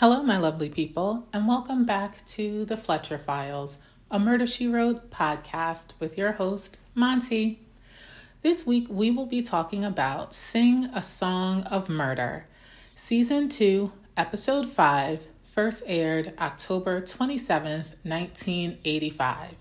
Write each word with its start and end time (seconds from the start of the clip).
Hello, 0.00 0.22
my 0.22 0.38
lovely 0.38 0.68
people, 0.68 1.26
and 1.32 1.48
welcome 1.48 1.84
back 1.84 2.24
to 2.24 2.64
the 2.66 2.76
Fletcher 2.76 3.18
Files, 3.18 3.80
a 4.12 4.20
Murder 4.20 4.46
She 4.46 4.68
Wrote 4.68 5.10
podcast 5.10 5.94
with 5.98 6.16
your 6.16 6.30
host, 6.30 6.78
Monty. 6.94 7.58
This 8.42 8.64
week, 8.64 8.86
we 8.88 9.10
will 9.10 9.26
be 9.26 9.42
talking 9.42 9.84
about 9.84 10.32
Sing 10.32 10.84
a 10.94 11.02
Song 11.02 11.64
of 11.64 11.88
Murder, 11.88 12.46
Season 12.94 13.48
2, 13.48 13.90
Episode 14.16 14.68
5, 14.68 15.26
first 15.42 15.82
aired 15.84 16.32
October 16.38 17.00
27th, 17.00 17.96
1985. 18.04 19.56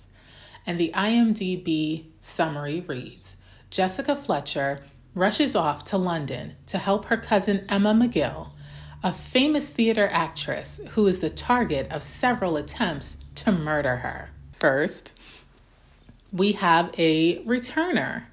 And 0.68 0.78
the 0.78 0.92
IMDb 0.94 2.10
summary 2.20 2.82
reads 2.82 3.38
Jessica 3.72 4.16
Fletcher 4.16 4.82
rushes 5.16 5.56
off 5.56 5.84
to 5.86 5.98
London 5.98 6.58
to 6.68 6.78
help 6.78 7.06
her 7.06 7.18
cousin 7.18 7.66
Emma 7.70 7.96
Macgill 7.96 8.52
a 9.08 9.12
famous 9.14 9.70
theater 9.70 10.10
actress 10.12 10.82
who 10.90 11.08
is 11.08 11.22
the 11.22 11.30
target 11.30 11.90
of 11.90 12.04
several 12.04 12.58
attempts 12.58 13.16
to 13.36 13.54
murder 13.54 13.96
her. 13.96 14.32
First, 14.52 15.18
we 16.34 16.52
have 16.52 16.94
a 16.98 17.42
returner, 17.46 18.26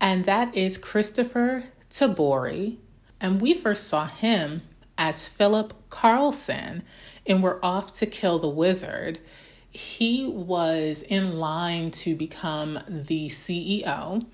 and 0.00 0.24
that 0.24 0.56
is 0.56 0.78
Kristoffer 0.78 1.64
Tabori. 1.90 2.78
And 3.20 3.38
we 3.38 3.52
first 3.52 3.86
saw 3.86 4.06
him 4.06 4.62
as 4.96 5.28
Philip 5.28 5.74
Carlson 5.90 6.84
in 7.26 7.42
We're 7.42 7.60
Off 7.62 7.92
to 7.98 8.06
Kill 8.06 8.38
the 8.38 8.48
Wizard. 8.48 9.18
He 9.70 10.26
was 10.26 11.02
in 11.02 11.36
line 11.38 11.90
to 11.90 12.16
become 12.16 12.78
the 12.88 13.28
CEO 13.28 14.24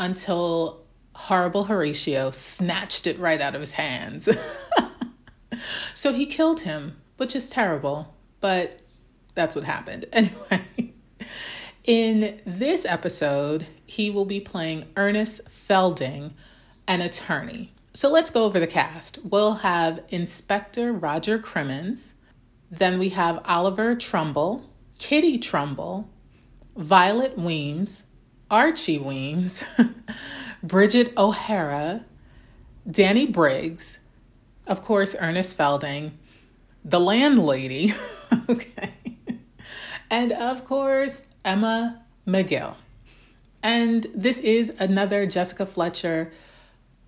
until 0.00 0.82
horrible 1.14 1.62
Horatio 1.62 2.30
snatched 2.30 3.06
it 3.06 3.20
right 3.20 3.40
out 3.40 3.54
of 3.54 3.60
his 3.60 3.74
hands. 3.74 4.28
so 5.94 6.12
he 6.12 6.26
killed 6.26 6.60
him, 6.60 6.96
which 7.16 7.36
is 7.36 7.50
terrible, 7.50 8.14
but 8.40 8.80
that's 9.34 9.54
what 9.54 9.64
happened. 9.64 10.06
Anyway, 10.12 10.92
in 11.84 12.40
this 12.44 12.84
episode, 12.84 13.66
he 13.86 14.10
will 14.10 14.24
be 14.24 14.40
playing 14.40 14.86
Ernest 14.96 15.48
Felding, 15.48 16.34
an 16.88 17.00
attorney. 17.00 17.72
So 17.94 18.10
let's 18.10 18.30
go 18.30 18.44
over 18.44 18.58
the 18.58 18.66
cast. 18.66 19.18
We'll 19.24 19.54
have 19.54 20.02
Inspector 20.08 20.92
Roger 20.92 21.38
Crimmins, 21.38 22.14
then 22.70 22.98
we 22.98 23.10
have 23.10 23.40
Oliver 23.44 23.94
Trumbull, 23.94 24.68
Kitty 24.98 25.38
Trumbull, 25.38 26.08
Violet 26.76 27.38
Weems, 27.38 28.04
Archie 28.50 28.98
Weems, 28.98 29.64
Bridget 30.62 31.12
O'Hara, 31.16 32.04
Danny 32.90 33.26
Briggs, 33.26 34.00
of 34.66 34.82
course, 34.82 35.14
Ernest 35.18 35.56
Felding, 35.56 36.18
the 36.84 37.00
landlady, 37.00 37.92
okay, 38.48 38.92
and 40.10 40.32
of 40.32 40.64
course, 40.64 41.22
Emma 41.44 42.02
Macgill. 42.26 42.76
And 43.62 44.06
this 44.14 44.38
is 44.40 44.74
another 44.78 45.26
Jessica 45.26 45.66
Fletcher 45.66 46.32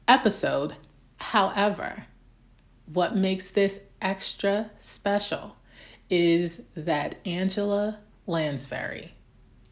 episode. 0.06 0.74
However, 1.18 2.06
what 2.86 3.16
makes 3.16 3.50
this 3.50 3.80
extra 4.00 4.70
special 4.78 5.56
is 6.10 6.62
that 6.74 7.16
Angela 7.26 7.98
Lansbury, 8.26 9.14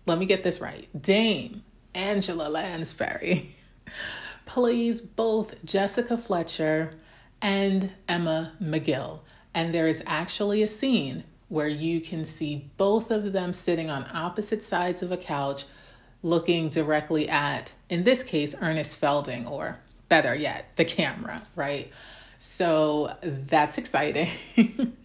let 0.06 0.18
me 0.18 0.26
get 0.26 0.42
this 0.42 0.60
right, 0.60 0.86
Dame 1.00 1.62
Angela 1.94 2.48
Lansbury 2.48 3.48
plays 4.44 5.00
both 5.00 5.64
Jessica 5.64 6.18
Fletcher 6.18 6.94
and 7.40 7.90
Emma 8.08 8.52
Macgill. 8.60 9.20
And 9.54 9.74
there 9.74 9.86
is 9.86 10.02
actually 10.06 10.62
a 10.62 10.68
scene 10.68 11.24
where 11.48 11.68
you 11.68 12.00
can 12.00 12.24
see 12.24 12.70
both 12.76 13.10
of 13.10 13.32
them 13.32 13.52
sitting 13.52 13.88
on 13.88 14.08
opposite 14.12 14.62
sides 14.62 15.02
of 15.02 15.12
a 15.12 15.16
couch 15.16 15.64
looking 16.22 16.68
directly 16.68 17.28
at, 17.28 17.72
in 17.88 18.02
this 18.02 18.24
case, 18.24 18.54
Ernest 18.60 18.96
Felding, 18.96 19.46
or 19.46 19.78
better 20.08 20.34
yet, 20.34 20.66
the 20.76 20.84
camera, 20.84 21.40
right? 21.54 21.90
So 22.38 23.16
that's 23.22 23.78
exciting. 23.78 24.28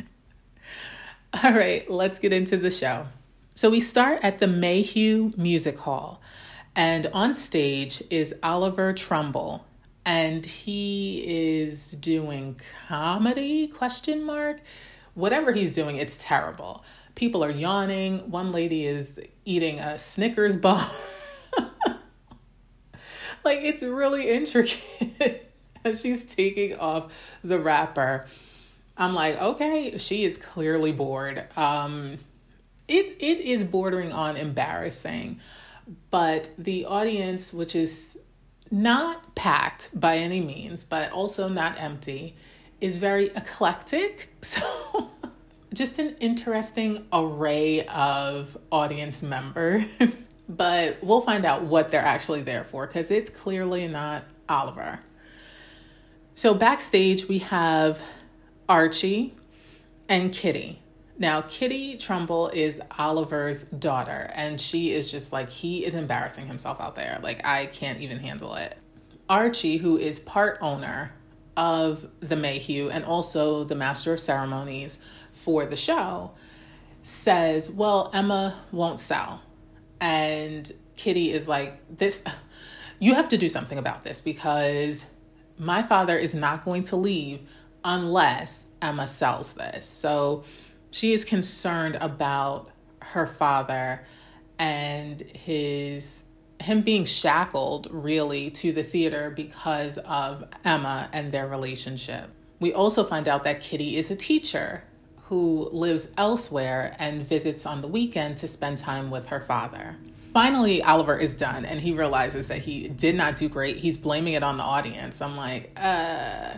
All 1.43 1.53
right, 1.53 1.89
let's 1.89 2.19
get 2.19 2.33
into 2.33 2.57
the 2.57 2.71
show. 2.71 3.05
So 3.53 3.69
we 3.69 3.79
start 3.79 4.19
at 4.23 4.39
the 4.39 4.47
Mayhew 4.47 5.31
Music 5.37 5.77
Hall, 5.77 6.21
and 6.75 7.05
on 7.13 7.33
stage 7.33 8.01
is 8.09 8.33
Oliver 8.41 8.91
Trumbull, 8.93 9.65
and 10.05 10.45
he 10.45 11.23
is 11.25 11.91
doing 11.91 12.59
comedy 12.87 13.67
question 13.67 14.23
mark? 14.23 14.61
Whatever 15.13 15.51
he's 15.51 15.73
doing 15.73 15.97
it's 15.97 16.17
terrible. 16.17 16.83
People 17.15 17.43
are 17.43 17.51
yawning. 17.51 18.31
One 18.31 18.51
lady 18.51 18.85
is 18.85 19.19
eating 19.45 19.79
a 19.79 19.99
snickers 19.99 20.55
bar. 20.55 20.89
Like 23.43 23.59
it's 23.61 23.83
really 23.83 24.29
intricate 24.29 25.51
as 25.85 26.01
she's 26.01 26.23
taking 26.23 26.75
off 26.75 27.11
the 27.43 27.59
wrapper. 27.59 28.25
I'm 28.97 29.13
like 29.13 29.39
okay 29.41 29.97
she 29.97 30.23
is 30.23 30.37
clearly 30.37 30.91
bored. 30.91 31.45
Um 31.55 32.17
it 32.87 33.17
it 33.19 33.39
is 33.39 33.63
bordering 33.63 34.11
on 34.11 34.37
embarrassing. 34.37 35.39
But 36.09 36.49
the 36.57 36.85
audience 36.85 37.53
which 37.53 37.75
is 37.75 38.17
not 38.71 39.35
packed 39.35 39.89
by 39.99 40.17
any 40.17 40.39
means, 40.39 40.83
but 40.83 41.11
also 41.11 41.49
not 41.49 41.79
empty, 41.79 42.35
is 42.79 42.95
very 42.97 43.25
eclectic. 43.27 44.29
So, 44.43 45.11
just 45.71 45.99
an 45.99 46.15
interesting 46.19 47.05
array 47.13 47.85
of 47.85 48.57
audience 48.71 49.21
members. 49.21 50.29
but 50.49 50.97
we'll 51.03 51.21
find 51.21 51.45
out 51.45 51.63
what 51.63 51.91
they're 51.91 52.01
actually 52.01 52.41
there 52.41 52.63
for 52.63 52.87
because 52.87 53.11
it's 53.11 53.29
clearly 53.29 53.87
not 53.87 54.23
Oliver. 54.49 54.99
So, 56.33 56.55
backstage, 56.55 57.27
we 57.27 57.37
have 57.39 58.01
Archie 58.67 59.35
and 60.09 60.33
Kitty. 60.33 60.81
Now, 61.21 61.41
Kitty 61.41 61.97
Trumbull 61.97 62.47
is 62.47 62.81
Oliver's 62.97 63.65
daughter, 63.65 64.31
and 64.33 64.59
she 64.59 64.91
is 64.91 65.11
just 65.11 65.31
like, 65.31 65.51
he 65.51 65.85
is 65.85 65.93
embarrassing 65.93 66.47
himself 66.47 66.81
out 66.81 66.95
there. 66.95 67.19
Like, 67.21 67.45
I 67.45 67.67
can't 67.67 68.01
even 68.01 68.17
handle 68.17 68.55
it. 68.55 68.75
Archie, 69.29 69.77
who 69.77 69.99
is 69.99 70.19
part 70.19 70.57
owner 70.61 71.13
of 71.55 72.07
the 72.21 72.35
Mayhew 72.35 72.89
and 72.89 73.05
also 73.05 73.63
the 73.63 73.75
master 73.75 74.13
of 74.13 74.19
ceremonies 74.19 74.97
for 75.29 75.67
the 75.67 75.75
show, 75.75 76.31
says, 77.03 77.69
Well, 77.69 78.09
Emma 78.15 78.55
won't 78.71 78.99
sell. 78.99 79.43
And 79.99 80.71
Kitty 80.95 81.31
is 81.31 81.47
like, 81.47 81.77
This, 81.95 82.23
you 82.99 83.13
have 83.13 83.27
to 83.27 83.37
do 83.37 83.47
something 83.47 83.77
about 83.77 84.03
this 84.03 84.21
because 84.21 85.05
my 85.59 85.83
father 85.83 86.15
is 86.15 86.33
not 86.33 86.65
going 86.65 86.81
to 86.85 86.95
leave 86.95 87.47
unless 87.85 88.65
Emma 88.81 89.05
sells 89.05 89.53
this. 89.53 89.85
So, 89.85 90.45
she 90.91 91.13
is 91.13 91.25
concerned 91.25 91.97
about 91.99 92.69
her 93.01 93.25
father 93.25 94.03
and 94.59 95.21
his 95.21 96.23
him 96.59 96.81
being 96.81 97.05
shackled 97.05 97.87
really 97.89 98.51
to 98.51 98.71
the 98.71 98.83
theater 98.83 99.31
because 99.31 99.97
of 99.99 100.43
Emma 100.63 101.09
and 101.11 101.31
their 101.31 101.47
relationship. 101.47 102.29
We 102.59 102.71
also 102.71 103.03
find 103.03 103.27
out 103.27 103.43
that 103.45 103.61
Kitty 103.61 103.97
is 103.97 104.11
a 104.11 104.15
teacher 104.15 104.83
who 105.23 105.69
lives 105.71 106.13
elsewhere 106.17 106.95
and 106.99 107.23
visits 107.23 107.65
on 107.65 107.81
the 107.81 107.87
weekend 107.87 108.37
to 108.37 108.47
spend 108.47 108.77
time 108.77 109.09
with 109.09 109.27
her 109.27 109.39
father. 109.39 109.95
Finally, 110.33 110.83
Oliver 110.83 111.17
is 111.17 111.35
done 111.35 111.65
and 111.65 111.79
he 111.79 111.93
realizes 111.93 112.47
that 112.49 112.59
he 112.59 112.89
did 112.89 113.15
not 113.15 113.35
do 113.35 113.49
great. 113.49 113.77
He's 113.77 113.97
blaming 113.97 114.33
it 114.33 114.43
on 114.43 114.57
the 114.57 114.63
audience. 114.63 115.21
I'm 115.21 115.35
like, 115.35 115.71
uh, 115.77 116.57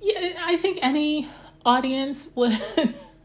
yeah, 0.00 0.32
I 0.40 0.56
think 0.56 0.78
any 0.82 1.28
audience 1.64 2.28
would 2.36 2.56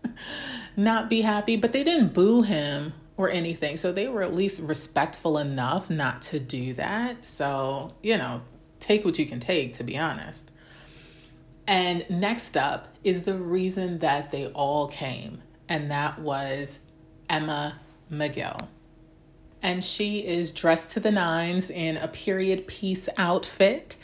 not 0.76 1.10
be 1.10 1.22
happy, 1.22 1.56
but 1.56 1.72
they 1.72 1.84
didn't 1.84 2.14
boo 2.14 2.42
him 2.42 2.94
or 3.18 3.30
anything. 3.30 3.78
So 3.78 3.92
they 3.92 4.08
were 4.08 4.24
at 4.24 4.34
least 4.34 4.62
respectful 4.62 5.38
enough 5.38 5.90
not 5.90 6.22
to 6.24 6.40
do 6.40 6.74
that. 6.74 7.26
So, 7.26 7.94
you 8.02 8.18
know, 8.18 8.42
take 8.80 9.06
what 9.06 9.20
you 9.20 9.26
can 9.26 9.40
take, 9.40 9.74
to 9.74 9.84
be 9.84 9.98
honest. 9.98 10.52
And 11.68 12.06
next 12.10 12.58
up 12.58 12.88
is 13.04 13.22
the 13.22 13.36
reason 13.36 14.00
that 14.00 14.32
they 14.32 14.48
all 14.48 14.88
came, 14.88 15.42
and 15.70 15.92
that 15.92 16.20
was 16.20 16.80
Emma 17.30 17.80
Macgill. 18.12 18.68
And 19.62 19.84
she 19.84 20.26
is 20.26 20.52
dressed 20.52 20.92
to 20.92 21.00
the 21.00 21.12
nines 21.12 21.70
in 21.70 21.98
a 21.98 22.08
period 22.08 22.66
piece 22.66 23.08
outfit, 23.18 23.96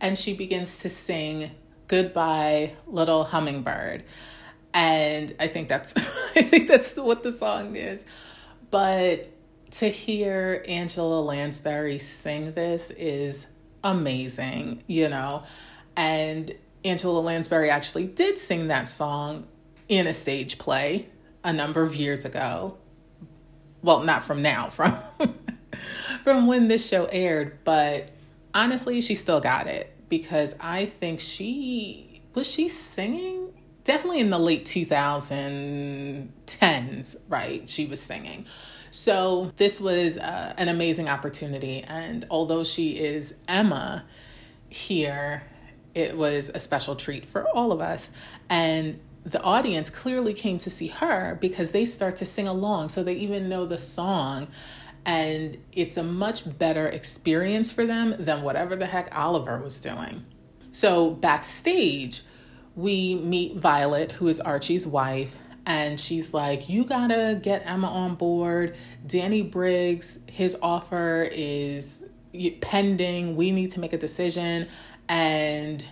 and 0.00 0.18
she 0.18 0.34
begins 0.34 0.76
to 0.78 0.90
sing 0.90 1.52
Goodbye, 1.86 2.72
Little 2.86 3.24
Hummingbird 3.24 4.04
and 4.74 5.34
I 5.38 5.46
think 5.46 5.68
that's 5.68 5.94
I 6.36 6.42
think 6.42 6.68
that's 6.68 6.96
what 6.96 7.22
the 7.22 7.32
song 7.32 7.76
is. 7.76 8.04
But 8.70 9.28
to 9.72 9.88
hear 9.88 10.62
Angela 10.68 11.20
Lansbury 11.20 11.98
sing 11.98 12.52
this 12.52 12.90
is 12.90 13.46
amazing, 13.82 14.82
you 14.88 15.08
know. 15.08 15.44
And 15.96 16.54
Angela 16.84 17.20
Lansbury 17.20 17.70
actually 17.70 18.06
did 18.06 18.36
sing 18.36 18.68
that 18.68 18.88
song 18.88 19.46
in 19.88 20.06
a 20.06 20.12
stage 20.12 20.58
play 20.58 21.08
a 21.44 21.52
number 21.52 21.82
of 21.82 21.94
years 21.94 22.24
ago. 22.24 22.76
Well, 23.82 24.02
not 24.02 24.24
from 24.24 24.42
now, 24.42 24.68
from 24.70 24.94
from 26.22 26.46
when 26.46 26.68
this 26.68 26.88
show 26.88 27.04
aired, 27.04 27.58
but 27.62 28.10
honestly, 28.52 29.00
she 29.00 29.14
still 29.14 29.40
got 29.40 29.68
it 29.68 29.92
because 30.08 30.56
I 30.58 30.86
think 30.86 31.20
she 31.20 32.22
was 32.34 32.50
she 32.50 32.66
singing 32.66 33.52
definitely 33.84 34.20
in 34.20 34.30
the 34.30 34.38
late 34.38 34.64
2010s, 34.64 37.16
right? 37.28 37.68
She 37.68 37.86
was 37.86 38.00
singing. 38.00 38.46
So 38.90 39.52
this 39.56 39.80
was 39.80 40.18
uh, 40.18 40.54
an 40.56 40.68
amazing 40.68 41.08
opportunity. 41.08 41.82
And 41.82 42.24
although 42.30 42.64
she 42.64 42.98
is 42.98 43.34
Emma 43.48 44.04
here, 44.68 45.42
it 45.94 46.16
was 46.16 46.48
a 46.48 46.60
special 46.60 46.96
treat 46.96 47.24
for 47.24 47.48
all 47.50 47.72
of 47.72 47.80
us. 47.80 48.10
And 48.48 49.00
the 49.24 49.42
audience 49.42 49.90
clearly 49.90 50.32
came 50.32 50.58
to 50.58 50.70
see 50.70 50.88
her 50.88 51.36
because 51.40 51.72
they 51.72 51.84
start 51.84 52.16
to 52.16 52.26
sing 52.26 52.46
along. 52.46 52.90
So 52.90 53.02
they 53.02 53.14
even 53.14 53.48
know 53.48 53.66
the 53.66 53.78
song. 53.78 54.48
And 55.06 55.58
it's 55.72 55.96
a 55.96 56.02
much 56.02 56.58
better 56.58 56.86
experience 56.86 57.72
for 57.72 57.84
them 57.84 58.14
than 58.18 58.42
whatever 58.42 58.76
the 58.76 58.86
heck 58.86 59.16
Oliver 59.16 59.58
was 59.58 59.80
doing. 59.80 60.24
So 60.72 61.10
backstage, 61.10 62.22
we 62.76 63.14
meet 63.16 63.56
Violet, 63.56 64.12
who 64.12 64.28
is 64.28 64.40
Archie's 64.40 64.86
wife, 64.86 65.38
and 65.66 65.98
she's 65.98 66.34
like, 66.34 66.68
You 66.68 66.84
gotta 66.84 67.38
get 67.40 67.62
Emma 67.64 67.88
on 67.88 68.14
board. 68.16 68.76
Danny 69.06 69.42
Briggs, 69.42 70.18
his 70.26 70.56
offer 70.62 71.28
is 71.30 72.06
pending. 72.60 73.36
We 73.36 73.52
need 73.52 73.70
to 73.72 73.80
make 73.80 73.92
a 73.92 73.98
decision. 73.98 74.68
And 75.08 75.86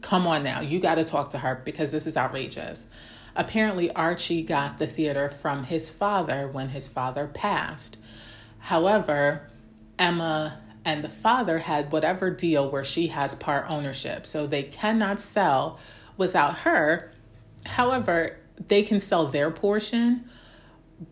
come 0.00 0.26
on 0.26 0.42
now, 0.42 0.60
you 0.60 0.80
gotta 0.80 1.04
talk 1.04 1.30
to 1.30 1.38
her 1.38 1.62
because 1.64 1.92
this 1.92 2.06
is 2.06 2.16
outrageous. 2.16 2.86
Apparently, 3.36 3.92
Archie 3.92 4.42
got 4.42 4.78
the 4.78 4.86
theater 4.86 5.28
from 5.28 5.64
his 5.64 5.88
father 5.88 6.48
when 6.48 6.70
his 6.70 6.88
father 6.88 7.28
passed. 7.28 7.96
However, 8.58 9.48
Emma 9.98 10.58
and 10.84 11.04
the 11.04 11.08
father 11.08 11.58
had 11.58 11.92
whatever 11.92 12.30
deal 12.30 12.70
where 12.70 12.84
she 12.84 13.08
has 13.08 13.34
part 13.34 13.66
ownership. 13.68 14.26
So 14.26 14.46
they 14.46 14.62
cannot 14.62 15.20
sell 15.20 15.78
without 16.16 16.58
her. 16.58 17.12
However, 17.66 18.38
they 18.68 18.82
can 18.82 19.00
sell 19.00 19.26
their 19.26 19.50
portion, 19.50 20.24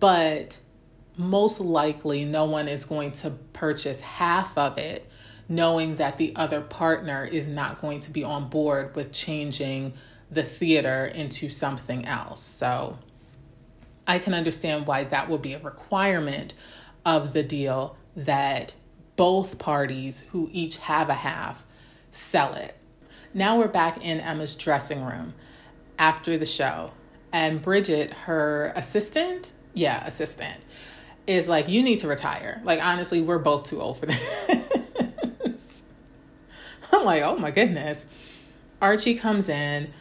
but 0.01 0.59
most 1.17 1.61
likely 1.61 2.25
no 2.25 2.45
one 2.45 2.69
is 2.69 2.85
going 2.85 3.13
to 3.13 3.31
purchase 3.53 4.01
half 4.01 4.57
of 4.57 4.79
it 4.79 5.11
knowing 5.49 5.97
that 5.97 6.19
the 6.19 6.35
other 6.37 6.61
partner 6.61 7.25
is 7.25 7.49
not 7.49 7.81
going 7.81 8.01
to 8.01 8.11
be 8.11 8.23
on 8.23 8.49
board 8.49 8.95
with 8.95 9.13
changing 9.13 9.95
the 10.31 10.43
theater 10.43 11.07
into 11.07 11.49
something 11.49 12.05
else. 12.05 12.43
So 12.43 12.99
I 14.07 14.19
can 14.19 14.35
understand 14.35 14.87
why 14.87 15.05
that 15.05 15.29
would 15.29 15.41
be 15.41 15.55
a 15.55 15.59
requirement 15.59 16.55
of 17.07 17.33
the 17.33 17.43
deal 17.43 17.97
that 18.17 18.75
both 19.19 19.59
parties 19.59 20.21
who 20.31 20.49
each 20.53 20.79
have 20.79 21.11
a 21.11 21.15
half 21.15 21.67
sell 22.13 22.55
it. 22.55 22.75
Now 23.35 23.59
we're 23.59 23.69
back 23.69 24.07
in 24.07 24.21
Emma's 24.21 24.55
dressing 24.55 25.05
room 25.05 25.35
after 25.99 26.39
the 26.39 26.47
show, 26.47 26.93
and 27.33 27.61
Bridget, 27.61 28.13
her 28.13 28.73
assistant, 28.77 29.53
yeah, 29.75 30.07
assistant, 30.07 30.65
is 31.27 31.49
like, 31.49 31.69
You 31.69 31.83
need 31.83 31.99
to 31.99 32.09
retire. 32.09 32.63
Like, 32.65 32.81
honestly, 32.81 33.21
we're 33.21 33.41
both 33.41 33.65
too 33.65 33.81
old 33.81 33.99
for 33.99 34.07
this. 34.07 35.83
I'm 36.93 37.05
like, 37.05 37.23
Oh 37.23 37.37
my 37.37 37.51
goodness. 37.51 38.07
Archie 38.81 39.15
comes 39.15 39.49
in 39.49 39.93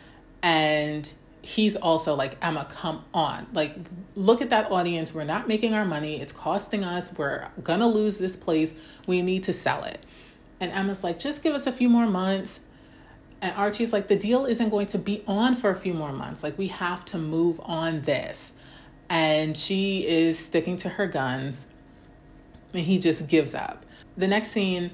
and 0.44 1.12
he's 1.48 1.78
also 1.78 2.14
like, 2.14 2.36
Emma, 2.46 2.68
come 2.70 3.06
on. 3.14 3.48
Like, 3.54 3.74
look 4.16 4.42
at 4.42 4.50
that 4.50 4.70
audience. 4.70 5.14
We're 5.14 5.24
not 5.24 5.48
making 5.48 5.74
our 5.74 5.86
money. 5.86 6.20
It's 6.20 6.34
costing 6.34 6.84
us. 6.84 7.18
We're 7.18 7.48
going 7.64 7.80
to 7.80 7.88
lose 7.88 8.18
this 8.18 8.36
place. 8.36 8.74
We 9.08 9.22
need 9.22 9.46
to 9.46 9.54
sell 9.54 9.86
it. 9.86 10.06
And 10.60 10.74
Emma's 10.74 11.06
like, 11.06 11.20
just 11.20 11.42
give 11.44 11.54
us 11.54 11.66
a 11.66 11.72
few 11.72 11.88
more 11.88 12.06
months. 12.06 12.60
And 13.42 13.56
Archie's 13.56 13.94
like, 13.94 14.10
the 14.10 14.18
deal 14.18 14.46
isn't 14.46 14.70
going 14.70 14.88
to 14.88 14.98
be 14.98 15.24
on 15.26 15.54
for 15.54 15.70
a 15.70 15.76
few 15.76 15.94
more 15.94 16.12
months. 16.12 16.44
Like, 16.44 16.58
we 16.58 16.68
have 16.68 17.06
to 17.06 17.18
move 17.18 17.62
on 17.64 18.02
this. 18.02 18.52
And 19.10 19.56
she 19.56 20.06
is 20.06 20.38
sticking 20.38 20.76
to 20.78 20.90
her 20.90 21.08
guns. 21.08 21.66
And 22.74 22.84
he 22.84 23.00
just 23.00 23.30
gives 23.30 23.56
up. 23.56 23.86
The 24.18 24.28
next 24.28 24.50
scene, 24.50 24.92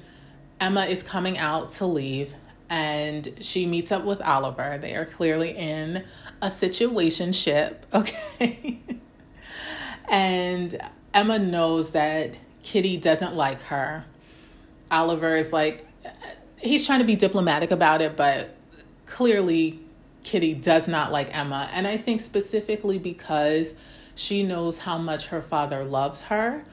Emma 0.60 0.84
is 0.84 1.02
coming 1.02 1.36
out 1.36 1.72
to 1.74 1.86
leave 1.86 2.36
and 2.70 3.34
she 3.40 3.66
meets 3.66 3.92
up 3.92 4.04
with 4.04 4.20
Oliver. 4.22 4.78
They 4.80 4.94
are 4.94 5.04
clearly 5.04 5.50
in 5.56 6.04
a 6.42 6.50
situation 6.50 7.32
ship, 7.32 7.86
okay? 7.94 8.78
and 10.08 10.76
Emma 11.12 11.38
knows 11.38 11.90
that 11.90 12.36
Kitty 12.62 12.96
doesn't 12.96 13.34
like 13.34 13.60
her. 13.62 14.04
Oliver 14.90 15.36
is 15.36 15.52
like, 15.52 15.86
he's 16.58 16.86
trying 16.86 17.00
to 17.00 17.04
be 17.04 17.16
diplomatic 17.16 17.70
about 17.70 18.02
it, 18.02 18.16
but 18.16 18.54
clearly 19.06 19.80
Kitty 20.22 20.54
does 20.54 20.88
not 20.88 21.12
like 21.12 21.36
Emma. 21.36 21.68
And 21.72 21.86
I 21.86 21.96
think 21.96 22.20
specifically 22.20 22.98
because 22.98 23.74
she 24.14 24.42
knows 24.42 24.78
how 24.78 24.98
much 24.98 25.26
her 25.26 25.42
father 25.42 25.84
loves 25.84 26.22
her 26.24 26.64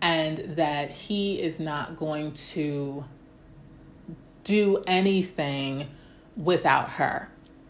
and 0.00 0.38
that 0.38 0.90
he 0.90 1.40
is 1.40 1.58
not 1.58 1.96
going 1.96 2.32
to 2.32 3.04
do 4.44 4.82
anything 4.86 5.88
without 6.36 6.90
her. 6.90 7.28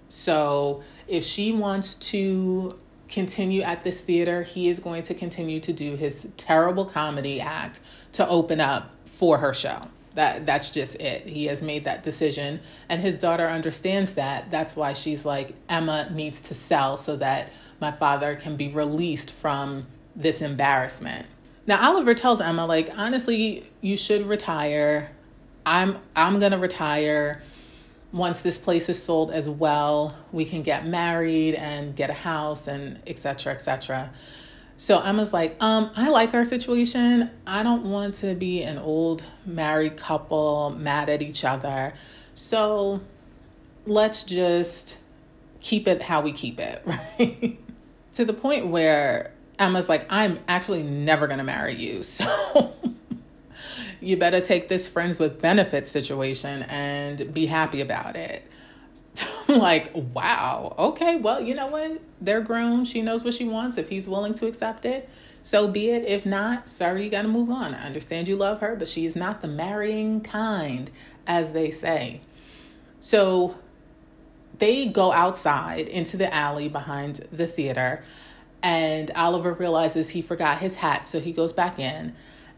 So 0.09 0.83
if 1.09 1.25
she 1.25 1.53
wants 1.53 1.95
to 1.95 2.71
continue 3.09 3.63
at 3.63 3.83
this 3.83 4.01
theater, 4.01 4.43
he 4.43 4.69
is 4.69 4.81
going 4.81 5.03
to 5.03 5.15
continue 5.15 5.61
to 5.61 5.73
do 5.73 5.97
his 5.97 6.29
terrible 6.37 6.85
comedy 6.85 7.41
act 7.41 7.81
to 8.13 8.29
open 8.29 8.61
up 8.61 8.91
for 9.05 9.39
her 9.39 9.55
show. 9.55 9.81
That 10.15 10.47
that's 10.47 10.71
just 10.71 10.97
it. 10.97 11.27
He 11.27 11.45
has 11.47 11.63
made 11.63 11.85
that 11.85 12.03
decision 12.03 12.61
and 12.89 13.03
his 13.03 13.19
daughter 13.19 13.47
understands 13.47 14.15
that. 14.15 14.51
That's 14.51 14.75
why 14.75 14.95
she's 14.95 15.27
like 15.27 15.55
Emma 15.69 16.09
needs 16.11 16.41
to 16.41 16.55
sell 16.55 16.97
so 16.97 17.17
that 17.17 17.51
my 17.81 17.93
father 17.93 18.35
can 18.35 18.57
be 18.57 18.69
released 18.69 19.33
from 19.33 19.87
this 20.15 20.41
embarrassment. 20.41 21.27
Now 21.67 21.91
Oliver 21.91 22.15
tells 22.15 22.41
Emma 22.41 22.65
like 22.65 22.91
honestly, 22.97 23.71
you 23.83 23.97
should 23.97 24.27
retire. 24.27 25.11
I'm 25.67 25.99
I'm 26.15 26.39
going 26.39 26.53
to 26.53 26.59
retire 26.59 27.43
once 28.17 28.41
this 28.41 28.59
place 28.59 28.89
is 28.89 29.01
sold 29.01 29.31
as 29.31 29.49
well, 29.49 30.17
we 30.33 30.45
can 30.45 30.63
get 30.63 30.87
married 30.87 31.55
and 31.55 31.95
get 31.95 32.09
a 32.09 32.15
house 32.15 32.67
and 32.67 32.99
etc. 33.07 33.53
etc. 33.53 34.11
So 34.79 35.01
Emma's 35.01 35.33
like, 35.33 35.57
um, 35.61 35.91
I 35.97 36.09
like 36.09 36.35
our 36.35 36.45
situation. 36.45 37.31
I 37.47 37.63
don't 37.63 37.85
want 37.85 38.15
to 38.17 38.35
be 38.35 38.63
an 38.63 38.79
old 38.79 39.25
married 39.45 39.97
couple 39.97 40.71
mad 40.71 41.09
at 41.11 41.23
each 41.23 41.45
other. 41.45 41.93
So 42.35 43.01
let's 43.87 44.23
just 44.23 44.99
keep 45.61 45.87
it 45.87 46.03
how 46.03 46.23
we 46.23 46.33
keep 46.33 46.59
it, 46.59 46.83
right? 47.19 47.59
to 48.13 48.25
the 48.25 48.33
point 48.33 48.69
where 48.69 49.33
Emma's 49.59 49.89
like, 49.89 50.07
I'm 50.11 50.39
actually 50.49 50.83
never 50.83 51.27
going 51.27 51.39
to 51.39 51.45
marry 51.45 51.75
you. 51.75 52.03
So 52.17 52.73
you 54.07 54.17
better 54.17 54.41
take 54.41 54.69
this 54.69 54.87
friends 54.87 55.19
with 55.19 55.43
benefits 55.43 55.91
situation 55.91 56.63
and 56.63 57.35
be 57.35 57.47
happy 57.47 57.81
about 57.81 58.15
it. 58.15 58.49
I'm 59.49 59.59
like, 59.59 59.91
wow, 59.95 60.75
okay, 60.79 61.17
well, 61.17 61.43
you 61.43 61.55
know 61.55 61.67
what? 61.67 62.01
They're 62.21 62.41
grown. 62.41 62.85
She 62.85 63.03
knows 63.03 63.25
what 63.25 63.35
she 63.35 63.47
wants. 63.47 63.79
If 63.79 63.89
he's 63.89 64.07
willing 64.07 64.35
to 64.35 64.47
accept 64.47 64.85
it, 64.85 65.09
so 65.43 65.69
be 65.69 65.91
it. 65.91 66.05
If 66.05 66.25
not, 66.25 66.69
sorry, 66.69 67.05
you 67.05 67.11
got 67.11 67.23
to 67.23 67.29
move 67.29 67.51
on. 67.51 67.75
I 67.75 67.85
understand 67.85 68.29
you 68.29 68.37
love 68.37 68.61
her, 68.61 68.77
but 68.77 68.87
she 68.87 69.07
is 69.07 69.17
not 69.17 69.41
the 69.41 69.49
marrying 69.49 70.21
kind, 70.21 70.89
as 71.27 71.53
they 71.53 71.71
say. 71.71 72.21
So 73.01 73.57
they 74.59 74.87
go 74.87 75.11
outside 75.11 75.89
into 75.89 76.17
the 76.17 76.33
alley 76.33 76.69
behind 76.69 77.27
the 77.33 77.47
theater, 77.47 78.05
and 78.63 79.11
Oliver 79.17 79.53
realizes 79.53 80.11
he 80.11 80.23
forgot 80.23 80.59
his 80.59 80.77
hat, 80.77 81.09
so 81.09 81.19
he 81.19 81.33
goes 81.33 81.53
back 81.53 81.81
in. 81.81 82.15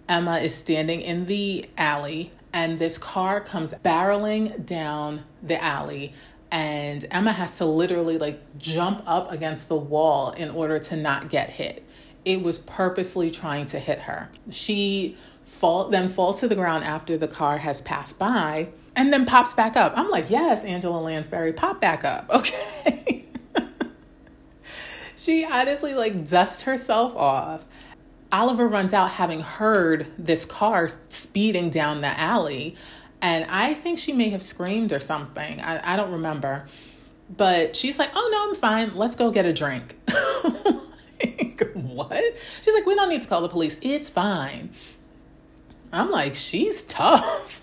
Emma 0.09 0.39
is 0.39 0.55
standing 0.55 1.01
in 1.01 1.27
the 1.27 1.69
alley, 1.77 2.31
and 2.53 2.79
this 2.79 2.99
car 2.99 3.41
comes 3.41 3.75
barreling 3.75 4.65
down 4.65 5.23
the 5.43 5.63
alley. 5.63 6.15
And 6.51 7.07
Emma 7.11 7.33
has 7.33 7.59
to 7.59 7.67
literally 7.67 8.17
like 8.17 8.41
jump 8.57 9.03
up 9.07 9.31
against 9.31 9.69
the 9.69 9.77
wall 9.77 10.31
in 10.31 10.51
order 10.51 10.79
to 10.79 10.97
not 10.97 11.29
get 11.29 11.51
hit. 11.51 11.85
It 12.25 12.43
was 12.43 12.59
purposely 12.59 13.31
trying 13.31 13.67
to 13.67 13.79
hit 13.79 14.01
her. 14.01 14.31
She 14.51 15.17
fall, 15.45 15.89
then 15.89 16.09
falls 16.09 16.41
to 16.41 16.49
the 16.49 16.55
ground 16.55 16.85
after 16.85 17.19
the 17.19 17.29
car 17.29 17.59
has 17.59 17.83
passed 17.83 18.19
by 18.19 18.69
and 18.97 19.13
then 19.13 19.27
pops 19.27 19.53
back 19.53 19.77
up. 19.77 19.93
I'm 19.97 20.09
like, 20.09 20.31
yes, 20.31 20.65
Angela 20.65 20.99
Lansbury, 20.99 21.53
pop 21.53 21.81
back 21.81 22.05
up. 22.05 22.31
Okay. 22.35 23.25
she 25.17 25.45
honestly 25.45 25.95
like 25.95 26.29
dusts 26.29 26.63
herself 26.63 27.15
off 27.17 27.67
Oliver 28.31 28.69
runs 28.69 28.93
out 28.93 29.11
having 29.11 29.41
heard 29.41 30.07
this 30.19 30.45
car 30.45 30.91
speeding 31.09 31.71
down 31.71 32.01
the 32.03 32.21
alley 32.21 32.77
And 33.21 33.47
I 33.51 33.75
think 33.75 33.99
she 33.99 34.13
may 34.13 34.29
have 34.31 34.43
screamed 34.43 34.93
or 34.93 34.99
something. 34.99 35.61
I, 35.61 35.95
I 35.95 35.97
don't 35.97 36.13
remember. 36.13 36.67
But 37.35 37.75
she's 37.75 37.99
like, 37.99 38.11
oh, 38.15 38.29
no, 38.33 38.49
I'm 38.49 38.55
fine. 38.55 38.97
Let's 38.97 39.17
go 39.17 39.31
get 39.31 39.45
a 39.45 39.53
drink. 39.53 39.97
like, 40.45 41.71
what? 41.75 42.25
She's 42.63 42.75
like, 42.75 42.87
we 42.87 42.95
don't 42.95 43.09
need 43.09 43.23
to 43.23 43.29
call 43.29 43.43
the 43.43 43.49
police. 43.49 43.77
It's 43.83 44.09
fine. 44.09 44.71
I'm 45.93 46.11
like, 46.11 46.35
she's 46.35 46.83
tough. 46.83 47.61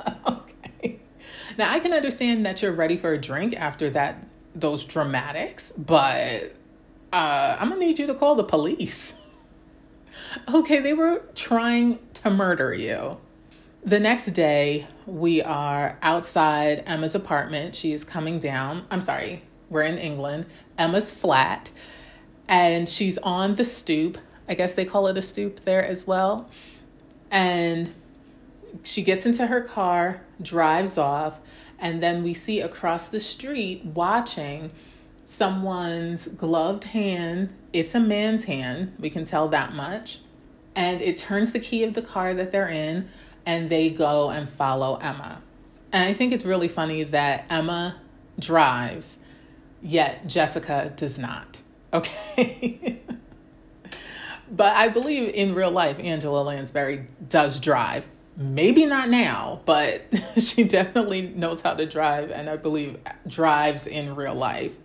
okay. 0.26 1.00
Now, 1.58 1.70
I 1.72 1.80
can 1.80 1.92
understand 1.92 2.46
that 2.46 2.62
you're 2.62 2.72
ready 2.72 2.96
for 2.96 3.12
a 3.12 3.18
drink 3.18 3.54
after 3.56 3.90
that, 3.90 4.24
those 4.54 4.84
dramatics, 4.84 5.72
but 5.72 6.52
uh, 7.12 7.56
I'm 7.58 7.70
to 7.70 7.76
need 7.78 7.98
you 7.98 8.06
to 8.06 8.14
call 8.14 8.34
the 8.34 8.44
police. 8.44 9.14
okay, 10.54 10.80
they 10.80 10.94
were 10.94 11.22
trying 11.34 11.98
to 12.14 12.30
murder 12.30 12.74
you. 12.74 13.18
The 13.82 14.00
next 14.00 14.26
day, 14.26 14.86
we 15.06 15.42
are 15.42 15.98
outside 16.02 16.82
Emma's 16.86 17.14
apartment. 17.14 17.74
She 17.74 17.92
is 17.92 18.04
coming 18.04 18.38
down. 18.38 18.84
I'm 18.90 19.00
sorry, 19.00 19.42
we're 19.70 19.82
in 19.82 19.98
England. 19.98 20.46
Emma's 20.76 21.10
flat, 21.10 21.70
and 22.48 22.88
she's 22.88 23.16
on 23.18 23.54
the 23.54 23.64
stoop. 23.64 24.18
I 24.48 24.54
guess 24.54 24.74
they 24.74 24.84
call 24.84 25.06
it 25.06 25.16
a 25.16 25.22
stoop 25.22 25.60
there 25.60 25.84
as 25.84 26.06
well. 26.06 26.48
And 27.30 27.94
she 28.82 29.02
gets 29.02 29.26
into 29.26 29.46
her 29.46 29.60
car, 29.60 30.22
drives 30.42 30.98
off, 30.98 31.40
and 31.78 32.02
then 32.02 32.22
we 32.22 32.34
see 32.34 32.60
across 32.60 33.08
the 33.08 33.20
street 33.20 33.84
watching 33.84 34.70
someone's 35.24 36.28
gloved 36.28 36.84
hand. 36.84 37.54
It's 37.72 37.94
a 37.94 38.00
man's 38.00 38.44
hand, 38.44 38.94
we 38.98 39.10
can 39.10 39.24
tell 39.24 39.48
that 39.48 39.74
much. 39.74 40.20
And 40.74 41.02
it 41.02 41.18
turns 41.18 41.52
the 41.52 41.60
key 41.60 41.84
of 41.84 41.94
the 41.94 42.02
car 42.02 42.34
that 42.34 42.50
they're 42.50 42.68
in 42.68 43.08
and 43.46 43.70
they 43.70 43.90
go 43.90 44.30
and 44.30 44.48
follow 44.48 44.96
Emma. 44.96 45.42
And 45.92 46.08
I 46.08 46.12
think 46.12 46.32
it's 46.32 46.44
really 46.44 46.68
funny 46.68 47.02
that 47.04 47.46
Emma 47.50 47.96
drives, 48.38 49.18
yet 49.82 50.26
Jessica 50.26 50.92
does 50.96 51.18
not. 51.18 51.60
Okay. 51.92 53.00
but 54.48 54.76
I 54.76 54.90
believe 54.90 55.34
in 55.34 55.56
real 55.56 55.72
life, 55.72 55.98
Angela 55.98 56.42
Lansbury 56.42 57.08
does 57.28 57.58
drive. 57.58 58.06
Maybe 58.36 58.86
not 58.86 59.08
now, 59.08 59.60
but 59.64 60.02
she 60.38 60.62
definitely 60.62 61.22
knows 61.22 61.62
how 61.62 61.74
to 61.74 61.86
drive, 61.86 62.30
and 62.30 62.48
I 62.48 62.58
believe 62.58 62.96
drives 63.26 63.88
in 63.88 64.14
real 64.14 64.36
life. 64.36 64.78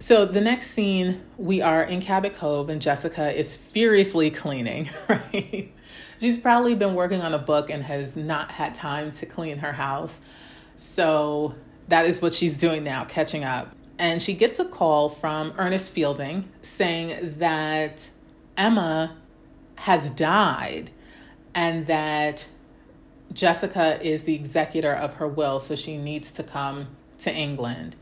So 0.00 0.24
the 0.24 0.40
next 0.40 0.70
scene, 0.70 1.22
we 1.36 1.60
are 1.60 1.82
in 1.82 2.00
Cabot 2.00 2.32
Cove, 2.32 2.70
and 2.70 2.80
Jessica 2.80 3.38
is 3.38 3.54
furiously 3.54 4.30
cleaning, 4.30 4.88
right? 5.08 5.70
she's 6.18 6.38
probably 6.38 6.74
been 6.74 6.94
working 6.94 7.20
on 7.20 7.34
a 7.34 7.38
book 7.38 7.70
and 7.70 7.82
has 7.82 8.16
not 8.16 8.50
had 8.50 8.74
time 8.74 9.12
to 9.12 9.26
clean 9.26 9.58
her 9.58 9.72
house. 9.72 10.20
So 10.76 11.54
that 11.88 12.06
is 12.06 12.22
what 12.22 12.32
she's 12.32 12.56
doing 12.56 12.82
now, 12.82 13.04
catching 13.04 13.44
up. 13.44 13.74
And 13.98 14.22
she 14.22 14.34
gets 14.34 14.58
a 14.58 14.64
call 14.64 15.10
from 15.10 15.52
Ernest 15.58 15.92
Fielding 15.92 16.48
saying 16.62 17.34
that 17.38 18.08
Emma 18.56 19.16
has 19.76 20.10
died 20.10 20.90
and 21.54 21.86
that 21.86 22.48
Jessica 23.34 24.02
is 24.02 24.22
the 24.22 24.34
executor 24.34 24.92
of 24.92 25.14
her 25.14 25.28
will, 25.28 25.58
so 25.60 25.76
she 25.76 25.98
needs 25.98 26.30
to 26.32 26.42
come 26.42 26.88
to 27.18 27.30
England. 27.30 27.96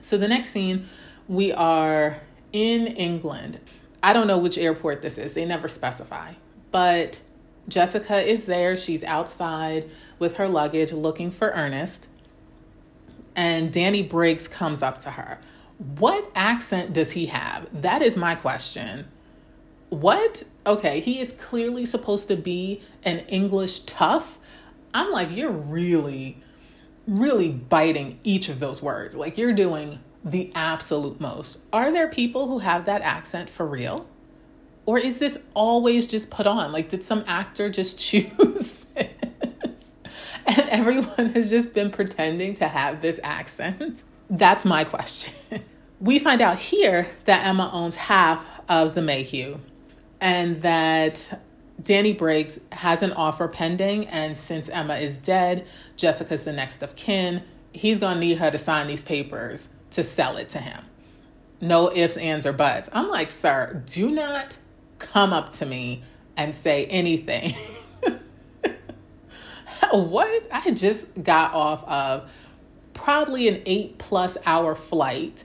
So 0.00 0.16
the 0.16 0.28
next 0.28 0.50
scene, 0.50 0.86
we 1.30 1.52
are 1.52 2.20
in 2.52 2.88
England. 2.88 3.60
I 4.02 4.12
don't 4.12 4.26
know 4.26 4.38
which 4.38 4.58
airport 4.58 5.00
this 5.00 5.16
is, 5.16 5.32
they 5.32 5.44
never 5.44 5.68
specify, 5.68 6.32
but 6.72 7.20
Jessica 7.68 8.20
is 8.20 8.46
there. 8.46 8.76
She's 8.76 9.04
outside 9.04 9.88
with 10.18 10.38
her 10.38 10.48
luggage 10.48 10.92
looking 10.92 11.30
for 11.30 11.50
Ernest. 11.50 12.08
And 13.36 13.72
Danny 13.72 14.02
Briggs 14.02 14.48
comes 14.48 14.82
up 14.82 14.98
to 14.98 15.10
her. 15.10 15.38
What 15.98 16.28
accent 16.34 16.92
does 16.92 17.12
he 17.12 17.26
have? 17.26 17.68
That 17.80 18.02
is 18.02 18.16
my 18.16 18.34
question. 18.34 19.06
What? 19.90 20.42
Okay, 20.66 20.98
he 20.98 21.20
is 21.20 21.30
clearly 21.30 21.84
supposed 21.84 22.26
to 22.26 22.36
be 22.36 22.82
an 23.04 23.20
English 23.28 23.80
tough. 23.80 24.40
I'm 24.92 25.12
like, 25.12 25.28
you're 25.30 25.52
really, 25.52 26.42
really 27.06 27.50
biting 27.50 28.18
each 28.24 28.48
of 28.48 28.58
those 28.58 28.82
words. 28.82 29.16
Like, 29.16 29.38
you're 29.38 29.52
doing 29.52 30.00
the 30.24 30.52
absolute 30.54 31.20
most. 31.20 31.60
Are 31.72 31.90
there 31.90 32.08
people 32.08 32.48
who 32.48 32.58
have 32.58 32.84
that 32.84 33.02
accent 33.02 33.48
for 33.48 33.66
real? 33.66 34.08
Or 34.86 34.98
is 34.98 35.18
this 35.18 35.38
always 35.54 36.06
just 36.06 36.30
put 36.30 36.46
on? 36.46 36.72
Like, 36.72 36.88
did 36.88 37.04
some 37.04 37.24
actor 37.26 37.70
just 37.70 37.98
choose 38.04 38.84
this? 38.94 39.94
And 40.46 40.68
everyone 40.68 41.28
has 41.28 41.50
just 41.50 41.74
been 41.74 41.90
pretending 41.90 42.54
to 42.54 42.68
have 42.68 43.00
this 43.00 43.20
accent? 43.22 44.04
That's 44.28 44.64
my 44.64 44.84
question. 44.84 45.34
We 46.02 46.18
find 46.18 46.40
out 46.40 46.58
here 46.58 47.06
that 47.26 47.46
Emma 47.46 47.68
owns 47.74 47.94
half 47.94 48.62
of 48.70 48.94
the 48.94 49.02
Mayhew 49.02 49.58
and 50.18 50.56
that 50.62 51.42
Danny 51.82 52.14
Briggs 52.14 52.58
has 52.72 53.02
an 53.02 53.12
offer 53.12 53.48
pending. 53.48 54.06
And 54.06 54.34
since 54.34 54.70
Emma 54.70 54.94
is 54.94 55.18
dead, 55.18 55.66
Jessica's 55.96 56.44
the 56.44 56.54
next 56.54 56.82
of 56.82 56.96
kin. 56.96 57.42
He's 57.72 57.98
going 57.98 58.14
to 58.14 58.20
need 58.20 58.38
her 58.38 58.50
to 58.50 58.56
sign 58.56 58.86
these 58.86 59.02
papers 59.02 59.68
to 59.90 60.04
sell 60.04 60.36
it 60.36 60.50
to 60.50 60.58
him. 60.58 60.84
No 61.60 61.92
ifs, 61.94 62.16
ands, 62.16 62.46
or 62.46 62.52
buts. 62.52 62.88
I'm 62.92 63.08
like, 63.08 63.30
sir, 63.30 63.82
do 63.86 64.10
not 64.10 64.58
come 64.98 65.32
up 65.32 65.50
to 65.52 65.66
me 65.66 66.02
and 66.36 66.54
say 66.54 66.86
anything. 66.86 67.54
what? 69.92 70.46
I 70.50 70.70
just 70.70 71.08
got 71.22 71.54
off 71.54 71.84
of 71.84 72.30
probably 72.94 73.48
an 73.48 73.62
eight 73.66 73.98
plus 73.98 74.38
hour 74.46 74.74
flight. 74.74 75.44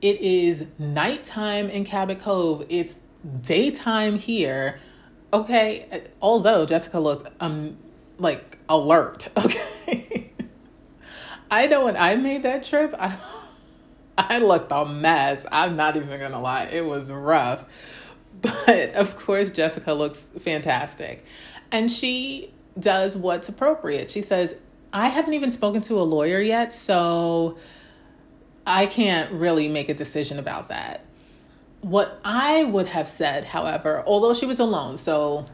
It 0.00 0.20
is 0.20 0.66
nighttime 0.78 1.68
in 1.70 1.84
Cabot 1.84 2.18
Cove. 2.18 2.66
It's 2.68 2.96
daytime 3.40 4.18
here. 4.18 4.78
Okay, 5.32 6.04
although 6.22 6.64
Jessica 6.66 7.00
looked 7.00 7.30
um 7.40 7.76
like 8.18 8.58
alert. 8.68 9.28
Okay. 9.38 10.32
I 11.50 11.66
know 11.66 11.86
when 11.86 11.96
I 11.96 12.14
made 12.16 12.42
that 12.42 12.62
trip, 12.62 12.94
I 12.98 13.16
I 14.30 14.38
looked 14.38 14.70
a 14.72 14.84
mess. 14.84 15.46
I'm 15.50 15.76
not 15.76 15.96
even 15.96 16.20
gonna 16.20 16.40
lie. 16.40 16.64
It 16.64 16.84
was 16.84 17.10
rough. 17.10 17.66
But 18.40 18.92
of 18.92 19.16
course, 19.16 19.50
Jessica 19.50 19.92
looks 19.92 20.22
fantastic. 20.22 21.24
And 21.72 21.90
she 21.90 22.52
does 22.78 23.16
what's 23.16 23.48
appropriate. 23.48 24.10
She 24.10 24.22
says, 24.22 24.54
I 24.92 25.08
haven't 25.08 25.34
even 25.34 25.50
spoken 25.50 25.80
to 25.82 26.00
a 26.00 26.04
lawyer 26.04 26.40
yet, 26.40 26.72
so 26.72 27.58
I 28.64 28.86
can't 28.86 29.32
really 29.32 29.68
make 29.68 29.88
a 29.88 29.94
decision 29.94 30.38
about 30.38 30.68
that. 30.68 31.04
What 31.80 32.20
I 32.24 32.62
would 32.62 32.86
have 32.86 33.08
said, 33.08 33.44
however, 33.44 34.04
although 34.06 34.34
she 34.34 34.46
was 34.46 34.60
alone, 34.60 34.98
so 34.98 35.46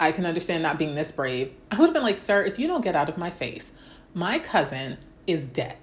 I 0.00 0.10
can 0.10 0.24
understand 0.24 0.62
not 0.62 0.78
being 0.78 0.94
this 0.94 1.12
brave, 1.12 1.52
I 1.70 1.78
would 1.78 1.88
have 1.88 1.94
been 1.94 2.02
like, 2.02 2.16
Sir, 2.16 2.42
if 2.42 2.58
you 2.58 2.66
don't 2.66 2.82
get 2.82 2.96
out 2.96 3.10
of 3.10 3.18
my 3.18 3.28
face, 3.28 3.70
my 4.14 4.38
cousin 4.38 4.96
is 5.26 5.46
dead 5.46 5.76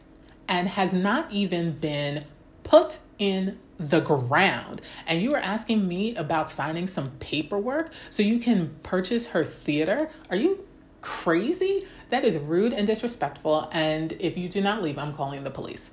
and 0.47 0.67
has 0.67 0.93
not 0.93 1.31
even 1.31 1.71
been 1.73 2.25
put 2.63 2.99
in 3.17 3.57
the 3.77 3.99
ground. 4.01 4.81
And 5.07 5.21
you 5.21 5.33
are 5.33 5.39
asking 5.39 5.87
me 5.87 6.15
about 6.15 6.49
signing 6.49 6.87
some 6.87 7.11
paperwork 7.19 7.91
so 8.09 8.23
you 8.23 8.39
can 8.39 8.75
purchase 8.83 9.27
her 9.27 9.43
theater? 9.43 10.09
Are 10.29 10.35
you 10.35 10.65
crazy? 11.01 11.85
That 12.09 12.23
is 12.23 12.37
rude 12.37 12.73
and 12.73 12.85
disrespectful. 12.85 13.69
And 13.71 14.13
if 14.13 14.37
you 14.37 14.47
do 14.47 14.61
not 14.61 14.83
leave, 14.83 14.97
I'm 14.97 15.13
calling 15.13 15.43
the 15.43 15.51
police. 15.51 15.91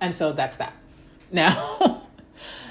And 0.00 0.14
so 0.16 0.32
that's 0.32 0.56
that. 0.56 0.72
Now, 1.30 2.04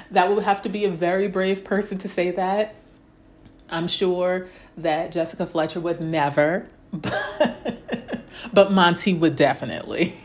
that 0.10 0.32
would 0.32 0.42
have 0.42 0.64
to 0.64 0.70
be 0.70 0.86
a 0.86 0.90
very 0.90 1.28
brave 1.28 1.64
person 1.64 2.00
to 2.00 2.10
say 2.10 2.32
that. 2.32 2.74
I'm 3.70 3.88
sure 3.88 4.48
that 4.78 5.12
Jessica 5.12 5.46
Fletcher 5.46 5.80
would 5.80 6.02
never, 6.02 6.68
but, 6.92 8.24
but 8.54 8.72
Monty 8.72 9.14
would 9.14 9.36
definitely. 9.36 10.16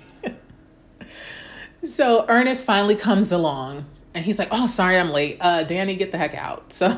So 1.85 2.25
Ernest 2.29 2.65
finally 2.65 2.97
comes 2.97 3.33
along 3.33 3.87
and 4.15 4.25
he's 4.25 4.39
like, 4.39 4.49
"Oh, 4.51 4.67
sorry, 4.67 4.97
I'm 4.97 5.11
late. 5.11 5.39
Uh, 5.41 5.65
Danny, 5.65 5.97
get 5.97 6.13
the 6.13 6.19
heck 6.19 6.35
out." 6.35 6.73
So 6.83 6.97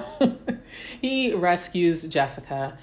he 1.00 1.35
rescues 1.35 2.05
Jessica, 2.07 2.76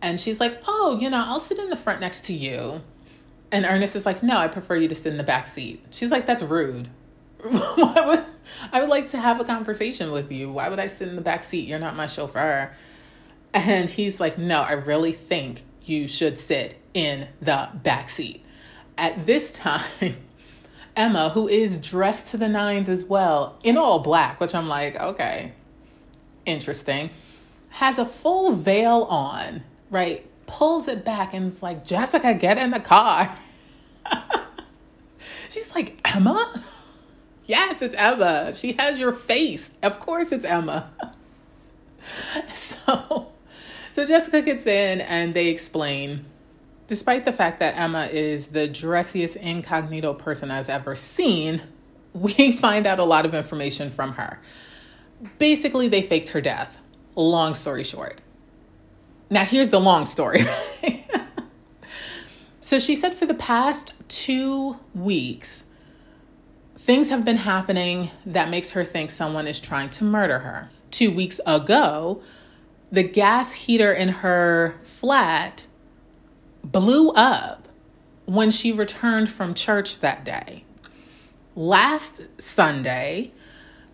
and 0.00 0.18
she's 0.20 0.40
like, 0.40 0.60
"Oh, 0.66 0.98
you 1.00 1.10
know, 1.10 1.22
I'll 1.26 1.40
sit 1.40 1.58
in 1.58 1.70
the 1.70 1.76
front 1.76 2.00
next 2.00 2.24
to 2.26 2.32
you." 2.32 2.80
And 3.52 3.64
Ernest 3.64 3.94
is 3.96 4.06
like, 4.06 4.22
"No, 4.22 4.36
I 4.36 4.48
prefer 4.48 4.76
you 4.76 4.88
to 4.88 4.94
sit 4.94 5.10
in 5.10 5.16
the 5.18 5.24
back 5.24 5.46
seat." 5.46 5.84
She's 5.90 6.10
like, 6.10 6.26
"That's 6.26 6.42
rude. 6.42 6.88
Why 7.42 8.02
would 8.06 8.24
I 8.72 8.80
would 8.80 8.88
like 8.88 9.06
to 9.08 9.18
have 9.18 9.40
a 9.40 9.44
conversation 9.44 10.10
with 10.12 10.32
you? 10.32 10.50
Why 10.50 10.68
would 10.68 10.80
I 10.80 10.86
sit 10.86 11.08
in 11.08 11.16
the 11.16 11.22
back 11.22 11.42
seat? 11.42 11.68
You're 11.68 11.78
not 11.78 11.96
my 11.96 12.06
chauffeur." 12.06 12.72
And 13.52 13.88
he's 13.88 14.20
like, 14.20 14.38
"No, 14.38 14.60
I 14.60 14.72
really 14.72 15.12
think 15.12 15.62
you 15.84 16.08
should 16.08 16.38
sit 16.38 16.76
in 16.94 17.28
the 17.40 17.68
back 17.82 18.08
seat." 18.08 18.44
At 18.96 19.26
this 19.26 19.52
time, 19.64 20.16
Emma, 20.96 21.30
who 21.30 21.48
is 21.48 21.78
dressed 21.78 22.28
to 22.28 22.36
the 22.36 22.48
nines 22.48 22.88
as 22.88 23.04
well, 23.04 23.58
in 23.62 23.76
all 23.76 24.00
black, 24.00 24.40
which 24.40 24.54
I'm 24.54 24.68
like, 24.68 25.00
okay, 25.00 25.52
interesting, 26.46 27.10
has 27.70 27.98
a 27.98 28.06
full 28.06 28.52
veil 28.52 29.02
on, 29.04 29.64
right? 29.90 30.26
pulls 30.46 30.88
it 30.88 31.04
back 31.04 31.34
and 31.34 31.52
it's 31.52 31.62
like, 31.62 31.84
Jessica, 31.84 32.34
get 32.34 32.58
in 32.58 32.70
the 32.70 32.80
car. 32.80 33.34
She's 35.48 35.74
like, 35.74 36.00
Emma? 36.04 36.62
Yes, 37.46 37.82
it's 37.82 37.94
Emma. 37.94 38.54
She 38.54 38.72
has 38.78 38.98
your 38.98 39.12
face. 39.12 39.68
Of 39.82 40.00
course 40.00 40.32
it's 40.32 40.46
Emma. 40.46 40.90
so 42.54 43.32
so 43.90 44.06
Jessica 44.06 44.40
gets 44.40 44.66
in 44.66 45.02
and 45.02 45.34
they 45.34 45.48
explain 45.48 46.24
despite 46.86 47.24
the 47.24 47.32
fact 47.32 47.60
that 47.60 47.78
Emma 47.78 48.06
is 48.06 48.48
the 48.48 48.68
dressiest 48.68 49.36
incognito 49.36 50.14
person 50.14 50.50
I've 50.50 50.68
ever 50.68 50.94
seen, 50.94 51.62
we 52.12 52.52
find 52.56 52.86
out 52.86 52.98
a 52.98 53.04
lot 53.04 53.26
of 53.26 53.34
information 53.34 53.90
from 53.90 54.12
her. 54.12 54.40
Basically, 55.38 55.88
they 55.88 56.02
faked 56.02 56.30
her 56.30 56.40
death. 56.40 56.82
Long 57.14 57.54
story 57.54 57.84
short. 57.84 58.20
Now, 59.30 59.44
here's 59.44 59.68
the 59.68 59.80
long 59.80 60.04
story. 60.04 60.40
so 62.60 62.78
she 62.78 62.94
said 62.94 63.14
for 63.14 63.26
the 63.26 63.34
past 63.34 63.94
two 64.08 64.78
weeks, 64.94 65.64
things 66.76 67.08
have 67.10 67.24
been 67.24 67.38
happening 67.38 68.10
that 68.26 68.50
makes 68.50 68.72
her 68.72 68.84
think 68.84 69.10
someone 69.10 69.46
is 69.46 69.60
trying 69.60 69.88
to 69.90 70.04
murder 70.04 70.40
her. 70.40 70.68
Two 70.90 71.10
weeks 71.10 71.40
ago, 71.46 72.22
the 72.92 73.02
gas 73.02 73.52
heater 73.52 73.90
in 73.92 74.08
her 74.08 74.74
flat 74.82 75.66
blew 76.64 77.10
up 77.10 77.68
when 78.24 78.50
she 78.50 78.72
returned 78.72 79.28
from 79.28 79.54
church 79.54 79.98
that 80.00 80.24
day. 80.24 80.64
Last 81.54 82.22
Sunday, 82.38 83.32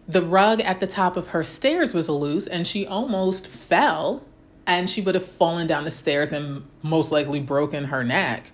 the 0.08 0.22
rug 0.22 0.60
at 0.60 0.78
the 0.78 0.86
top 0.86 1.16
of 1.16 1.28
her 1.28 1.44
stairs 1.44 1.92
was 1.92 2.08
loose 2.08 2.46
and 2.46 2.66
she 2.66 2.86
almost 2.86 3.48
fell 3.48 4.24
and 4.66 4.88
she 4.88 5.00
would 5.00 5.14
have 5.14 5.26
fallen 5.26 5.66
down 5.66 5.84
the 5.84 5.90
stairs 5.90 6.32
and 6.32 6.66
most 6.82 7.12
likely 7.12 7.40
broken 7.40 7.84
her 7.84 8.04
neck. 8.04 8.52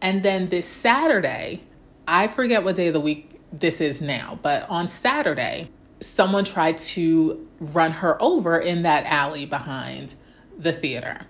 And 0.00 0.22
then 0.22 0.48
this 0.48 0.66
Saturday, 0.66 1.60
I 2.06 2.28
forget 2.28 2.62
what 2.62 2.76
day 2.76 2.88
of 2.88 2.94
the 2.94 3.00
week 3.00 3.40
this 3.52 3.80
is 3.80 4.00
now, 4.00 4.38
but 4.42 4.68
on 4.68 4.88
Saturday, 4.88 5.70
someone 6.00 6.44
tried 6.44 6.78
to 6.78 7.48
run 7.58 7.90
her 7.90 8.20
over 8.22 8.58
in 8.58 8.82
that 8.82 9.06
alley 9.06 9.46
behind 9.46 10.14
the 10.58 10.72
theater. 10.72 11.26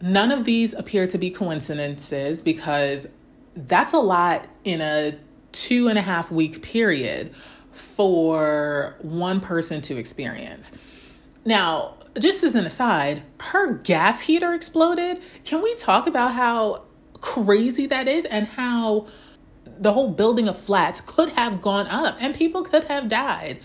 None 0.00 0.30
of 0.30 0.44
these 0.44 0.74
appear 0.74 1.06
to 1.06 1.18
be 1.18 1.30
coincidences 1.30 2.42
because 2.42 3.06
that's 3.54 3.92
a 3.92 3.98
lot 3.98 4.46
in 4.64 4.80
a 4.80 5.18
two 5.52 5.88
and 5.88 5.98
a 5.98 6.02
half 6.02 6.30
week 6.30 6.62
period 6.62 7.34
for 7.70 8.96
one 9.00 9.40
person 9.40 9.80
to 9.82 9.96
experience. 9.96 10.78
Now, 11.44 11.94
just 12.18 12.42
as 12.44 12.54
an 12.54 12.66
aside, 12.66 13.22
her 13.40 13.74
gas 13.74 14.22
heater 14.22 14.52
exploded. 14.52 15.22
Can 15.44 15.62
we 15.62 15.74
talk 15.74 16.06
about 16.06 16.32
how 16.32 16.84
crazy 17.20 17.86
that 17.86 18.08
is 18.08 18.24
and 18.26 18.46
how 18.46 19.06
the 19.78 19.92
whole 19.92 20.10
building 20.10 20.48
of 20.48 20.58
flats 20.58 21.00
could 21.00 21.30
have 21.30 21.60
gone 21.60 21.86
up 21.86 22.16
and 22.20 22.34
people 22.34 22.62
could 22.62 22.84
have 22.84 23.08
died? 23.08 23.60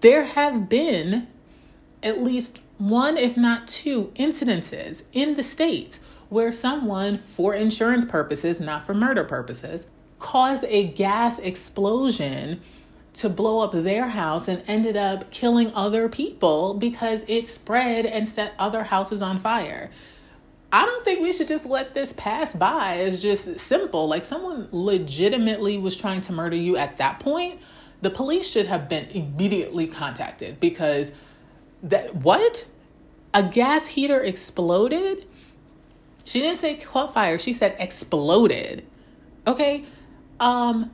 There 0.00 0.24
have 0.24 0.68
been 0.68 1.28
at 2.02 2.22
least 2.22 2.60
one, 2.78 3.16
if 3.16 3.36
not 3.36 3.68
two, 3.68 4.12
incidences 4.16 5.04
in 5.12 5.34
the 5.34 5.42
state 5.42 5.98
where 6.28 6.52
someone, 6.52 7.18
for 7.18 7.54
insurance 7.54 8.04
purposes, 8.04 8.60
not 8.60 8.82
for 8.82 8.94
murder 8.94 9.24
purposes, 9.24 9.88
caused 10.18 10.64
a 10.68 10.88
gas 10.88 11.38
explosion 11.38 12.60
to 13.14 13.30
blow 13.30 13.60
up 13.60 13.72
their 13.72 14.08
house 14.08 14.46
and 14.46 14.62
ended 14.66 14.96
up 14.96 15.30
killing 15.30 15.72
other 15.72 16.08
people 16.08 16.74
because 16.74 17.24
it 17.28 17.48
spread 17.48 18.04
and 18.04 18.28
set 18.28 18.52
other 18.58 18.82
houses 18.84 19.22
on 19.22 19.38
fire. 19.38 19.90
I 20.72 20.84
don't 20.84 21.04
think 21.04 21.20
we 21.20 21.32
should 21.32 21.48
just 21.48 21.64
let 21.64 21.94
this 21.94 22.12
pass 22.12 22.54
by 22.54 22.96
It's 22.96 23.22
just 23.22 23.58
simple. 23.58 24.08
Like 24.08 24.24
someone 24.24 24.68
legitimately 24.72 25.78
was 25.78 25.96
trying 25.96 26.20
to 26.22 26.32
murder 26.32 26.56
you 26.56 26.76
at 26.76 26.98
that 26.98 27.20
point. 27.20 27.60
The 28.02 28.10
police 28.10 28.50
should 28.50 28.66
have 28.66 28.88
been 28.88 29.06
immediately 29.06 29.86
contacted 29.86 30.60
because 30.60 31.12
that 31.84 32.14
what? 32.16 32.66
A 33.36 33.42
gas 33.42 33.86
heater 33.86 34.18
exploded? 34.18 35.26
She 36.24 36.40
didn't 36.40 36.56
say 36.56 36.74
caught 36.74 37.12
fire, 37.12 37.38
she 37.38 37.52
said 37.52 37.76
exploded. 37.78 38.86
Okay? 39.46 39.84
Um 40.40 40.90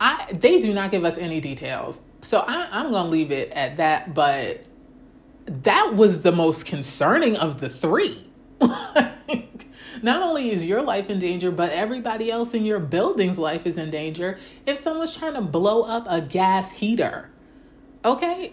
I 0.00 0.26
they 0.32 0.60
do 0.60 0.72
not 0.72 0.92
give 0.92 1.04
us 1.04 1.18
any 1.18 1.40
details. 1.40 2.00
So 2.22 2.38
I, 2.38 2.68
I'm 2.70 2.92
gonna 2.92 3.08
leave 3.08 3.32
it 3.32 3.50
at 3.50 3.78
that, 3.78 4.14
but 4.14 4.62
that 5.46 5.94
was 5.96 6.22
the 6.22 6.30
most 6.30 6.66
concerning 6.66 7.34
of 7.34 7.60
the 7.60 7.68
three. 7.68 8.30
Not 10.02 10.22
only 10.22 10.52
is 10.52 10.64
your 10.64 10.82
life 10.82 11.10
in 11.10 11.18
danger, 11.18 11.50
but 11.50 11.72
everybody 11.72 12.30
else 12.30 12.54
in 12.54 12.64
your 12.64 12.78
building's 12.78 13.40
life 13.40 13.66
is 13.66 13.76
in 13.76 13.90
danger 13.90 14.38
if 14.66 14.78
someone's 14.78 15.16
trying 15.16 15.34
to 15.34 15.42
blow 15.42 15.82
up 15.82 16.06
a 16.08 16.20
gas 16.20 16.70
heater. 16.70 17.28
Okay? 18.04 18.52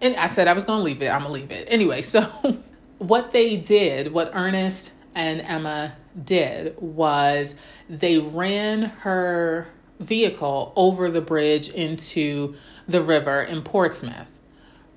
And 0.00 0.16
I 0.16 0.26
said 0.26 0.48
I 0.48 0.52
was 0.52 0.64
going 0.64 0.78
to 0.78 0.82
leave 0.82 1.02
it. 1.02 1.08
I'm 1.08 1.22
going 1.22 1.34
to 1.34 1.40
leave 1.40 1.50
it. 1.50 1.68
Anyway, 1.70 2.02
so 2.02 2.20
what 2.98 3.32
they 3.32 3.56
did, 3.56 4.12
what 4.12 4.30
Ernest 4.34 4.92
and 5.14 5.40
Emma 5.42 5.96
did 6.22 6.74
was 6.80 7.54
they 7.88 8.18
ran 8.18 8.82
her 8.82 9.68
vehicle 9.98 10.72
over 10.76 11.10
the 11.10 11.20
bridge 11.20 11.68
into 11.68 12.54
the 12.88 13.02
river 13.02 13.42
in 13.42 13.62
Portsmouth, 13.62 14.38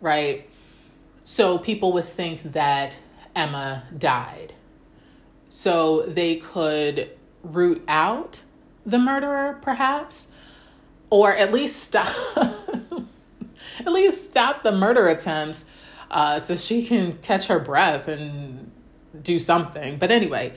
right? 0.01 0.49
So 1.23 1.57
people 1.57 1.93
would 1.93 2.05
think 2.05 2.41
that 2.43 2.97
Emma 3.35 3.83
died. 3.97 4.53
So 5.49 6.03
they 6.03 6.37
could 6.37 7.11
root 7.43 7.83
out 7.87 8.43
the 8.85 8.99
murderer, 8.99 9.59
perhaps, 9.61 10.27
or 11.09 11.33
at 11.33 11.51
least 11.53 11.75
stop. 11.83 12.15
At 13.79 13.91
least 13.91 14.31
stop 14.31 14.63
the 14.63 14.71
murder 14.71 15.07
attempts 15.07 15.65
uh, 16.11 16.39
so 16.39 16.55
she 16.55 16.85
can 16.85 17.13
catch 17.13 17.47
her 17.47 17.59
breath 17.59 18.07
and 18.07 18.71
do 19.21 19.39
something. 19.39 19.97
But 19.97 20.11
anyway, 20.11 20.53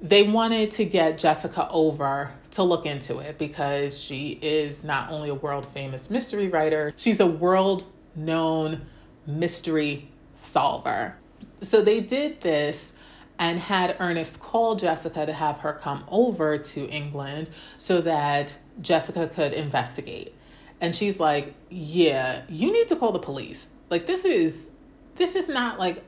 they 0.00 0.24
wanted 0.24 0.70
to 0.72 0.84
get 0.84 1.18
Jessica 1.18 1.68
over 1.70 2.32
to 2.52 2.62
look 2.62 2.86
into 2.86 3.18
it 3.18 3.38
because 3.38 4.00
she 4.00 4.38
is 4.42 4.84
not 4.84 5.10
only 5.10 5.30
a 5.30 5.34
world 5.34 5.64
famous 5.64 6.10
mystery 6.10 6.48
writer, 6.48 6.92
she's 6.96 7.20
a 7.20 7.26
world 7.26 7.84
known 8.14 8.84
mystery 9.26 10.10
solver. 10.34 11.16
So 11.60 11.82
they 11.82 12.00
did 12.00 12.40
this 12.40 12.92
and 13.38 13.58
had 13.58 13.96
Ernest 13.98 14.40
call 14.40 14.76
Jessica 14.76 15.26
to 15.26 15.32
have 15.32 15.58
her 15.58 15.72
come 15.72 16.04
over 16.08 16.58
to 16.58 16.88
England 16.88 17.48
so 17.76 18.00
that 18.02 18.56
Jessica 18.80 19.28
could 19.28 19.52
investigate. 19.52 20.34
And 20.82 20.94
she's 20.94 21.18
like, 21.18 21.54
"Yeah, 21.70 22.42
you 22.50 22.70
need 22.70 22.88
to 22.88 22.96
call 22.96 23.12
the 23.12 23.18
police. 23.18 23.70
Like 23.88 24.04
this 24.04 24.26
is 24.26 24.70
this 25.14 25.34
is 25.34 25.48
not 25.48 25.78
like 25.78 26.02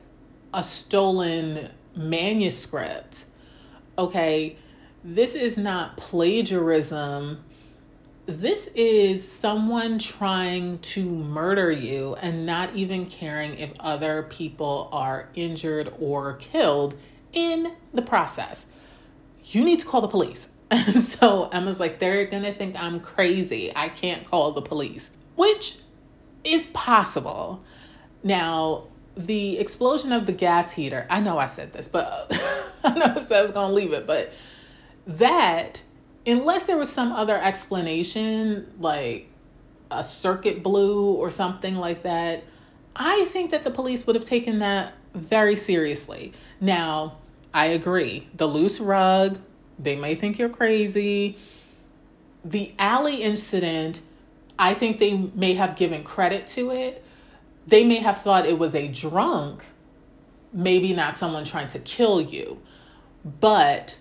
a 0.53 0.61
stolen 0.61 1.71
manuscript. 1.95 3.25
Okay? 3.97 4.57
This 5.03 5.33
is 5.33 5.57
not 5.57 5.97
plagiarism 5.97 7.43
this 8.25 8.67
is 8.73 9.27
someone 9.27 9.99
trying 9.99 10.79
to 10.79 11.05
murder 11.05 11.71
you 11.71 12.15
and 12.15 12.45
not 12.45 12.73
even 12.75 13.05
caring 13.05 13.53
if 13.59 13.71
other 13.79 14.23
people 14.23 14.89
are 14.91 15.29
injured 15.35 15.93
or 15.99 16.33
killed 16.33 16.95
in 17.33 17.73
the 17.93 18.01
process. 18.01 18.65
You 19.45 19.63
need 19.63 19.79
to 19.79 19.85
call 19.85 20.01
the 20.01 20.07
police. 20.07 20.49
And 20.71 21.01
so 21.01 21.49
Emma's 21.49 21.79
like, 21.79 21.99
they're 21.99 22.25
gonna 22.25 22.53
think 22.53 22.79
I'm 22.79 22.99
crazy. 22.99 23.71
I 23.75 23.89
can't 23.89 24.25
call 24.25 24.51
the 24.51 24.61
police, 24.61 25.11
which 25.35 25.77
is 26.43 26.67
possible. 26.67 27.63
Now, 28.23 28.87
the 29.15 29.59
explosion 29.59 30.11
of 30.11 30.25
the 30.25 30.33
gas 30.33 30.71
heater, 30.71 31.07
I 31.09 31.21
know 31.21 31.37
I 31.37 31.45
said 31.45 31.73
this, 31.73 31.87
but 31.87 32.27
I 32.83 32.93
know 32.93 33.13
I 33.15 33.19
said 33.19 33.39
I 33.39 33.41
was 33.41 33.51
gonna 33.51 33.73
leave 33.73 33.93
it, 33.93 34.05
but 34.05 34.31
that 35.07 35.81
unless 36.25 36.65
there 36.65 36.77
was 36.77 36.91
some 36.91 37.11
other 37.11 37.37
explanation, 37.37 38.71
like 38.79 39.29
a 39.91 40.03
circuit 40.03 40.63
blew 40.63 41.13
or 41.13 41.29
something 41.29 41.75
like 41.75 42.01
that, 42.03 42.43
I 42.95 43.25
think 43.25 43.51
that 43.51 43.63
the 43.63 43.71
police 43.71 44.07
would 44.07 44.15
have 44.15 44.25
taken 44.25 44.59
that 44.59 44.93
very 45.13 45.55
seriously. 45.55 46.33
Now, 46.59 47.17
I 47.53 47.67
agree. 47.67 48.27
The 48.35 48.47
loose 48.47 48.79
rug, 48.79 49.37
they 49.79 49.95
may 49.95 50.15
think 50.15 50.39
you're 50.39 50.49
crazy. 50.49 51.37
The 52.43 52.73
alley 52.77 53.21
incident, 53.23 54.01
I 54.57 54.73
think 54.73 54.99
they 54.99 55.17
may 55.33 55.53
have 55.55 55.75
given 55.75 56.03
credit 56.03 56.47
to 56.49 56.71
it. 56.71 57.03
They 57.67 57.83
may 57.83 57.97
have 57.97 58.21
thought 58.21 58.45
it 58.45 58.59
was 58.59 58.75
a 58.75 58.87
drunk, 58.87 59.65
maybe 60.53 60.93
not 60.93 61.17
someone 61.17 61.45
trying 61.45 61.67
to 61.69 61.79
kill 61.79 62.21
you, 62.21 62.61
but 63.39 63.97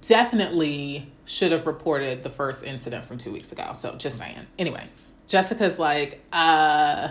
definitely 0.00 1.12
should 1.24 1.52
have 1.52 1.66
reported 1.66 2.22
the 2.22 2.30
first 2.30 2.64
incident 2.64 3.04
from 3.04 3.18
two 3.18 3.32
weeks 3.32 3.52
ago. 3.52 3.72
So 3.74 3.94
just 3.96 4.18
saying. 4.18 4.46
Anyway, 4.58 4.84
Jessica's 5.26 5.78
like, 5.78 6.20
uh, 6.32 7.10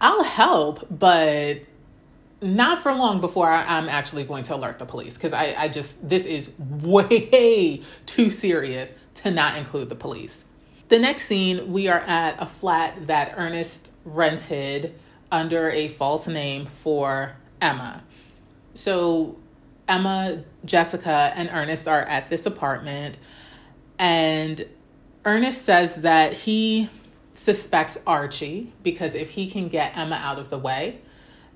I'll 0.00 0.24
help, 0.24 0.86
but 0.90 1.60
not 2.42 2.78
for 2.78 2.92
long 2.92 3.20
before 3.20 3.48
I, 3.48 3.78
am 3.78 3.88
actually 3.88 4.24
going 4.24 4.42
to 4.44 4.54
alert 4.54 4.78
the 4.78 4.86
police 4.86 5.16
because 5.16 5.32
I, 5.32 5.54
I 5.56 5.68
just, 5.68 5.96
this 6.06 6.26
is 6.26 6.50
way 6.58 7.82
too 8.06 8.30
serious 8.30 8.94
to 9.14 9.30
not 9.30 9.56
include 9.56 9.88
the 9.88 9.94
police. 9.94 10.44
The 10.88 10.98
next 10.98 11.24
scene, 11.24 11.72
we 11.72 11.88
are 11.88 12.00
at 12.00 12.36
a 12.40 12.46
flat 12.46 13.06
that 13.06 13.34
Ernest 13.36 13.90
rented 14.04 14.94
under 15.32 15.70
a 15.70 15.88
false 15.88 16.28
name 16.28 16.66
for 16.66 17.34
Emma. 17.60 18.02
So 18.74 19.36
Emma, 19.88 20.44
Jessica, 20.64 21.32
and 21.34 21.48
Ernest 21.52 21.88
are 21.88 22.02
at 22.02 22.28
this 22.28 22.46
apartment, 22.46 23.18
and 23.98 24.66
Ernest 25.24 25.62
says 25.62 25.96
that 25.96 26.32
he 26.32 26.88
suspects 27.32 27.98
Archie 28.06 28.72
because 28.82 29.14
if 29.14 29.30
he 29.30 29.50
can 29.50 29.68
get 29.68 29.96
Emma 29.96 30.16
out 30.16 30.38
of 30.38 30.50
the 30.50 30.58
way, 30.58 31.00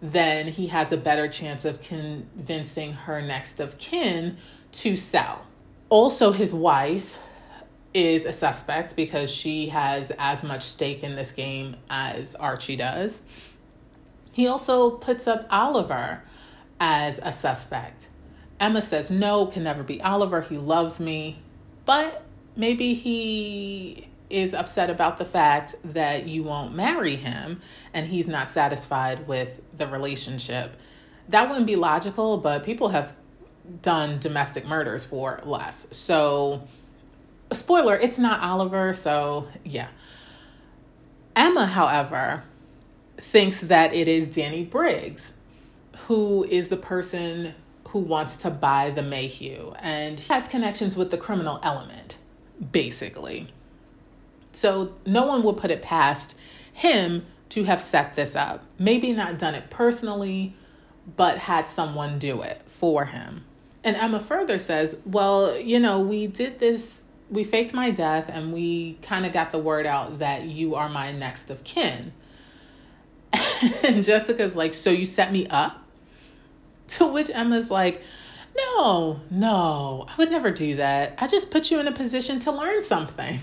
then 0.00 0.48
he 0.48 0.68
has 0.68 0.92
a 0.92 0.96
better 0.96 1.28
chance 1.28 1.64
of 1.64 1.80
convincing 1.80 2.92
her 2.92 3.20
next 3.20 3.60
of 3.60 3.78
kin 3.78 4.36
to 4.72 4.96
sell. 4.96 5.46
Also, 5.88 6.32
his 6.32 6.52
wife 6.52 7.18
is 7.94 8.24
a 8.24 8.32
suspect 8.32 8.94
because 8.94 9.30
she 9.30 9.68
has 9.68 10.12
as 10.18 10.44
much 10.44 10.62
stake 10.62 11.02
in 11.02 11.16
this 11.16 11.32
game 11.32 11.76
as 11.88 12.34
Archie 12.36 12.76
does. 12.76 13.22
He 14.32 14.46
also 14.46 14.90
puts 14.90 15.26
up 15.26 15.46
Oliver 15.50 16.22
as 16.78 17.18
a 17.22 17.32
suspect. 17.32 18.08
Emma 18.60 18.82
says, 18.82 19.10
No, 19.10 19.46
can 19.46 19.64
never 19.64 19.82
be 19.82 20.00
Oliver. 20.02 20.42
He 20.42 20.58
loves 20.58 21.00
me. 21.00 21.38
But 21.84 22.22
maybe 22.54 22.94
he 22.94 24.07
is 24.30 24.54
upset 24.54 24.90
about 24.90 25.16
the 25.16 25.24
fact 25.24 25.74
that 25.84 26.26
you 26.26 26.42
won't 26.42 26.74
marry 26.74 27.16
him 27.16 27.60
and 27.94 28.06
he's 28.06 28.28
not 28.28 28.50
satisfied 28.50 29.26
with 29.26 29.60
the 29.76 29.86
relationship. 29.86 30.76
That 31.28 31.48
wouldn't 31.48 31.66
be 31.66 31.76
logical, 31.76 32.38
but 32.38 32.62
people 32.62 32.88
have 32.88 33.14
done 33.82 34.18
domestic 34.18 34.66
murders 34.66 35.04
for 35.04 35.40
less. 35.44 35.86
So, 35.90 36.62
spoiler, 37.52 37.96
it's 37.96 38.18
not 38.18 38.40
Oliver. 38.40 38.92
So, 38.92 39.46
yeah. 39.64 39.88
Emma, 41.36 41.66
however, 41.66 42.42
thinks 43.16 43.60
that 43.62 43.92
it 43.94 44.08
is 44.08 44.26
Danny 44.26 44.64
Briggs, 44.64 45.34
who 46.06 46.44
is 46.44 46.68
the 46.68 46.76
person 46.76 47.54
who 47.88 48.00
wants 48.00 48.36
to 48.38 48.50
buy 48.50 48.90
the 48.90 49.02
Mayhew 49.02 49.72
and 49.80 50.20
has 50.20 50.48
connections 50.48 50.96
with 50.96 51.10
the 51.10 51.16
criminal 51.16 51.58
element, 51.62 52.18
basically. 52.72 53.48
So 54.58 54.94
no 55.06 55.24
one 55.24 55.44
would 55.44 55.56
put 55.56 55.70
it 55.70 55.82
past 55.82 56.36
him 56.72 57.24
to 57.50 57.62
have 57.64 57.80
set 57.80 58.14
this 58.14 58.34
up. 58.34 58.64
Maybe 58.76 59.12
not 59.12 59.38
done 59.38 59.54
it 59.54 59.70
personally, 59.70 60.56
but 61.16 61.38
had 61.38 61.68
someone 61.68 62.18
do 62.18 62.42
it 62.42 62.60
for 62.66 63.04
him. 63.04 63.44
And 63.84 63.96
Emma 63.96 64.18
further 64.18 64.58
says, 64.58 64.98
Well, 65.06 65.56
you 65.56 65.78
know, 65.78 66.00
we 66.00 66.26
did 66.26 66.58
this, 66.58 67.04
we 67.30 67.44
faked 67.44 67.72
my 67.72 67.92
death, 67.92 68.28
and 68.28 68.52
we 68.52 68.98
kind 69.00 69.24
of 69.24 69.32
got 69.32 69.52
the 69.52 69.58
word 69.58 69.86
out 69.86 70.18
that 70.18 70.46
you 70.46 70.74
are 70.74 70.88
my 70.88 71.12
next 71.12 71.50
of 71.50 71.62
kin. 71.62 72.12
and 73.84 74.02
Jessica's 74.02 74.56
like, 74.56 74.74
So 74.74 74.90
you 74.90 75.04
set 75.04 75.30
me 75.30 75.46
up? 75.46 75.84
To 76.88 77.06
which 77.06 77.30
Emma's 77.32 77.70
like, 77.70 78.02
No, 78.56 79.20
no, 79.30 80.04
I 80.08 80.16
would 80.16 80.32
never 80.32 80.50
do 80.50 80.76
that. 80.76 81.14
I 81.18 81.28
just 81.28 81.52
put 81.52 81.70
you 81.70 81.78
in 81.78 81.86
a 81.86 81.92
position 81.92 82.40
to 82.40 82.50
learn 82.50 82.82
something. 82.82 83.38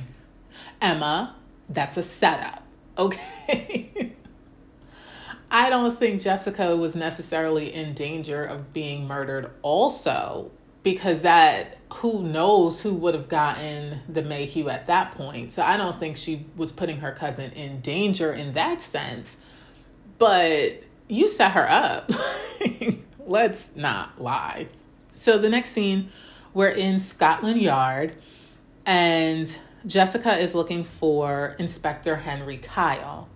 Emma, 0.81 1.35
that's 1.69 1.97
a 1.97 2.03
setup, 2.03 2.63
okay? 2.97 4.13
I 5.51 5.69
don't 5.69 5.97
think 5.97 6.21
Jessica 6.21 6.75
was 6.75 6.95
necessarily 6.95 7.73
in 7.73 7.93
danger 7.93 8.43
of 8.43 8.73
being 8.73 9.07
murdered, 9.07 9.51
also, 9.61 10.51
because 10.83 11.21
that 11.21 11.77
who 11.93 12.23
knows 12.23 12.81
who 12.81 12.93
would 12.93 13.13
have 13.13 13.29
gotten 13.29 13.99
the 14.09 14.21
Mayhew 14.21 14.67
at 14.69 14.87
that 14.87 15.11
point. 15.11 15.51
So 15.51 15.63
I 15.63 15.77
don't 15.77 15.97
think 15.97 16.17
she 16.17 16.45
was 16.55 16.71
putting 16.71 16.97
her 16.97 17.11
cousin 17.11 17.51
in 17.53 17.81
danger 17.81 18.33
in 18.33 18.53
that 18.53 18.81
sense. 18.81 19.37
But 20.17 20.83
you 21.07 21.27
set 21.27 21.51
her 21.51 21.65
up. 21.69 22.11
Let's 23.25 23.75
not 23.75 24.21
lie. 24.21 24.67
So 25.11 25.37
the 25.37 25.49
next 25.49 25.69
scene, 25.69 26.09
we're 26.53 26.69
in 26.69 26.99
Scotland 26.99 27.61
Yard, 27.61 28.15
and 28.85 29.57
Jessica 29.85 30.37
is 30.37 30.55
looking 30.55 30.83
for 30.83 31.55
Inspector 31.59 32.15
Henry 32.15 32.57
Kyle. 32.57 33.29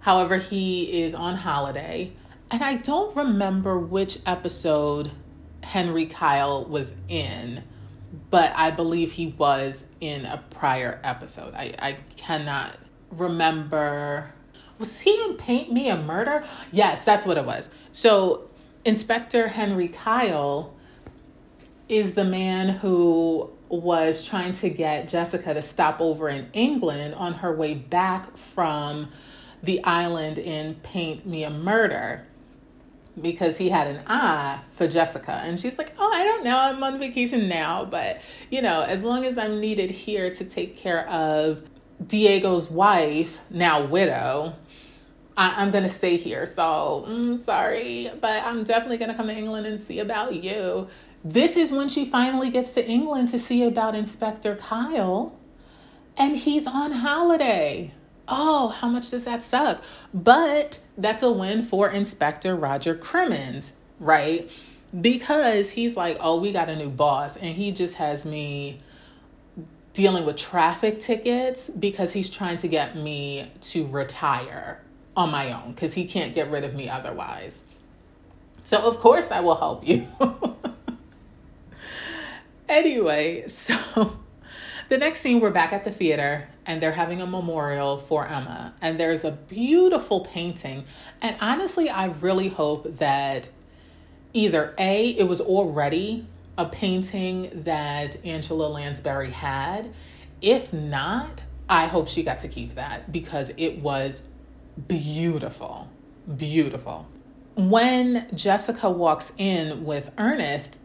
However, 0.00 0.36
he 0.36 1.02
is 1.02 1.14
on 1.14 1.36
holiday, 1.36 2.12
and 2.50 2.62
I 2.62 2.76
don't 2.76 3.14
remember 3.16 3.78
which 3.78 4.18
episode 4.26 5.10
Henry 5.62 6.06
Kyle 6.06 6.64
was 6.64 6.94
in, 7.08 7.62
but 8.28 8.52
I 8.54 8.70
believe 8.70 9.12
he 9.12 9.28
was 9.28 9.84
in 10.00 10.26
a 10.26 10.42
prior 10.50 11.00
episode. 11.02 11.54
I, 11.54 11.72
I 11.78 11.92
cannot 12.16 12.76
remember. 13.10 14.34
Was 14.78 15.00
he 15.00 15.22
in 15.24 15.36
Paint 15.36 15.72
Me 15.72 15.88
a 15.88 15.96
Murder? 15.96 16.44
Yes, 16.72 17.04
that's 17.04 17.24
what 17.24 17.36
it 17.36 17.44
was. 17.44 17.70
So 17.92 18.48
Inspector 18.84 19.48
Henry 19.48 19.88
Kyle 19.88 20.74
is 21.88 22.12
the 22.12 22.24
man 22.24 22.68
who 22.68 23.50
was 23.70 24.26
trying 24.26 24.52
to 24.54 24.68
get 24.68 25.08
Jessica 25.08 25.54
to 25.54 25.62
stop 25.62 26.00
over 26.00 26.28
in 26.28 26.48
England 26.52 27.14
on 27.14 27.34
her 27.34 27.54
way 27.54 27.74
back 27.74 28.36
from 28.36 29.08
the 29.62 29.82
island 29.84 30.38
in 30.38 30.74
Paint 30.76 31.24
Me 31.24 31.44
a 31.44 31.50
Murder 31.50 32.26
because 33.20 33.58
he 33.58 33.68
had 33.68 33.86
an 33.86 34.02
eye 34.06 34.60
for 34.70 34.88
Jessica. 34.88 35.40
And 35.44 35.58
she's 35.58 35.78
like, 35.78 35.92
Oh, 35.98 36.12
I 36.12 36.24
don't 36.24 36.44
know. 36.44 36.56
I'm 36.56 36.82
on 36.82 36.98
vacation 36.98 37.48
now. 37.48 37.84
But, 37.84 38.20
you 38.50 38.62
know, 38.62 38.80
as 38.80 39.04
long 39.04 39.24
as 39.24 39.38
I'm 39.38 39.60
needed 39.60 39.90
here 39.90 40.32
to 40.34 40.44
take 40.44 40.76
care 40.76 41.06
of 41.08 41.62
Diego's 42.06 42.70
wife, 42.70 43.40
now 43.50 43.86
widow, 43.86 44.54
I, 45.36 45.62
am 45.62 45.70
going 45.70 45.84
to 45.84 45.90
stay 45.90 46.16
here. 46.16 46.46
So, 46.46 47.04
mm, 47.08 47.38
sorry, 47.38 48.10
but 48.20 48.42
I'm 48.42 48.64
definitely 48.64 48.98
going 48.98 49.10
to 49.10 49.16
come 49.16 49.26
to 49.28 49.36
England 49.36 49.66
and 49.66 49.80
see 49.80 50.00
about 50.00 50.42
you. 50.42 50.88
This 51.22 51.56
is 51.56 51.70
when 51.70 51.88
she 51.88 52.04
finally 52.04 52.50
gets 52.50 52.70
to 52.72 52.86
England 52.86 53.28
to 53.30 53.38
see 53.38 53.62
about 53.62 53.94
Inspector 53.94 54.54
Kyle, 54.56 55.36
and 56.16 56.36
he's 56.36 56.66
on 56.66 56.92
holiday. 56.92 57.92
Oh, 58.26 58.68
how 58.68 58.88
much 58.88 59.10
does 59.10 59.24
that 59.24 59.42
suck? 59.42 59.82
But 60.14 60.80
that's 60.96 61.22
a 61.22 61.30
win 61.30 61.62
for 61.62 61.90
Inspector 61.90 62.54
Roger 62.56 62.94
Crimmins, 62.94 63.72
right? 63.98 64.50
Because 64.98 65.70
he's 65.70 65.96
like, 65.96 66.16
oh, 66.20 66.40
we 66.40 66.52
got 66.52 66.68
a 66.70 66.76
new 66.76 66.88
boss, 66.88 67.36
and 67.36 67.54
he 67.54 67.72
just 67.72 67.96
has 67.96 68.24
me 68.24 68.80
dealing 69.92 70.24
with 70.24 70.36
traffic 70.36 71.00
tickets 71.00 71.68
because 71.68 72.12
he's 72.12 72.30
trying 72.30 72.56
to 72.56 72.68
get 72.68 72.96
me 72.96 73.50
to 73.60 73.86
retire 73.88 74.80
on 75.16 75.30
my 75.30 75.52
own 75.52 75.72
because 75.72 75.92
he 75.92 76.06
can't 76.06 76.34
get 76.34 76.50
rid 76.50 76.64
of 76.64 76.74
me 76.74 76.88
otherwise. 76.88 77.64
So, 78.62 78.78
of 78.78 78.98
course, 78.98 79.30
I 79.30 79.40
will 79.40 79.56
help 79.56 79.86
you. 79.86 80.06
anyway, 82.70 83.46
so 83.48 84.18
the 84.88 84.96
next 84.96 85.20
scene, 85.20 85.40
we're 85.40 85.50
back 85.50 85.72
at 85.72 85.84
the 85.84 85.90
theater 85.90 86.48
and 86.64 86.80
they're 86.80 86.92
having 86.92 87.20
a 87.20 87.26
memorial 87.26 87.98
for 87.98 88.26
Emma. 88.26 88.74
And 88.80 88.98
there's 88.98 89.24
a 89.24 89.32
beautiful 89.32 90.20
painting. 90.20 90.84
And 91.20 91.36
honestly, 91.40 91.90
I 91.90 92.06
really 92.06 92.48
hope 92.48 92.96
that 92.96 93.50
either 94.32 94.74
A, 94.78 95.08
it 95.08 95.28
was 95.28 95.40
already 95.40 96.26
a 96.56 96.66
painting 96.66 97.50
that 97.64 98.24
Angela 98.24 98.68
Lansbury 98.68 99.30
had. 99.30 99.92
If 100.40 100.72
not, 100.72 101.42
I 101.68 101.86
hope 101.86 102.08
she 102.08 102.22
got 102.22 102.40
to 102.40 102.48
keep 102.48 102.74
that 102.74 103.12
because 103.12 103.52
it 103.56 103.78
was 103.78 104.22
beautiful. 104.88 105.88
Beautiful. 106.36 107.06
When 107.54 108.26
Jessica 108.34 108.90
walks 108.90 109.32
in 109.36 109.84
with 109.84 110.10
Ernest, 110.18 110.78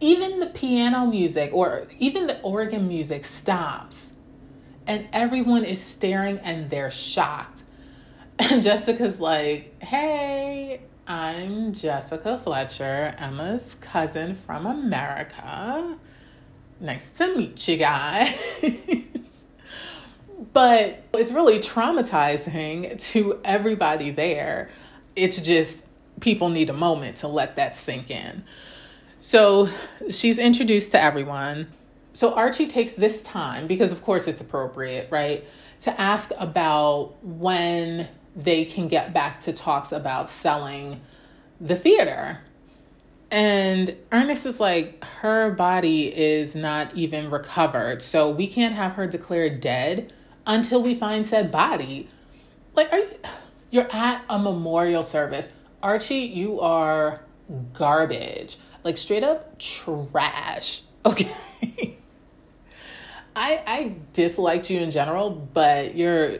even 0.00 0.40
the 0.40 0.46
piano 0.46 1.06
music 1.06 1.50
or 1.52 1.86
even 1.98 2.26
the 2.26 2.40
organ 2.42 2.88
music 2.88 3.24
stops 3.24 4.12
and 4.86 5.06
everyone 5.12 5.64
is 5.64 5.80
staring 5.80 6.38
and 6.38 6.70
they're 6.70 6.90
shocked. 6.90 7.62
And 8.38 8.62
Jessica's 8.62 9.20
like, 9.20 9.80
hey, 9.82 10.80
I'm 11.06 11.72
Jessica 11.72 12.38
Fletcher, 12.38 13.14
Emma's 13.18 13.74
cousin 13.76 14.34
from 14.34 14.66
America. 14.66 15.98
Nice 16.80 17.10
to 17.10 17.36
meet 17.36 17.66
you 17.68 17.76
guys. 17.76 18.38
but 20.52 21.02
it's 21.14 21.32
really 21.32 21.58
traumatizing 21.58 23.00
to 23.12 23.40
everybody 23.44 24.10
there. 24.10 24.70
It's 25.16 25.40
just 25.40 25.84
people 26.20 26.48
need 26.48 26.70
a 26.70 26.74
moment 26.74 27.18
to 27.18 27.28
let 27.28 27.56
that 27.56 27.76
sink 27.76 28.10
in. 28.10 28.44
So 29.20 29.68
she's 30.10 30.38
introduced 30.38 30.92
to 30.92 31.02
everyone. 31.02 31.68
So 32.12 32.34
Archie 32.34 32.66
takes 32.66 32.92
this 32.92 33.22
time, 33.22 33.66
because 33.66 33.92
of 33.92 34.02
course 34.02 34.28
it's 34.28 34.40
appropriate, 34.40 35.10
right, 35.10 35.44
to 35.80 36.00
ask 36.00 36.30
about 36.38 37.14
when 37.22 38.08
they 38.34 38.64
can 38.64 38.88
get 38.88 39.12
back 39.12 39.40
to 39.40 39.52
talks 39.52 39.92
about 39.92 40.30
selling 40.30 41.00
the 41.60 41.76
theater. 41.76 42.40
And 43.30 43.96
Ernest 44.10 44.46
is 44.46 44.58
like, 44.58 45.04
her 45.04 45.50
body 45.50 46.16
is 46.16 46.56
not 46.56 46.94
even 46.94 47.30
recovered. 47.30 48.02
So 48.02 48.30
we 48.30 48.46
can't 48.46 48.74
have 48.74 48.94
her 48.94 49.06
declared 49.06 49.60
dead 49.60 50.12
until 50.46 50.82
we 50.82 50.94
find 50.94 51.26
said 51.26 51.50
body. 51.50 52.08
Like, 52.74 52.92
are 52.92 52.98
you, 52.98 53.10
you're 53.70 53.88
at 53.92 54.24
a 54.30 54.38
memorial 54.38 55.02
service. 55.02 55.50
Archie, 55.82 56.16
you 56.16 56.60
are 56.60 57.20
garbage. 57.74 58.56
Like, 58.84 58.96
straight 58.96 59.24
up 59.24 59.58
trash. 59.58 60.82
Okay. 61.04 61.30
I 63.36 63.62
I 63.66 63.94
disliked 64.12 64.68
you 64.68 64.80
in 64.80 64.90
general, 64.90 65.30
but 65.30 65.96
you're 65.96 66.38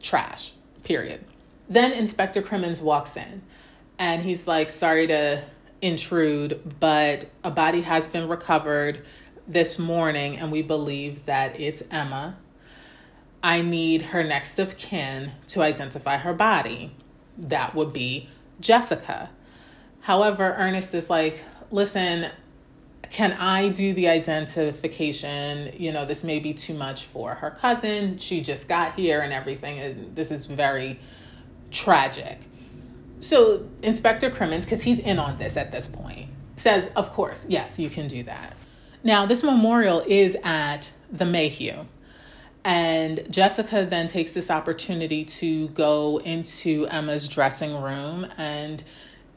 trash. 0.00 0.52
Period. 0.84 1.24
Then 1.68 1.92
Inspector 1.92 2.40
Crimmins 2.42 2.80
walks 2.80 3.16
in 3.16 3.42
and 3.98 4.22
he's 4.22 4.48
like, 4.48 4.68
sorry 4.68 5.06
to 5.06 5.44
intrude, 5.80 6.74
but 6.80 7.26
a 7.44 7.50
body 7.50 7.82
has 7.82 8.08
been 8.08 8.28
recovered 8.28 9.04
this 9.46 9.78
morning, 9.78 10.36
and 10.38 10.50
we 10.50 10.62
believe 10.62 11.26
that 11.26 11.60
it's 11.60 11.82
Emma. 11.90 12.36
I 13.42 13.60
need 13.60 14.02
her 14.02 14.22
next 14.22 14.58
of 14.58 14.76
kin 14.76 15.32
to 15.48 15.62
identify 15.62 16.16
her 16.16 16.32
body. 16.32 16.94
That 17.36 17.74
would 17.74 17.92
be 17.92 18.28
Jessica. 18.60 19.30
However, 20.02 20.54
Ernest 20.58 20.94
is 20.94 21.08
like, 21.08 21.42
listen, 21.70 22.30
can 23.08 23.32
I 23.32 23.68
do 23.68 23.94
the 23.94 24.08
identification? 24.08 25.72
You 25.76 25.92
know, 25.92 26.04
this 26.04 26.24
may 26.24 26.38
be 26.40 26.52
too 26.54 26.74
much 26.74 27.04
for 27.04 27.34
her 27.34 27.50
cousin. 27.50 28.18
She 28.18 28.40
just 28.40 28.68
got 28.68 28.94
here 28.94 29.20
and 29.20 29.32
everything. 29.32 29.78
And 29.78 30.14
this 30.14 30.30
is 30.30 30.46
very 30.46 30.98
tragic. 31.70 32.38
So 33.20 33.68
Inspector 33.82 34.28
Crimmins, 34.30 34.64
because 34.64 34.82
he's 34.82 34.98
in 34.98 35.18
on 35.18 35.36
this 35.36 35.56
at 35.56 35.70
this 35.70 35.86
point, 35.86 36.28
says, 36.56 36.90
of 36.96 37.10
course, 37.10 37.46
yes, 37.48 37.78
you 37.78 37.88
can 37.88 38.08
do 38.08 38.24
that. 38.24 38.56
Now, 39.04 39.26
this 39.26 39.42
memorial 39.42 40.02
is 40.06 40.36
at 40.42 40.90
the 41.10 41.24
Mayhew. 41.24 41.84
And 42.64 43.30
Jessica 43.32 43.86
then 43.88 44.06
takes 44.06 44.30
this 44.30 44.50
opportunity 44.50 45.24
to 45.24 45.68
go 45.68 46.20
into 46.24 46.86
Emma's 46.86 47.28
dressing 47.28 47.80
room 47.80 48.26
and 48.36 48.82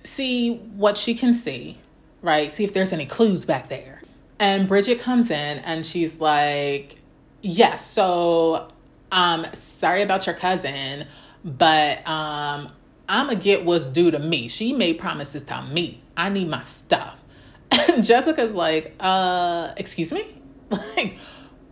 see 0.05 0.55
what 0.75 0.97
she 0.97 1.15
can 1.15 1.33
see, 1.33 1.77
right? 2.21 2.51
See 2.51 2.63
if 2.63 2.73
there's 2.73 2.93
any 2.93 3.05
clues 3.05 3.45
back 3.45 3.67
there. 3.69 4.01
And 4.39 4.67
Bridget 4.67 4.99
comes 4.99 5.31
in 5.31 5.59
and 5.59 5.85
she's 5.85 6.19
like, 6.19 6.97
Yes, 7.41 7.85
so 7.89 8.67
um 9.11 9.45
sorry 9.53 10.01
about 10.01 10.25
your 10.25 10.35
cousin, 10.35 11.05
but 11.43 12.07
um 12.07 12.71
I'm 13.07 13.27
gonna 13.27 13.39
get 13.39 13.65
what's 13.65 13.87
due 13.87 14.11
to 14.11 14.19
me. 14.19 14.47
She 14.47 14.73
made 14.73 14.97
promises 14.97 15.43
to 15.43 15.61
me. 15.63 16.01
I 16.17 16.29
need 16.29 16.49
my 16.49 16.61
stuff. 16.61 17.21
And 17.89 18.03
Jessica's 18.03 18.53
like, 18.53 18.93
uh, 18.99 19.73
excuse 19.77 20.11
me? 20.11 20.27
Like, 20.97 21.17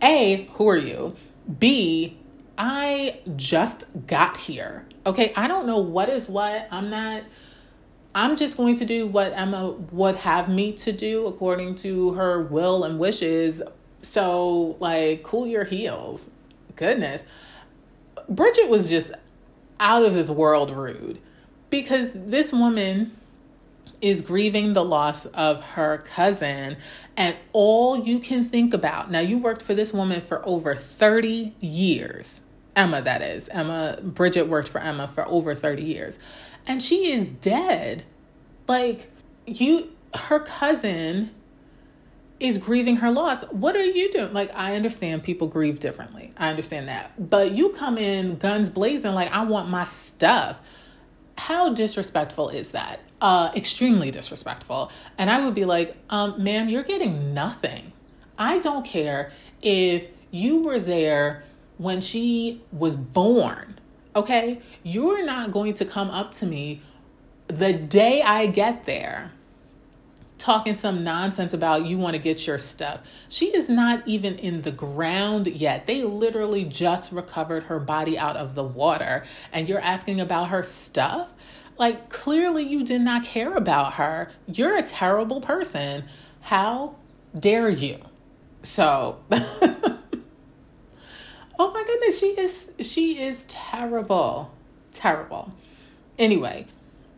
A, 0.02 0.48
who 0.52 0.68
are 0.68 0.76
you? 0.76 1.14
B, 1.58 2.16
I 2.56 3.20
just 3.36 3.84
got 4.06 4.36
here. 4.36 4.86
Okay, 5.04 5.32
I 5.36 5.48
don't 5.48 5.66
know 5.66 5.80
what 5.80 6.08
is 6.08 6.28
what. 6.28 6.68
I'm 6.70 6.90
not 6.90 7.22
I'm 8.14 8.36
just 8.36 8.56
going 8.56 8.76
to 8.76 8.84
do 8.84 9.06
what 9.06 9.32
Emma 9.32 9.72
would 9.90 10.16
have 10.16 10.48
me 10.48 10.72
to 10.74 10.92
do 10.92 11.26
according 11.26 11.74
to 11.76 12.12
her 12.12 12.42
will 12.42 12.84
and 12.84 12.98
wishes. 12.98 13.62
So, 14.02 14.76
like, 14.78 15.22
cool 15.22 15.46
your 15.46 15.64
heels. 15.64 16.30
Goodness. 16.76 17.24
Bridget 18.28 18.68
was 18.68 18.88
just 18.88 19.12
out 19.80 20.04
of 20.04 20.14
this 20.14 20.30
world 20.30 20.70
rude 20.70 21.20
because 21.70 22.12
this 22.14 22.52
woman 22.52 23.16
is 24.00 24.22
grieving 24.22 24.72
the 24.74 24.84
loss 24.84 25.26
of 25.26 25.64
her 25.64 25.98
cousin 25.98 26.76
and 27.16 27.34
all 27.52 28.04
you 28.04 28.18
can 28.18 28.44
think 28.44 28.74
about 28.74 29.10
now 29.10 29.20
you 29.20 29.38
worked 29.38 29.62
for 29.62 29.74
this 29.74 29.92
woman 29.92 30.20
for 30.20 30.46
over 30.46 30.74
30 30.74 31.54
years 31.60 32.42
emma 32.76 33.00
that 33.00 33.22
is 33.22 33.48
emma 33.48 33.98
bridget 34.02 34.46
worked 34.46 34.68
for 34.68 34.80
emma 34.80 35.08
for 35.08 35.26
over 35.26 35.54
30 35.54 35.82
years 35.82 36.18
and 36.66 36.82
she 36.82 37.12
is 37.12 37.30
dead 37.30 38.04
like 38.66 39.10
you 39.46 39.90
her 40.14 40.40
cousin 40.40 41.30
is 42.40 42.58
grieving 42.58 42.96
her 42.96 43.10
loss. 43.10 43.42
What 43.44 43.76
are 43.76 43.84
you 43.84 44.12
doing? 44.12 44.32
Like, 44.32 44.50
I 44.54 44.76
understand 44.76 45.22
people 45.22 45.48
grieve 45.48 45.78
differently. 45.78 46.32
I 46.36 46.50
understand 46.50 46.88
that. 46.88 47.30
But 47.30 47.52
you 47.52 47.70
come 47.70 47.96
in 47.96 48.36
guns 48.36 48.68
blazing, 48.70 49.12
like, 49.12 49.32
I 49.32 49.44
want 49.44 49.68
my 49.70 49.84
stuff. 49.84 50.60
How 51.38 51.72
disrespectful 51.72 52.50
is 52.50 52.72
that? 52.72 53.00
Uh, 53.20 53.50
extremely 53.56 54.10
disrespectful. 54.10 54.90
And 55.16 55.30
I 55.30 55.44
would 55.44 55.54
be 55.54 55.64
like, 55.64 55.96
um, 56.10 56.42
ma'am, 56.42 56.68
you're 56.68 56.82
getting 56.82 57.34
nothing. 57.34 57.92
I 58.36 58.58
don't 58.58 58.84
care 58.84 59.30
if 59.62 60.08
you 60.30 60.62
were 60.62 60.80
there 60.80 61.44
when 61.78 62.00
she 62.00 62.62
was 62.72 62.96
born, 62.96 63.78
okay? 64.14 64.60
You're 64.82 65.24
not 65.24 65.50
going 65.50 65.74
to 65.74 65.84
come 65.84 66.10
up 66.10 66.32
to 66.34 66.46
me 66.46 66.82
the 67.48 67.72
day 67.72 68.22
I 68.22 68.46
get 68.46 68.84
there 68.84 69.32
talking 70.38 70.76
some 70.76 71.02
nonsense 71.02 71.54
about 71.54 71.86
you 71.86 71.96
want 71.96 72.14
to 72.14 72.20
get 72.20 72.46
your 72.46 72.58
stuff. 72.58 73.00
She 73.28 73.46
is 73.46 73.70
not 73.70 74.06
even 74.06 74.36
in 74.36 74.62
the 74.62 74.72
ground 74.72 75.46
yet. 75.46 75.86
They 75.86 76.02
literally 76.02 76.64
just 76.64 77.12
recovered 77.12 77.64
her 77.64 77.78
body 77.78 78.18
out 78.18 78.36
of 78.36 78.54
the 78.54 78.64
water, 78.64 79.24
and 79.52 79.68
you're 79.68 79.80
asking 79.80 80.20
about 80.20 80.48
her 80.48 80.62
stuff? 80.62 81.32
Like, 81.78 82.10
clearly, 82.10 82.62
you 82.62 82.84
did 82.84 83.00
not 83.00 83.24
care 83.24 83.54
about 83.54 83.94
her. 83.94 84.30
You're 84.46 84.76
a 84.76 84.82
terrible 84.82 85.40
person. 85.40 86.04
How 86.42 86.94
dare 87.38 87.70
you? 87.70 87.98
So, 88.62 89.20
oh 91.58 91.72
my 91.72 91.82
goodness, 91.84 92.18
she 92.18 92.28
is 92.28 92.70
she 92.80 93.20
is 93.22 93.44
terrible. 93.44 94.52
Terrible. 94.92 95.52
Anyway, 96.18 96.66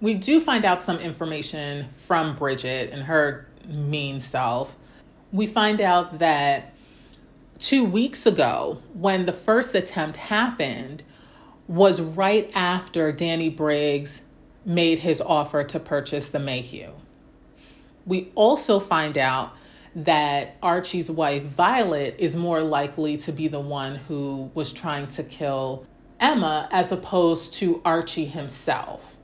we 0.01 0.15
do 0.15 0.41
find 0.41 0.65
out 0.65 0.81
some 0.81 0.99
information 0.99 1.89
from 1.91 2.35
Bridget 2.37 2.93
and 2.93 3.03
her 3.03 3.47
mean 3.67 4.21
self. 4.21 4.77
We 5.33 5.47
find 5.47 5.81
out 5.81 6.19
that 6.19 6.75
two 7.59 7.85
weeks 7.85 8.27
ago, 8.27 8.79
when 8.95 9.25
the 9.27 9.33
first 9.33 9.75
attempt 9.75 10.17
happened, 10.17 11.03
was 11.69 12.01
right 12.01 12.51
after 12.55 13.13
Danny 13.13 13.49
Briggs 13.49 14.23
made 14.65 15.01
his 15.01 15.21
offer 15.21 15.65
to 15.65 15.81
purchase 15.81 16.29
the 16.29 16.39
Mayhew. 16.39 16.93
We 18.05 18.31
also 18.35 18.79
find 18.79 19.19
out 19.19 19.53
that 19.97 20.57
Archie's 20.63 21.11
wife, 21.11 21.43
Violet, 21.43 22.17
is 22.19 22.37
more 22.37 22.61
likely 22.61 23.17
to 23.17 23.33
be 23.33 23.49
the 23.49 23.61
one 23.61 23.97
who 23.97 24.51
was 24.53 24.71
trying 24.71 25.07
to 25.09 25.23
kill 25.23 25.87
Emma 26.21 26.69
as 26.71 26.93
opposed 26.93 27.55
to 27.55 27.81
Archie 27.83 28.27
himself. 28.27 29.17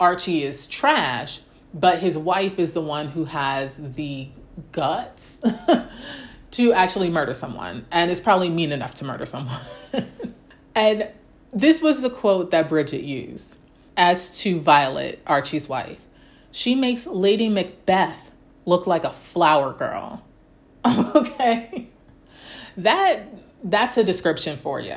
Archie 0.00 0.42
is 0.42 0.66
trash, 0.66 1.40
but 1.72 2.00
his 2.00 2.18
wife 2.18 2.58
is 2.58 2.72
the 2.72 2.80
one 2.80 3.06
who 3.06 3.26
has 3.26 3.76
the 3.76 4.28
guts 4.72 5.40
to 6.50 6.72
actually 6.72 7.10
murder 7.10 7.32
someone 7.32 7.86
and 7.92 8.10
is 8.10 8.18
probably 8.18 8.48
mean 8.48 8.72
enough 8.72 8.96
to 8.96 9.04
murder 9.04 9.24
someone. 9.24 9.60
and 10.74 11.08
this 11.52 11.80
was 11.80 12.02
the 12.02 12.10
quote 12.10 12.50
that 12.50 12.68
Bridget 12.68 13.04
used 13.04 13.56
as 13.96 14.40
to 14.40 14.58
Violet, 14.58 15.20
Archie's 15.28 15.68
wife. 15.68 16.06
She 16.50 16.74
makes 16.74 17.06
Lady 17.06 17.48
Macbeth 17.48 18.32
look 18.68 18.86
like 18.86 19.04
a 19.04 19.10
flower 19.10 19.72
girl. 19.72 20.22
okay. 20.86 21.88
That 22.76 23.22
that's 23.64 23.96
a 23.96 24.04
description 24.04 24.56
for 24.56 24.80
you. 24.80 24.96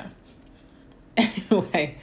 Anyway, 1.51 1.97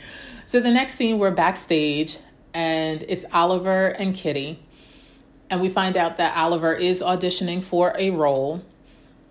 so 0.45 0.61
the 0.61 0.71
next 0.71 0.95
scene 0.95 1.19
we're 1.19 1.31
backstage 1.31 2.19
and 2.53 3.03
it's 3.09 3.25
Oliver 3.33 3.87
and 3.87 4.15
Kitty. 4.15 4.63
And 5.49 5.63
we 5.63 5.71
find 5.71 5.97
out 5.97 6.19
that 6.19 6.37
Oliver 6.37 6.75
is 6.75 7.01
auditioning 7.01 7.63
for 7.63 7.95
a 7.99 8.11
role 8.11 8.63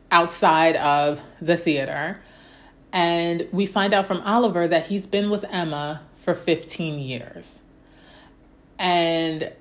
outside 0.10 0.76
of 0.76 1.22
the 1.40 1.56
theater. 1.56 2.20
And 2.92 3.48
we 3.52 3.68
find 3.68 3.94
out 3.94 4.08
from 4.08 4.22
Oliver 4.22 4.68
that 4.68 4.88
he's 4.88 5.06
been 5.06 5.30
with 5.30 5.46
Emma 5.52 6.02
for 6.16 6.34
15 6.34 6.98
years. 6.98 7.60
And, 8.80 9.52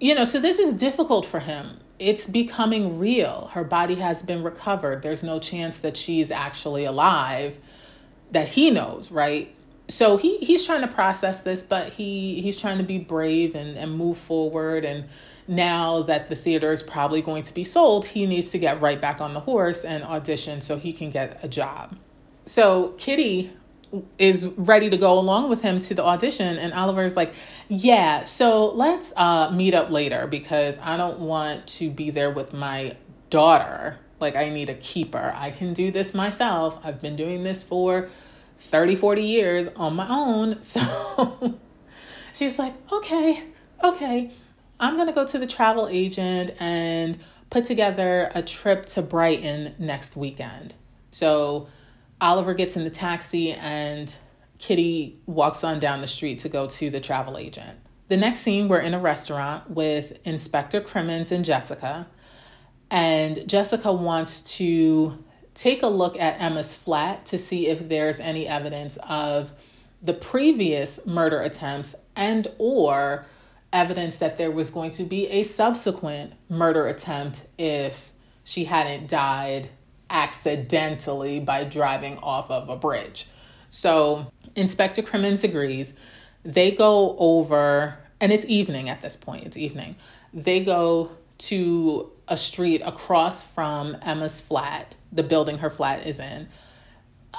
you 0.00 0.14
know, 0.14 0.24
so 0.24 0.38
this 0.38 0.60
is 0.60 0.74
difficult 0.74 1.26
for 1.26 1.40
him. 1.40 1.80
It's 1.98 2.26
becoming 2.26 2.98
real. 2.98 3.48
Her 3.52 3.64
body 3.64 3.96
has 3.96 4.22
been 4.22 4.42
recovered. 4.42 5.02
There's 5.02 5.22
no 5.22 5.38
chance 5.38 5.78
that 5.80 5.96
she's 5.96 6.30
actually 6.30 6.84
alive 6.84 7.58
that 8.32 8.48
he 8.48 8.70
knows, 8.70 9.12
right? 9.12 9.54
so 9.88 10.16
he 10.16 10.38
he's 10.38 10.64
trying 10.64 10.80
to 10.80 10.88
process 10.88 11.42
this 11.42 11.62
but 11.62 11.92
he 11.92 12.40
he's 12.40 12.58
trying 12.58 12.78
to 12.78 12.84
be 12.84 12.98
brave 12.98 13.54
and 13.54 13.76
and 13.76 13.92
move 13.92 14.16
forward 14.16 14.84
and 14.84 15.04
now 15.46 16.02
that 16.02 16.28
the 16.28 16.36
theater 16.36 16.72
is 16.72 16.82
probably 16.82 17.20
going 17.20 17.42
to 17.42 17.52
be 17.52 17.64
sold 17.64 18.06
he 18.06 18.26
needs 18.26 18.50
to 18.50 18.58
get 18.58 18.80
right 18.80 19.00
back 19.00 19.20
on 19.20 19.34
the 19.34 19.40
horse 19.40 19.84
and 19.84 20.02
audition 20.04 20.60
so 20.60 20.78
he 20.78 20.92
can 20.92 21.10
get 21.10 21.42
a 21.44 21.48
job 21.48 21.94
so 22.44 22.94
kitty 22.96 23.52
is 24.18 24.46
ready 24.56 24.90
to 24.90 24.96
go 24.96 25.18
along 25.18 25.50
with 25.50 25.62
him 25.62 25.80
to 25.80 25.94
the 25.94 26.04
audition 26.04 26.56
and 26.58 26.72
Oliver's 26.72 27.16
like, 27.16 27.32
"Yeah, 27.68 28.24
so 28.24 28.70
let's 28.72 29.12
uh 29.16 29.50
meet 29.50 29.74
up 29.74 29.90
later 29.90 30.26
because 30.26 30.78
I 30.80 30.96
don't 30.96 31.20
want 31.20 31.66
to 31.78 31.90
be 31.90 32.10
there 32.10 32.30
with 32.30 32.52
my 32.52 32.96
daughter. 33.30 33.98
Like 34.20 34.36
I 34.36 34.48
need 34.48 34.70
a 34.70 34.74
keeper. 34.74 35.32
I 35.34 35.50
can 35.50 35.72
do 35.72 35.90
this 35.90 36.14
myself. 36.14 36.78
I've 36.84 37.00
been 37.00 37.16
doing 37.16 37.42
this 37.42 37.62
for 37.62 38.08
30, 38.58 38.94
40 38.96 39.22
years 39.22 39.68
on 39.76 39.96
my 39.96 40.08
own." 40.08 40.58
So 40.62 41.58
she's 42.32 42.58
like, 42.58 42.74
"Okay, 42.92 43.42
okay. 43.82 44.30
I'm 44.80 44.96
going 44.96 45.06
to 45.06 45.14
go 45.14 45.26
to 45.26 45.38
the 45.38 45.46
travel 45.46 45.88
agent 45.88 46.50
and 46.58 47.18
put 47.48 47.64
together 47.64 48.30
a 48.34 48.42
trip 48.42 48.86
to 48.86 49.02
Brighton 49.02 49.74
next 49.78 50.16
weekend." 50.16 50.74
So 51.10 51.68
Oliver 52.24 52.54
gets 52.54 52.74
in 52.78 52.84
the 52.84 52.90
taxi 52.90 53.52
and 53.52 54.16
Kitty 54.58 55.20
walks 55.26 55.62
on 55.62 55.78
down 55.78 56.00
the 56.00 56.06
street 56.06 56.38
to 56.38 56.48
go 56.48 56.66
to 56.66 56.88
the 56.88 56.98
travel 56.98 57.36
agent. 57.36 57.78
The 58.08 58.16
next 58.16 58.38
scene, 58.38 58.66
we're 58.66 58.80
in 58.80 58.94
a 58.94 58.98
restaurant 58.98 59.70
with 59.70 60.18
Inspector 60.26 60.80
Crimmins 60.80 61.32
and 61.32 61.44
Jessica. 61.44 62.06
And 62.90 63.46
Jessica 63.46 63.92
wants 63.92 64.40
to 64.56 65.22
take 65.52 65.82
a 65.82 65.86
look 65.86 66.18
at 66.18 66.40
Emma's 66.40 66.74
flat 66.74 67.26
to 67.26 67.36
see 67.36 67.68
if 67.68 67.90
there's 67.90 68.20
any 68.20 68.48
evidence 68.48 68.96
of 69.02 69.52
the 70.02 70.14
previous 70.14 71.04
murder 71.04 71.40
attempts 71.42 71.94
and 72.16 72.48
or 72.56 73.26
evidence 73.70 74.16
that 74.16 74.38
there 74.38 74.50
was 74.50 74.70
going 74.70 74.92
to 74.92 75.04
be 75.04 75.28
a 75.28 75.42
subsequent 75.42 76.32
murder 76.48 76.86
attempt 76.86 77.46
if 77.58 78.12
she 78.44 78.64
hadn't 78.64 79.10
died 79.10 79.68
accidentally 80.14 81.40
by 81.40 81.64
driving 81.64 82.16
off 82.18 82.50
of 82.50 82.70
a 82.70 82.76
bridge. 82.76 83.26
So 83.68 84.32
Inspector 84.54 85.02
Crimmins 85.02 85.42
agrees. 85.42 85.92
They 86.44 86.70
go 86.70 87.16
over, 87.18 87.98
and 88.20 88.32
it's 88.32 88.46
evening 88.46 88.88
at 88.88 89.02
this 89.02 89.16
point, 89.16 89.42
it's 89.42 89.56
evening. 89.56 89.96
They 90.32 90.64
go 90.64 91.10
to 91.38 92.12
a 92.28 92.36
street 92.36 92.80
across 92.84 93.42
from 93.42 93.96
Emma's 94.02 94.40
flat, 94.40 94.94
the 95.12 95.24
building 95.24 95.58
her 95.58 95.68
flat 95.68 96.06
is 96.06 96.20
in, 96.20 96.48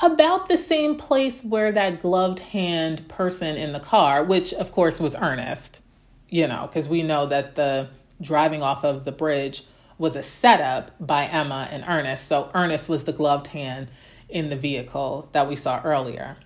about 0.03 0.49
the 0.49 0.57
same 0.57 0.97
place 0.97 1.43
where 1.45 1.71
that 1.71 2.01
gloved 2.01 2.39
hand 2.39 3.07
person 3.07 3.55
in 3.55 3.71
the 3.71 3.79
car, 3.79 4.25
which 4.25 4.53
of 4.53 4.73
course 4.73 4.99
was 4.99 5.15
Ernest, 5.15 5.79
you 6.29 6.45
know, 6.47 6.67
because 6.67 6.89
we 6.89 7.03
know 7.03 7.25
that 7.27 7.55
the 7.55 7.87
driving 8.19 8.61
off 8.61 8.83
of 8.83 9.05
the 9.05 9.11
bridge 9.13 9.63
was 9.97 10.15
a 10.15 10.23
setup 10.23 10.91
by 10.99 11.25
Emma 11.25 11.67
and 11.71 11.83
Ernest. 11.87 12.27
So 12.27 12.49
Ernest 12.53 12.89
was 12.89 13.03
the 13.03 13.13
gloved 13.13 13.47
hand 13.47 13.89
in 14.29 14.49
the 14.49 14.55
vehicle 14.55 15.29
that 15.31 15.47
we 15.47 15.55
saw 15.55 15.81
earlier. 15.83 16.37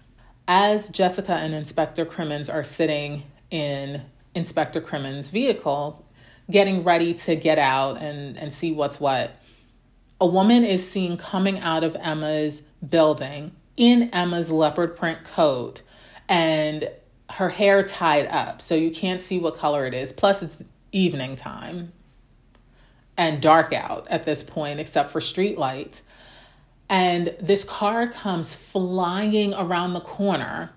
As 0.48 0.90
Jessica 0.90 1.34
and 1.34 1.54
Inspector 1.54 2.04
Crimmins 2.06 2.50
are 2.50 2.64
sitting 2.64 3.24
in 3.50 4.02
Inspector 4.36 4.80
Crimmins' 4.82 5.30
vehicle, 5.30 6.06
getting 6.50 6.84
ready 6.84 7.14
to 7.14 7.36
get 7.36 7.60
out 7.60 7.98
and, 7.98 8.38
and 8.38 8.52
see 8.54 8.72
what's 8.72 9.00
what, 9.00 9.32
a 10.22 10.28
woman 10.28 10.64
is 10.64 10.88
seen 10.88 11.18
coming 11.18 11.60
out 11.60 11.84
of 11.84 11.96
Emma's 11.96 12.62
building 12.88 13.56
in 13.78 14.10
Emma's 14.10 14.52
leopard 14.52 14.98
print 14.98 15.24
coat 15.24 15.82
and 16.28 16.90
her 17.30 17.50
hair 17.50 17.84
tied 17.84 18.28
up. 18.28 18.62
So 18.62 18.76
you 18.76 18.92
can't 18.92 19.22
see 19.22 19.40
what 19.40 19.56
color 19.56 19.86
it 19.86 19.94
is. 19.94 20.12
Plus, 20.12 20.42
it's 20.42 20.64
evening 20.92 21.36
time 21.36 21.94
and 23.20 23.42
dark 23.42 23.74
out 23.74 24.08
at 24.08 24.24
this 24.24 24.42
point, 24.42 24.80
except 24.80 25.10
for 25.10 25.20
street 25.20 25.58
lights. 25.58 26.02
And 26.88 27.36
this 27.40 27.66
car 27.66 28.08
comes 28.08 28.56
flying 28.56 29.54
around 29.54 29.94
the 29.94 30.00
corner 30.00 30.72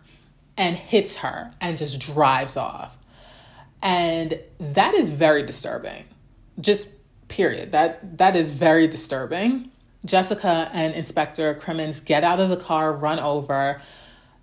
and 0.59 0.75
hits 0.75 1.17
her 1.19 1.55
and 1.61 1.79
just 1.79 2.01
drives 2.01 2.57
off. 2.57 2.99
And 3.81 4.41
that 4.59 4.95
is 4.95 5.11
very 5.11 5.45
disturbing. 5.45 6.05
Just 6.61 6.89
period. 7.29 7.71
That 7.73 8.19
that 8.19 8.35
is 8.35 8.51
very 8.51 8.89
disturbing. 8.89 9.71
Jessica 10.05 10.69
and 10.73 10.95
Inspector 10.95 11.55
Crimmins 11.55 12.01
get 12.01 12.25
out 12.25 12.41
of 12.41 12.49
the 12.49 12.57
car, 12.57 12.93
run 12.93 13.21
over, 13.21 13.81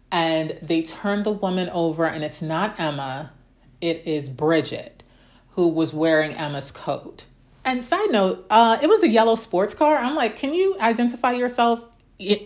and 0.09 0.57
they 0.61 0.83
turn 0.83 1.23
the 1.23 1.33
woman 1.33 1.69
over, 1.69 2.05
and 2.05 2.23
it's 2.23 2.41
not 2.41 2.79
Emma, 2.79 3.33
it 3.81 4.07
is 4.07 4.29
Bridget, 4.29 5.03
who 5.49 5.67
was 5.67 5.93
wearing 5.93 6.31
Emma's 6.31 6.71
coat. 6.71 7.25
And 7.69 7.83
side 7.83 8.09
note, 8.09 8.47
uh, 8.49 8.79
it 8.81 8.87
was 8.87 9.03
a 9.03 9.07
yellow 9.07 9.35
sports 9.35 9.75
car. 9.75 9.95
I'm 9.95 10.15
like, 10.15 10.35
can 10.35 10.55
you 10.55 10.75
identify 10.79 11.33
yourself 11.33 11.85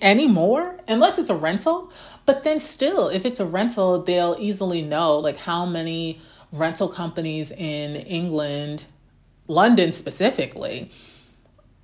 anymore? 0.02 0.82
Unless 0.86 1.18
it's 1.18 1.30
a 1.30 1.36
rental. 1.36 1.94
But 2.26 2.44
then 2.44 2.60
still, 2.60 3.08
if 3.08 3.26
it's 3.26 3.40
a 3.40 3.46
rental, 3.46 4.04
they'll 4.04 4.36
easily 4.38 4.82
know 4.82 5.18
like 5.20 5.38
how 5.38 5.66
many 5.66 6.20
rental 6.52 6.90
companies 6.90 7.52
in 7.52 7.96
England, 7.96 8.84
London 9.48 9.94
specifically, 9.94 10.92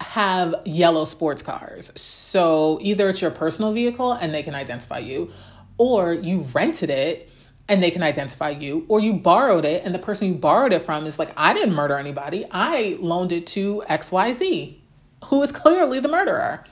have 0.01 0.53
yellow 0.65 1.05
sports 1.05 1.41
cars. 1.41 1.93
So 1.95 2.77
either 2.81 3.07
it's 3.07 3.21
your 3.21 3.31
personal 3.31 3.71
vehicle 3.71 4.11
and 4.11 4.33
they 4.33 4.43
can 4.43 4.53
identify 4.53 4.97
you, 4.97 5.31
or 5.77 6.11
you 6.11 6.41
rented 6.53 6.89
it 6.89 7.28
and 7.69 7.83
they 7.83 7.91
can 7.91 8.01
identify 8.01 8.49
you, 8.49 8.83
or 8.87 8.99
you 8.99 9.13
borrowed 9.13 9.63
it 9.63 9.85
and 9.85 9.93
the 9.93 9.99
person 9.99 10.27
you 10.27 10.33
borrowed 10.33 10.73
it 10.73 10.81
from 10.81 11.05
is 11.05 11.19
like, 11.19 11.31
I 11.37 11.53
didn't 11.53 11.75
murder 11.75 11.97
anybody. 11.97 12.45
I 12.49 12.97
loaned 12.99 13.31
it 13.31 13.45
to 13.47 13.83
XYZ, 13.87 14.75
who 15.25 15.41
is 15.43 15.51
clearly 15.51 15.99
the 15.99 16.09
murderer. 16.09 16.65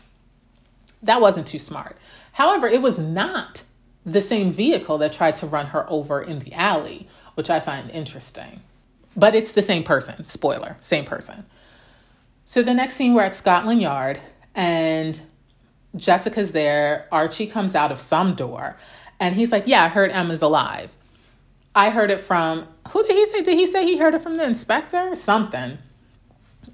That 1.03 1.21
wasn't 1.21 1.45
too 1.45 1.59
smart. 1.59 1.97
However, 2.33 2.67
it 2.67 2.81
was 2.81 2.97
not 2.97 3.61
the 4.05 4.21
same 4.21 4.49
vehicle 4.49 4.97
that 4.97 5.13
tried 5.13 5.35
to 5.35 5.45
run 5.45 5.67
her 5.67 5.85
over 5.87 6.19
in 6.19 6.39
the 6.39 6.53
alley, 6.53 7.07
which 7.35 7.51
I 7.51 7.59
find 7.59 7.91
interesting. 7.91 8.61
But 9.15 9.35
it's 9.35 9.51
the 9.51 9.61
same 9.61 9.83
person, 9.83 10.25
spoiler, 10.25 10.77
same 10.79 11.05
person. 11.05 11.45
So 12.43 12.63
the 12.63 12.73
next 12.73 12.95
scene, 12.95 13.13
we're 13.13 13.23
at 13.23 13.35
Scotland 13.35 13.83
Yard 13.83 14.19
and 14.55 15.21
Jessica's 15.95 16.53
there. 16.53 17.07
Archie 17.11 17.45
comes 17.45 17.75
out 17.75 17.91
of 17.91 17.99
some 17.99 18.33
door 18.33 18.77
and 19.19 19.35
he's 19.35 19.51
like, 19.51 19.67
Yeah, 19.67 19.83
I 19.83 19.87
heard 19.87 20.11
Emma's 20.11 20.41
alive. 20.41 20.95
I 21.75 21.91
heard 21.91 22.09
it 22.09 22.19
from, 22.19 22.67
who 22.89 23.03
did 23.03 23.11
he 23.11 23.25
say? 23.25 23.43
Did 23.43 23.57
he 23.57 23.67
say 23.67 23.85
he 23.85 23.97
heard 23.97 24.15
it 24.15 24.21
from 24.21 24.35
the 24.35 24.43
inspector? 24.43 25.13
Something. 25.15 25.77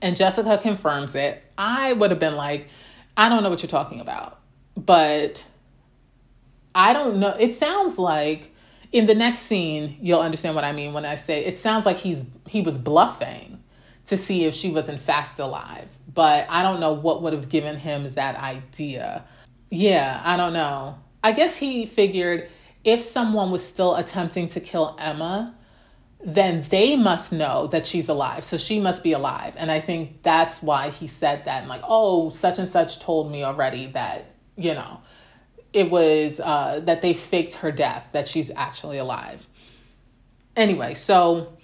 And 0.01 0.15
Jessica 0.15 0.58
confirms 0.62 1.13
it. 1.13 1.43
I 1.58 1.91
would 1.93 2.10
have 2.10 2.19
been 2.21 2.36
like, 2.36 2.67
I 3.17 3.27
don't 3.27 3.43
know 3.43 3.49
what 3.49 3.62
you're 3.62 3.69
talking 3.69 3.99
about. 3.99 4.39
But 4.77 5.45
I 6.73 6.93
don't 6.93 7.19
know. 7.19 7.36
It 7.38 7.53
sounds 7.53 7.99
like 7.99 8.51
in 8.91 9.06
the 9.06 9.15
next 9.15 9.39
scene, 9.39 9.97
you'll 10.01 10.21
understand 10.21 10.56
what 10.56 10.63
I 10.63 10.71
mean 10.71 10.93
when 10.93 11.03
I 11.03 11.15
say 11.15 11.43
it 11.43 11.58
sounds 11.58 11.86
like 11.86 11.97
he's 11.97 12.25
he 12.47 12.62
was 12.62 12.77
bluffing 12.77 13.62
to 14.06 14.17
see 14.17 14.45
if 14.45 14.53
she 14.53 14.69
was 14.69 14.88
in 14.88 14.97
fact 14.97 15.39
alive. 15.39 15.97
But 16.13 16.47
I 16.49 16.63
don't 16.63 16.79
know 16.79 16.93
what 16.93 17.21
would 17.23 17.34
have 17.34 17.49
given 17.49 17.75
him 17.75 18.13
that 18.13 18.36
idea. 18.36 19.25
Yeah, 19.69 20.21
I 20.23 20.38
don't 20.38 20.53
know. 20.53 20.97
I 21.23 21.31
guess 21.31 21.55
he 21.55 21.86
figured 21.86 22.49
if 22.83 23.01
someone 23.01 23.49
was 23.49 23.65
still 23.65 23.95
attempting 23.95 24.47
to 24.47 24.59
kill 24.59 24.97
Emma, 24.99 25.55
then 26.25 26.63
they 26.69 26.95
must 26.95 27.31
know 27.31 27.67
that 27.67 27.86
she's 27.86 28.09
alive. 28.09 28.43
So 28.43 28.57
she 28.57 28.79
must 28.79 29.03
be 29.03 29.13
alive. 29.13 29.55
And 29.57 29.71
I 29.71 29.79
think 29.79 30.21
that's 30.21 30.62
why 30.62 30.89
he 30.89 31.07
said 31.07 31.45
that. 31.45 31.62
And 31.62 31.69
like, 31.69 31.83
oh, 31.83 32.29
such 32.29 32.59
and 32.59 32.69
such 32.69 32.99
told 32.99 33.31
me 33.31 33.43
already 33.43 33.88
that, 33.88 34.25
you 34.55 34.73
know, 34.73 35.01
it 35.71 35.89
was 35.89 36.39
uh, 36.39 36.81
that 36.83 37.01
they 37.01 37.13
faked 37.13 37.55
her 37.55 37.71
death, 37.71 38.09
that 38.12 38.27
she's 38.27 38.51
actually 38.55 38.99
alive. 38.99 39.47
Anyway, 40.55 40.93
so 40.93 41.57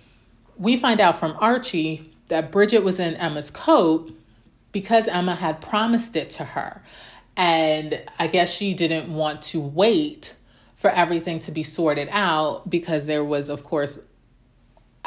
we 0.58 0.76
find 0.78 1.00
out 1.00 1.18
from 1.18 1.38
Archie 1.40 2.12
that 2.28 2.52
Bridget 2.52 2.84
was 2.84 3.00
in 3.00 3.14
Emma's 3.16 3.52
coat 3.52 4.12
because 4.72 5.08
Emma 5.08 5.36
had 5.36 5.62
promised 5.62 6.16
it 6.16 6.30
to 6.32 6.44
her. 6.44 6.82
And 7.40 8.04
I 8.20 8.28
guess 8.28 8.54
she 8.54 8.74
didn't 8.74 9.14
want 9.14 9.44
to 9.44 9.62
wait 9.62 10.36
for 10.76 10.90
everything 10.90 11.40
to 11.40 11.52
be 11.52 11.64
sorted 11.64 12.10
out 12.12 12.70
because 12.70 13.06
there 13.06 13.24
was, 13.24 13.48
of 13.48 13.64
course, 13.64 13.98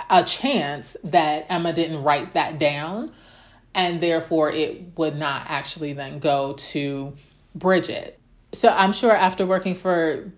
a 0.09 0.25
chance 0.25 0.97
that 1.05 1.45
Emma 1.51 1.75
didn't 1.75 2.03
write 2.03 2.33
that 2.33 2.59
down. 2.59 3.13
And 3.75 4.01
therefore, 4.01 4.51
it 4.51 4.97
would 4.97 5.15
not 5.15 5.43
actually 5.47 5.93
then 5.93 6.21
go 6.21 6.55
to 6.55 7.13
Bridget. 7.55 8.19
So 8.53 8.71
I'm 8.71 8.95
sure 8.95 9.13
after 9.13 9.45
working 9.45 9.75
for 9.75 10.33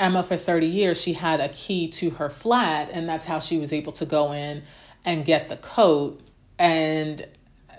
Emma 0.00 0.22
for 0.22 0.38
30 0.38 0.66
years, 0.66 0.98
she 0.98 1.12
had 1.12 1.40
a 1.40 1.50
key 1.50 1.88
to 1.88 2.08
her 2.08 2.30
flat, 2.30 2.88
and 2.90 3.06
that's 3.06 3.26
how 3.26 3.38
she 3.38 3.58
was 3.58 3.74
able 3.74 3.92
to 3.92 4.06
go 4.06 4.32
in 4.32 4.62
and 5.04 5.26
get 5.26 5.48
the 5.48 5.58
coat. 5.58 6.22
And 6.58 7.26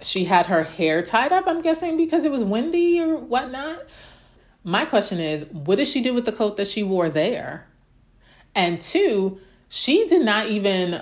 she 0.03 0.25
had 0.25 0.47
her 0.47 0.63
hair 0.63 1.01
tied 1.01 1.31
up, 1.31 1.47
I'm 1.47 1.61
guessing 1.61 1.97
because 1.97 2.25
it 2.25 2.31
was 2.31 2.43
windy 2.43 2.99
or 2.99 3.17
whatnot. 3.17 3.83
My 4.63 4.85
question 4.85 5.19
is, 5.19 5.45
what 5.45 5.77
did 5.77 5.87
she 5.87 6.01
do 6.01 6.13
with 6.13 6.25
the 6.25 6.31
coat 6.31 6.57
that 6.57 6.67
she 6.67 6.83
wore 6.83 7.09
there? 7.09 7.67
And 8.55 8.79
two, 8.81 9.39
she 9.69 10.07
did 10.07 10.23
not 10.23 10.47
even 10.47 11.01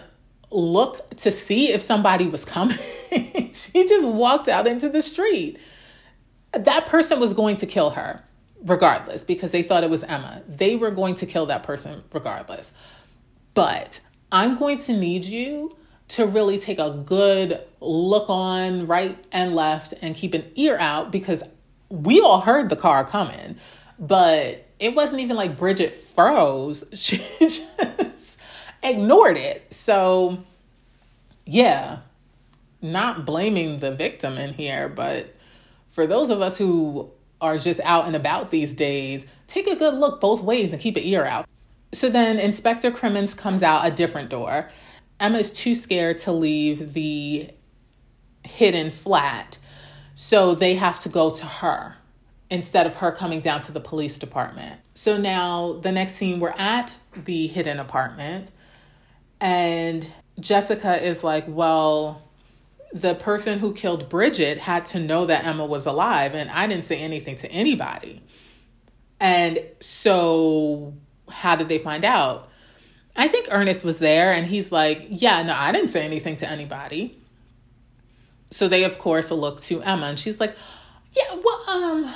look 0.49 1.09
to 1.17 1.31
see 1.31 1.71
if 1.71 1.81
somebody 1.81 2.27
was 2.27 2.45
coming. 2.45 2.77
she 3.53 3.85
just 3.85 4.07
walked 4.07 4.47
out 4.47 4.67
into 4.67 4.89
the 4.89 5.01
street. 5.01 5.59
That 6.53 6.85
person 6.85 7.19
was 7.19 7.33
going 7.33 7.57
to 7.57 7.65
kill 7.65 7.91
her. 7.91 8.23
regardless 8.63 9.23
because 9.23 9.51
they 9.51 9.63
thought 9.63 9.83
it 9.83 9.89
was 9.89 10.03
Emma. 10.03 10.41
They 10.47 10.75
were 10.75 10.91
going 10.91 11.15
to 11.15 11.25
kill 11.25 11.47
that 11.47 11.63
person 11.63 12.03
regardless. 12.13 12.73
But 13.53 14.01
I'm 14.31 14.57
going 14.57 14.77
to 14.79 14.97
need 14.97 15.25
you 15.25 15.75
to 16.11 16.27
really 16.27 16.57
take 16.57 16.77
a 16.77 16.91
good 17.05 17.61
look 17.79 18.29
on 18.29 18.85
right 18.85 19.17
and 19.31 19.55
left 19.55 19.93
and 20.01 20.13
keep 20.13 20.33
an 20.33 20.43
ear 20.55 20.77
out 20.77 21.09
because 21.09 21.41
we 21.89 22.19
all 22.19 22.41
heard 22.41 22.69
the 22.69 22.75
car 22.75 23.05
coming, 23.05 23.55
but 23.97 24.65
it 24.77 24.93
wasn't 24.93 25.21
even 25.21 25.37
like 25.37 25.55
Bridget 25.57 25.93
froze. 25.93 26.83
She 26.93 27.21
just 27.39 28.39
ignored 28.83 29.37
it. 29.37 29.73
So, 29.73 30.43
yeah, 31.45 31.99
not 32.81 33.25
blaming 33.25 33.79
the 33.79 33.95
victim 33.95 34.37
in 34.37 34.53
here, 34.53 34.89
but 34.89 35.33
for 35.91 36.05
those 36.07 36.29
of 36.29 36.41
us 36.41 36.57
who 36.57 37.09
are 37.39 37.57
just 37.57 37.79
out 37.85 38.05
and 38.05 38.17
about 38.17 38.51
these 38.51 38.73
days, 38.73 39.25
take 39.47 39.67
a 39.67 39.77
good 39.77 39.93
look 39.93 40.19
both 40.19 40.43
ways 40.43 40.73
and 40.73 40.81
keep 40.81 40.97
an 40.97 41.03
ear 41.03 41.25
out. 41.25 41.47
So 41.93 42.09
then 42.09 42.37
Inspector 42.37 42.89
Crimmins 42.91 43.33
comes 43.33 43.63
out 43.63 43.87
a 43.87 43.91
different 43.91 44.29
door. 44.29 44.69
Emma 45.21 45.37
is 45.37 45.51
too 45.51 45.75
scared 45.75 46.17
to 46.17 46.31
leave 46.31 46.93
the 46.93 47.51
hidden 48.43 48.89
flat, 48.89 49.59
so 50.15 50.55
they 50.55 50.75
have 50.75 50.99
to 50.99 51.09
go 51.09 51.29
to 51.29 51.45
her 51.45 51.95
instead 52.49 52.87
of 52.87 52.95
her 52.95 53.11
coming 53.11 53.39
down 53.39 53.61
to 53.61 53.71
the 53.71 53.79
police 53.79 54.17
department. 54.17 54.81
So 54.95 55.17
now 55.17 55.73
the 55.73 55.91
next 55.91 56.15
scene, 56.15 56.39
we're 56.39 56.55
at 56.57 56.97
the 57.15 57.45
hidden 57.47 57.79
apartment, 57.79 58.51
and 59.39 60.11
Jessica 60.39 61.01
is 61.05 61.23
like, 61.23 61.45
Well, 61.47 62.23
the 62.91 63.13
person 63.15 63.59
who 63.59 63.73
killed 63.73 64.09
Bridget 64.09 64.57
had 64.57 64.85
to 64.87 64.99
know 64.99 65.27
that 65.27 65.45
Emma 65.45 65.65
was 65.65 65.85
alive, 65.85 66.33
and 66.33 66.49
I 66.49 66.65
didn't 66.65 66.85
say 66.85 66.97
anything 66.97 67.35
to 67.37 67.51
anybody. 67.51 68.23
And 69.19 69.63
so, 69.79 70.95
how 71.29 71.55
did 71.55 71.69
they 71.69 71.77
find 71.77 72.03
out? 72.03 72.50
I 73.21 73.27
think 73.27 73.49
Ernest 73.51 73.83
was 73.83 73.99
there, 73.99 74.31
and 74.31 74.47
he's 74.47 74.71
like, 74.71 75.05
Yeah, 75.09 75.43
no, 75.43 75.53
I 75.55 75.71
didn't 75.71 75.89
say 75.89 76.03
anything 76.03 76.37
to 76.37 76.49
anybody. 76.49 77.19
So 78.49 78.67
they, 78.67 78.83
of 78.83 78.97
course, 78.97 79.29
look 79.29 79.61
to 79.61 79.79
Emma, 79.83 80.07
and 80.07 80.17
she's 80.17 80.39
like, 80.39 80.55
Yeah, 81.15 81.35
well, 81.35 81.69
um, 81.69 82.11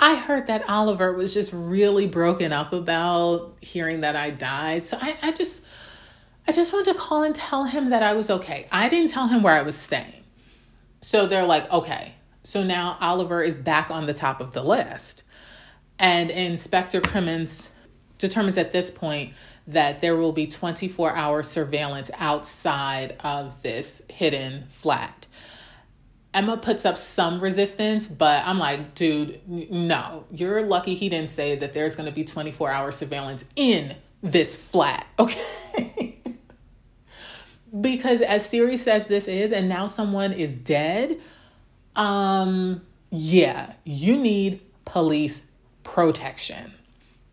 I 0.00 0.16
heard 0.16 0.48
that 0.48 0.68
Oliver 0.68 1.12
was 1.12 1.32
just 1.32 1.52
really 1.52 2.08
broken 2.08 2.52
up 2.52 2.72
about 2.72 3.56
hearing 3.60 4.00
that 4.00 4.16
I 4.16 4.30
died. 4.30 4.84
So 4.84 4.98
I, 5.00 5.16
I 5.22 5.30
just 5.30 5.64
I 6.48 6.50
just 6.50 6.72
wanted 6.72 6.92
to 6.94 6.98
call 6.98 7.22
and 7.22 7.32
tell 7.34 7.62
him 7.62 7.90
that 7.90 8.02
I 8.02 8.14
was 8.14 8.28
okay. 8.28 8.66
I 8.72 8.88
didn't 8.88 9.10
tell 9.10 9.28
him 9.28 9.44
where 9.44 9.54
I 9.54 9.62
was 9.62 9.76
staying. 9.76 10.24
So 11.02 11.28
they're 11.28 11.44
like, 11.44 11.70
okay. 11.72 12.14
So 12.42 12.64
now 12.64 12.98
Oliver 13.00 13.42
is 13.42 13.58
back 13.58 13.92
on 13.92 14.06
the 14.06 14.14
top 14.14 14.40
of 14.40 14.50
the 14.50 14.64
list. 14.64 15.22
And 16.00 16.32
Inspector 16.32 17.00
Crimmins 17.02 17.70
determines 18.18 18.58
at 18.58 18.72
this 18.72 18.90
point 18.90 19.34
that 19.68 20.00
there 20.00 20.16
will 20.16 20.32
be 20.32 20.46
24 20.46 21.14
hour 21.14 21.42
surveillance 21.42 22.10
outside 22.18 23.16
of 23.20 23.62
this 23.62 24.02
hidden 24.08 24.64
flat. 24.68 25.26
Emma 26.34 26.56
puts 26.56 26.84
up 26.84 26.98
some 26.98 27.40
resistance, 27.40 28.08
but 28.08 28.44
I'm 28.44 28.58
like, 28.58 28.94
dude, 28.94 29.40
no, 29.48 30.24
you're 30.30 30.62
lucky 30.62 30.94
he 30.94 31.08
didn't 31.08 31.30
say 31.30 31.56
that 31.56 31.72
there's 31.72 31.96
going 31.96 32.08
to 32.08 32.14
be 32.14 32.24
24 32.24 32.70
hour 32.70 32.90
surveillance 32.90 33.44
in 33.56 33.96
this 34.22 34.54
flat, 34.56 35.06
okay? 35.18 36.16
because 37.80 38.22
as 38.22 38.48
serious 38.48 38.86
as 38.86 39.06
this 39.06 39.28
is 39.28 39.52
and 39.52 39.68
now 39.68 39.86
someone 39.86 40.32
is 40.32 40.56
dead 40.56 41.20
um 41.94 42.80
yeah 43.10 43.72
you 43.84 44.16
need 44.16 44.60
police 44.84 45.42
protection 45.82 46.72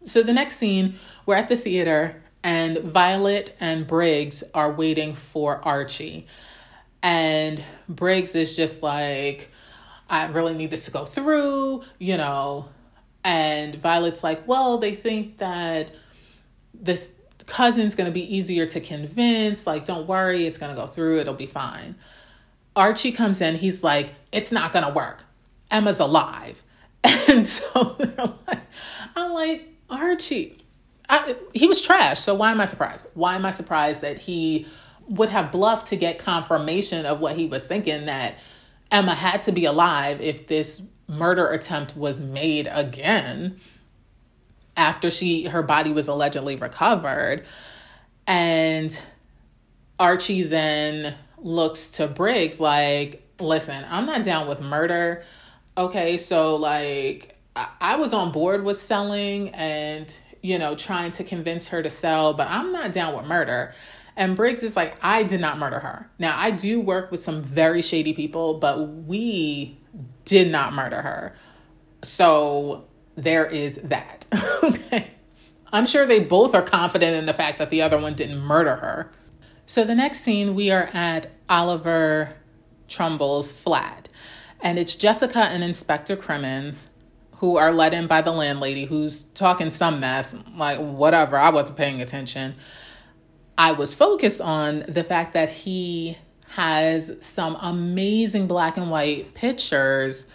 so 0.05 0.23
the 0.23 0.33
next 0.33 0.55
scene 0.55 0.95
we're 1.25 1.35
at 1.35 1.47
the 1.47 1.55
theater 1.55 2.21
and 2.43 2.77
violet 2.79 3.55
and 3.59 3.87
briggs 3.87 4.43
are 4.53 4.71
waiting 4.71 5.15
for 5.15 5.65
archie 5.65 6.25
and 7.01 7.63
briggs 7.87 8.35
is 8.35 8.55
just 8.55 8.83
like 8.83 9.49
i 10.09 10.27
really 10.27 10.53
need 10.53 10.71
this 10.71 10.85
to 10.85 10.91
go 10.91 11.05
through 11.05 11.83
you 11.99 12.17
know 12.17 12.67
and 13.23 13.75
violet's 13.75 14.23
like 14.23 14.47
well 14.47 14.77
they 14.77 14.93
think 14.93 15.37
that 15.37 15.91
this 16.73 17.11
cousin's 17.45 17.95
going 17.95 18.07
to 18.07 18.13
be 18.13 18.35
easier 18.35 18.65
to 18.65 18.79
convince. 18.79 19.67
Like, 19.67 19.85
don't 19.85 20.07
worry, 20.07 20.45
it's 20.45 20.57
going 20.57 20.73
to 20.73 20.79
go 20.79 20.87
through, 20.87 21.19
it'll 21.19 21.33
be 21.33 21.45
fine. 21.45 21.95
Archie 22.75 23.11
comes 23.11 23.41
in, 23.41 23.55
he's 23.55 23.83
like, 23.83 24.13
it's 24.31 24.51
not 24.51 24.71
going 24.71 24.85
to 24.85 24.93
work. 24.93 25.23
Emma's 25.71 25.99
alive. 25.99 26.63
And 27.25 27.47
so 27.47 27.97
like, 28.47 28.59
I'm 29.15 29.31
like, 29.33 29.67
Archie, 29.89 30.62
I, 31.09 31.35
he 31.53 31.67
was 31.67 31.81
trash. 31.81 32.19
So 32.19 32.33
why 32.35 32.51
am 32.51 32.61
I 32.61 32.65
surprised? 32.65 33.07
Why 33.13 33.35
am 33.35 33.45
I 33.45 33.51
surprised 33.51 34.01
that 34.01 34.17
he 34.19 34.67
would 35.07 35.29
have 35.29 35.51
bluffed 35.51 35.87
to 35.87 35.97
get 35.97 36.17
confirmation 36.19 37.05
of 37.05 37.19
what 37.19 37.35
he 37.35 37.45
was 37.45 37.65
thinking 37.65 38.05
that 38.05 38.35
Emma 38.89 39.13
had 39.13 39.41
to 39.43 39.51
be 39.51 39.65
alive 39.65 40.21
if 40.21 40.47
this 40.47 40.81
murder 41.07 41.47
attempt 41.49 41.97
was 41.97 42.19
made 42.19 42.69
again? 42.71 43.59
after 44.75 45.09
she 45.09 45.45
her 45.45 45.61
body 45.61 45.91
was 45.91 46.07
allegedly 46.07 46.55
recovered 46.55 47.43
and 48.25 49.01
Archie 49.99 50.43
then 50.43 51.15
looks 51.37 51.91
to 51.91 52.07
Briggs 52.07 52.59
like 52.59 53.27
listen 53.39 53.85
I'm 53.89 54.05
not 54.05 54.23
down 54.23 54.47
with 54.47 54.61
murder 54.61 55.23
okay 55.77 56.17
so 56.17 56.55
like 56.55 57.37
I, 57.55 57.67
I 57.79 57.95
was 57.97 58.13
on 58.13 58.31
board 58.31 58.63
with 58.63 58.79
selling 58.79 59.49
and 59.49 60.19
you 60.43 60.59
know 60.59 60.75
trying 60.75 61.09
to 61.09 61.23
convince 61.23 61.69
her 61.69 61.81
to 61.81 61.89
sell 61.89 62.35
but 62.35 62.47
I'm 62.47 62.71
not 62.71 62.91
down 62.91 63.15
with 63.15 63.25
murder 63.25 63.73
and 64.15 64.35
Briggs 64.35 64.63
is 64.63 64.75
like, 64.75 64.95
I 65.03 65.23
did 65.23 65.41
not 65.41 65.57
murder 65.57 65.79
her. 65.79 66.09
Now, 66.19 66.37
I 66.37 66.51
do 66.51 66.79
work 66.79 67.09
with 67.09 67.23
some 67.23 67.41
very 67.41 67.81
shady 67.81 68.13
people, 68.13 68.59
but 68.59 68.87
we 68.87 69.79
did 70.25 70.51
not 70.51 70.73
murder 70.73 71.01
her. 71.01 71.35
So 72.03 72.85
there 73.15 73.45
is 73.45 73.77
that. 73.77 74.27
okay. 74.63 75.07
I'm 75.71 75.87
sure 75.87 76.05
they 76.05 76.19
both 76.19 76.53
are 76.53 76.61
confident 76.61 77.15
in 77.15 77.25
the 77.25 77.33
fact 77.33 77.57
that 77.57 77.71
the 77.71 77.81
other 77.81 77.97
one 77.97 78.13
didn't 78.13 78.39
murder 78.39 78.75
her. 78.75 79.11
So 79.65 79.83
the 79.83 79.95
next 79.95 80.19
scene, 80.19 80.53
we 80.53 80.69
are 80.69 80.89
at 80.93 81.27
Oliver 81.49 82.35
Trumbull's 82.87 83.51
flat, 83.51 84.09
and 84.61 84.77
it's 84.77 84.95
Jessica 84.95 85.39
and 85.39 85.63
Inspector 85.63 86.15
Crimmins 86.17 86.89
who 87.43 87.57
are 87.57 87.73
let 87.73 87.93
in 87.93 88.07
by 88.07 88.21
the 88.21 88.31
landlady 88.31 88.85
who's 88.85 89.25
talking 89.25 89.69
some 89.69 89.99
mess, 89.99 90.33
like 90.55 90.79
whatever, 90.79 91.35
I 91.35 91.49
wasn't 91.49 91.77
paying 91.77 92.01
attention. 92.01 92.55
I 93.57 93.73
was 93.73 93.93
focused 93.93 94.39
on 94.39 94.85
the 94.87 95.03
fact 95.03 95.33
that 95.33 95.49
he 95.49 96.17
has 96.51 97.17
some 97.19 97.57
amazing 97.59 98.47
black 98.47 98.77
and 98.77 98.89
white 98.89 99.33
pictures 99.33 100.25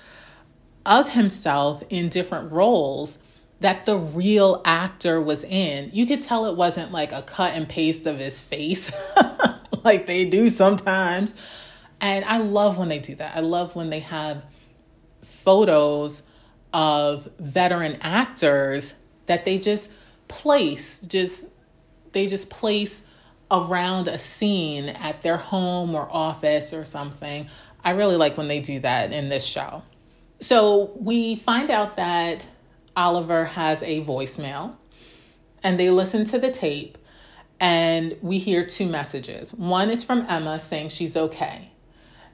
of 0.85 1.09
himself 1.09 1.83
in 1.89 2.11
different 2.11 2.53
roles 2.53 3.19
that 3.61 3.87
the 3.87 3.97
real 3.97 4.61
actor 4.67 5.19
was 5.19 5.45
in. 5.45 5.89
You 5.95 6.05
could 6.05 6.21
tell 6.21 6.45
it 6.45 6.59
wasn't 6.59 6.93
like 6.93 7.13
a 7.13 7.23
cut 7.23 7.55
and 7.55 7.67
paste 7.67 8.07
of 8.07 8.19
his 8.19 8.43
face 8.43 8.93
like 9.83 10.05
they 10.05 10.27
do 10.27 10.51
sometimes. 10.51 11.33
And 12.03 12.23
I 12.27 12.37
love 12.37 12.77
when 12.77 12.89
they 12.89 12.99
do 12.99 13.15
that. 13.15 13.35
I 13.35 13.41
love 13.41 13.75
when 13.75 13.89
they 13.89 14.01
have 14.01 14.45
photos 15.23 16.23
of 16.73 17.29
veteran 17.39 17.99
actors 18.01 18.95
that 19.27 19.45
they 19.45 19.59
just 19.59 19.93
place, 20.29 21.01
just 21.01 21.47
they 22.13 22.27
just 22.27 22.51
place 22.51 23.03
around 23.51 24.09
a 24.09 24.19
scene 24.19 24.89
at 24.89 25.23
their 25.23 25.37
home 25.37 25.95
or 25.95 26.09
office 26.11 26.75
or 26.75 26.85
something. 26.85 27.49
I 27.85 27.93
really 27.93 28.17
like 28.17 28.37
when 28.37 28.49
they 28.49 28.61
do 28.61 28.81
that 28.81 29.13
in 29.13 29.29
this 29.29 29.45
show. 29.45 29.83
So 30.41 30.93
we 30.97 31.37
find 31.37 31.71
out 31.71 31.97
that 31.97 32.47
Oliver 32.97 33.45
has 33.47 33.83
a 33.83 34.03
voicemail 34.05 34.77
and 35.63 35.79
they 35.79 35.91
listen 35.91 36.25
to 36.27 36.39
the 36.39 36.51
tape 36.51 36.99
and 37.61 38.17
we 38.23 38.39
hear 38.39 38.67
two 38.67 38.87
messages. 38.87 39.53
One 39.55 39.91
is 39.91 40.05
from 40.05 40.27
Emma 40.29 40.61
saying 40.61 40.91
she's 40.91 41.17
okay. 41.17 41.71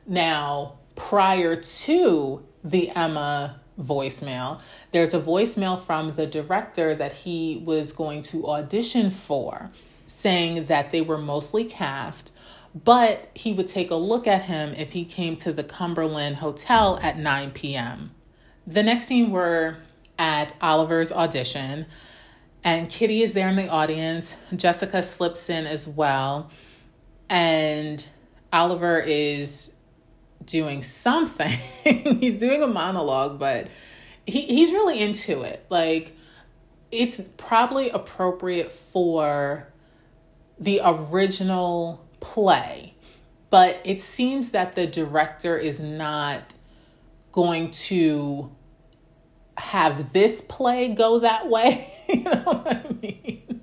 Now, 0.07 0.79
prior 0.97 1.61
to 1.61 2.45
the 2.63 2.91
Emma 2.91 3.61
voicemail, 3.81 4.61
there's 4.93 5.15
a 5.15 5.21
voicemail 5.21 5.79
from 5.79 6.15
the 6.15 6.27
director 6.27 6.95
that 6.95 7.13
he 7.13 7.63
was 7.65 7.93
going 7.93 8.23
to 8.23 8.47
audition 8.47 9.11
for 9.11 9.71
saying 10.07 10.67
that 10.67 10.91
they 10.91 11.01
were 11.01 11.19
mostly 11.19 11.65
cast 11.65 12.31
but 12.75 13.29
he 13.35 13.53
would 13.53 13.69
take 13.69 13.91
a 13.91 13.95
look 13.95 14.27
at 14.27 14.43
him 14.43 14.75
if 14.75 14.93
he 14.93 15.05
came 15.05 15.37
to 15.37 15.53
the 15.53 15.63
Cumberland 15.63 16.37
Hotel 16.37 16.99
at 17.03 17.17
9 17.19 17.53
p.m. 17.53 18.11
The 18.67 18.83
next 18.83 19.05
scene, 19.05 19.31
we're 19.31 19.77
at 20.19 20.55
Oliver's 20.61 21.13
audition, 21.13 21.87
and 22.65 22.89
Kitty 22.89 23.23
is 23.23 23.33
there 23.33 23.49
in 23.49 23.57
the 23.57 23.69
audience. 23.69 24.35
Jessica 24.57 25.03
slips 25.03 25.49
in 25.51 25.67
as 25.67 25.87
well, 25.87 26.51
and 27.29 28.05
Oliver 28.53 28.99
is 28.99 29.74
doing 30.47 30.83
something. 30.83 31.49
He's 31.85 32.39
doing 32.39 32.63
a 32.63 32.67
monologue, 32.67 33.39
but 33.39 33.69
he, 34.27 34.41
he's 34.43 34.73
really 34.73 35.01
into 35.01 35.43
it. 35.43 35.65
Like, 35.69 36.17
it's 36.91 37.21
probably 37.37 37.91
appropriate 37.91 38.71
for 38.71 39.69
the 40.59 40.81
original 40.85 42.05
play, 42.21 42.95
but 43.51 43.81
it 43.85 44.01
seems 44.01 44.51
that 44.51 44.75
the 44.75 44.87
director 44.87 45.57
is 45.59 45.81
not 45.81 46.55
going 47.33 47.71
to 47.73 48.51
have 49.59 50.13
this 50.13 50.41
play 50.41 50.95
go 50.95 51.21
that 51.21 51.49
way. 51.49 51.93
you 52.09 52.23
know 52.23 52.43
what 52.45 52.69
I 52.69 52.93
mean? 53.03 53.61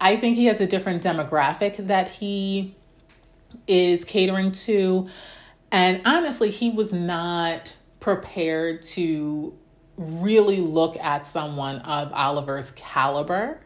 I 0.00 0.16
think 0.16 0.36
he 0.36 0.46
has 0.46 0.60
a 0.60 0.66
different 0.66 1.02
demographic 1.02 1.76
that 1.88 2.08
he 2.08 2.74
is 3.66 4.04
catering 4.04 4.52
to. 4.52 5.08
And 5.72 6.02
honestly, 6.04 6.50
he 6.50 6.70
was 6.70 6.92
not 6.92 7.76
prepared 8.00 8.82
to 8.82 9.56
really 9.96 10.58
look 10.58 10.96
at 10.96 11.26
someone 11.26 11.76
of 11.80 12.12
Oliver's 12.12 12.72
caliber. 12.72 13.60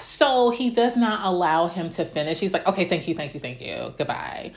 So 0.00 0.50
he 0.50 0.70
does 0.70 0.96
not 0.96 1.20
allow 1.24 1.66
him 1.66 1.90
to 1.90 2.04
finish. 2.04 2.38
He's 2.38 2.54
like, 2.54 2.66
okay, 2.66 2.84
thank 2.84 3.08
you, 3.08 3.14
thank 3.14 3.34
you, 3.34 3.40
thank 3.40 3.60
you, 3.60 3.94
goodbye. 3.98 4.52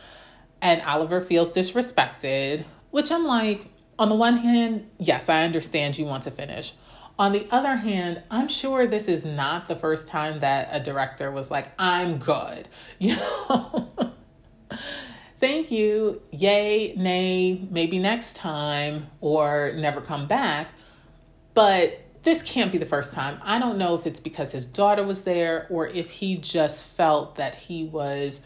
And 0.62 0.82
Oliver 0.82 1.22
feels 1.22 1.52
disrespected, 1.52 2.64
which 2.92 3.12
I'm 3.12 3.26
like, 3.26 3.68
on 3.98 4.10
the 4.10 4.16
one 4.16 4.38
hand, 4.38 4.90
yes, 4.98 5.28
I 5.28 5.44
understand 5.44 5.98
you 5.98 6.06
want 6.06 6.24
to 6.24 6.32
finish. 6.32 6.74
On 7.18 7.34
the 7.34 7.46
other 7.52 7.76
hand, 7.76 8.24
I'm 8.32 8.48
sure 8.48 8.88
this 8.88 9.10
is 9.10 9.26
not 9.26 9.68
the 9.68 9.76
first 9.76 10.08
time 10.08 10.40
that 10.40 10.70
a 10.72 10.80
director 10.82 11.32
was 11.32 11.52
like, 11.52 11.68
I'm 11.78 12.18
good. 12.18 12.68
You 13.00 13.16
know? 13.16 13.90
Thank 15.40 15.72
you. 15.72 16.22
Yay, 16.32 16.94
nay, 16.98 17.66
maybe 17.72 17.98
next 17.98 18.36
time, 18.36 19.08
or 19.22 19.72
never 19.76 20.02
come 20.02 20.28
back. 20.28 20.68
But 21.54 22.02
this 22.24 22.44
can't 22.44 22.72
be 22.72 22.78
the 22.78 22.86
first 22.86 23.14
time. 23.14 23.40
I 23.42 23.60
don't 23.60 23.78
know 23.78 23.96
if 23.96 24.06
it's 24.06 24.20
because 24.20 24.52
his 24.52 24.66
daughter 24.66 25.04
was 25.04 25.22
there 25.22 25.66
or 25.70 25.88
if 25.88 26.10
he 26.12 26.36
just 26.38 26.84
felt 26.84 27.36
that 27.36 27.56
he 27.56 27.86
was 27.86 28.42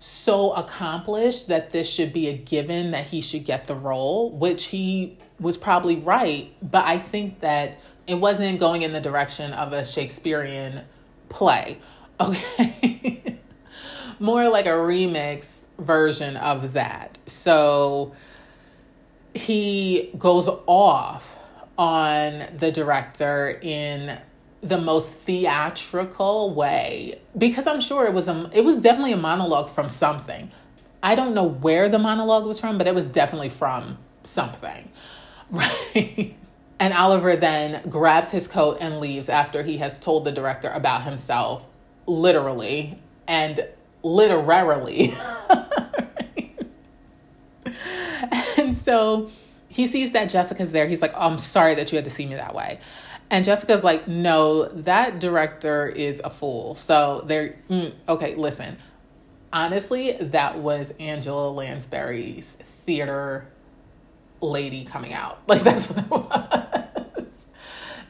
so 0.00 0.52
accomplished 0.54 1.46
that 1.46 1.70
this 1.70 1.88
should 1.88 2.12
be 2.12 2.28
a 2.28 2.36
given 2.36 2.90
that 2.90 3.06
he 3.06 3.20
should 3.20 3.44
get 3.44 3.68
the 3.68 3.74
role, 3.76 4.32
which 4.32 4.64
he 4.64 5.16
was 5.38 5.56
probably 5.56 5.96
right. 5.96 6.52
But 6.60 6.84
I 6.86 6.98
think 6.98 7.38
that 7.40 7.78
it 8.08 8.16
wasn't 8.16 8.58
going 8.58 8.82
in 8.82 8.92
the 8.92 9.00
direction 9.00 9.52
of 9.52 9.72
a 9.72 9.84
Shakespearean 9.84 10.82
play. 11.28 11.78
Okay. 12.20 13.38
More 14.20 14.48
like 14.48 14.66
a 14.66 14.70
remix 14.70 15.66
version 15.82 16.36
of 16.36 16.72
that. 16.74 17.18
So 17.26 18.12
he 19.34 20.10
goes 20.18 20.48
off 20.66 21.38
on 21.78 22.46
the 22.56 22.70
director 22.70 23.58
in 23.62 24.20
the 24.60 24.78
most 24.78 25.12
theatrical 25.12 26.54
way 26.54 27.20
because 27.36 27.66
I'm 27.66 27.80
sure 27.80 28.06
it 28.06 28.14
was 28.14 28.28
a 28.28 28.48
it 28.54 28.64
was 28.64 28.76
definitely 28.76 29.12
a 29.12 29.16
monologue 29.16 29.68
from 29.68 29.88
something. 29.88 30.50
I 31.02 31.16
don't 31.16 31.34
know 31.34 31.48
where 31.48 31.88
the 31.88 31.98
monologue 31.98 32.46
was 32.46 32.60
from, 32.60 32.78
but 32.78 32.86
it 32.86 32.94
was 32.94 33.08
definitely 33.08 33.50
from 33.50 33.98
something. 34.22 34.90
Right? 35.50 36.34
And 36.80 36.94
Oliver 36.94 37.36
then 37.36 37.88
grabs 37.90 38.30
his 38.30 38.48
coat 38.48 38.78
and 38.80 39.00
leaves 39.00 39.28
after 39.28 39.62
he 39.62 39.76
has 39.76 39.98
told 39.98 40.24
the 40.24 40.32
director 40.32 40.70
about 40.70 41.02
himself 41.02 41.68
literally 42.06 42.96
and 43.28 43.68
literarily. 44.02 45.14
and 48.56 48.74
so 48.74 49.30
he 49.68 49.86
sees 49.86 50.12
that 50.12 50.28
Jessica's 50.28 50.72
there. 50.72 50.86
He's 50.86 51.02
like, 51.02 51.12
oh, 51.14 51.28
I'm 51.28 51.38
sorry 51.38 51.74
that 51.76 51.92
you 51.92 51.96
had 51.96 52.04
to 52.04 52.10
see 52.10 52.26
me 52.26 52.34
that 52.34 52.54
way. 52.54 52.78
And 53.30 53.44
Jessica's 53.44 53.82
like, 53.82 54.06
no, 54.06 54.66
that 54.66 55.18
director 55.18 55.88
is 55.88 56.20
a 56.22 56.28
fool. 56.28 56.74
So 56.74 57.22
they're, 57.26 57.56
mm, 57.70 57.94
okay, 58.06 58.34
listen. 58.34 58.76
Honestly, 59.50 60.12
that 60.20 60.58
was 60.58 60.92
Angela 61.00 61.50
Lansbury's 61.50 62.56
theater 62.56 63.46
lady 64.42 64.84
coming 64.84 65.14
out. 65.14 65.38
Like, 65.48 65.62
that's 65.62 65.90
what 65.90 66.04
it 66.04 66.10
was. 66.10 67.46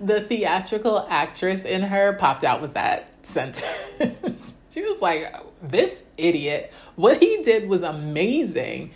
the 0.01 0.21
theatrical 0.21 1.07
actress 1.09 1.65
in 1.65 1.83
her 1.83 2.15
popped 2.15 2.43
out 2.43 2.61
with 2.61 2.75
that 2.75 3.09
sentence. 3.25 4.55
she 4.73 4.83
was 4.83 5.03
like, 5.03 5.35
this 5.63 6.03
idiot, 6.17 6.73
what 6.97 7.23
he 7.23 7.43
did 7.43 7.69
was 7.69 7.83
amazing. 7.83 8.93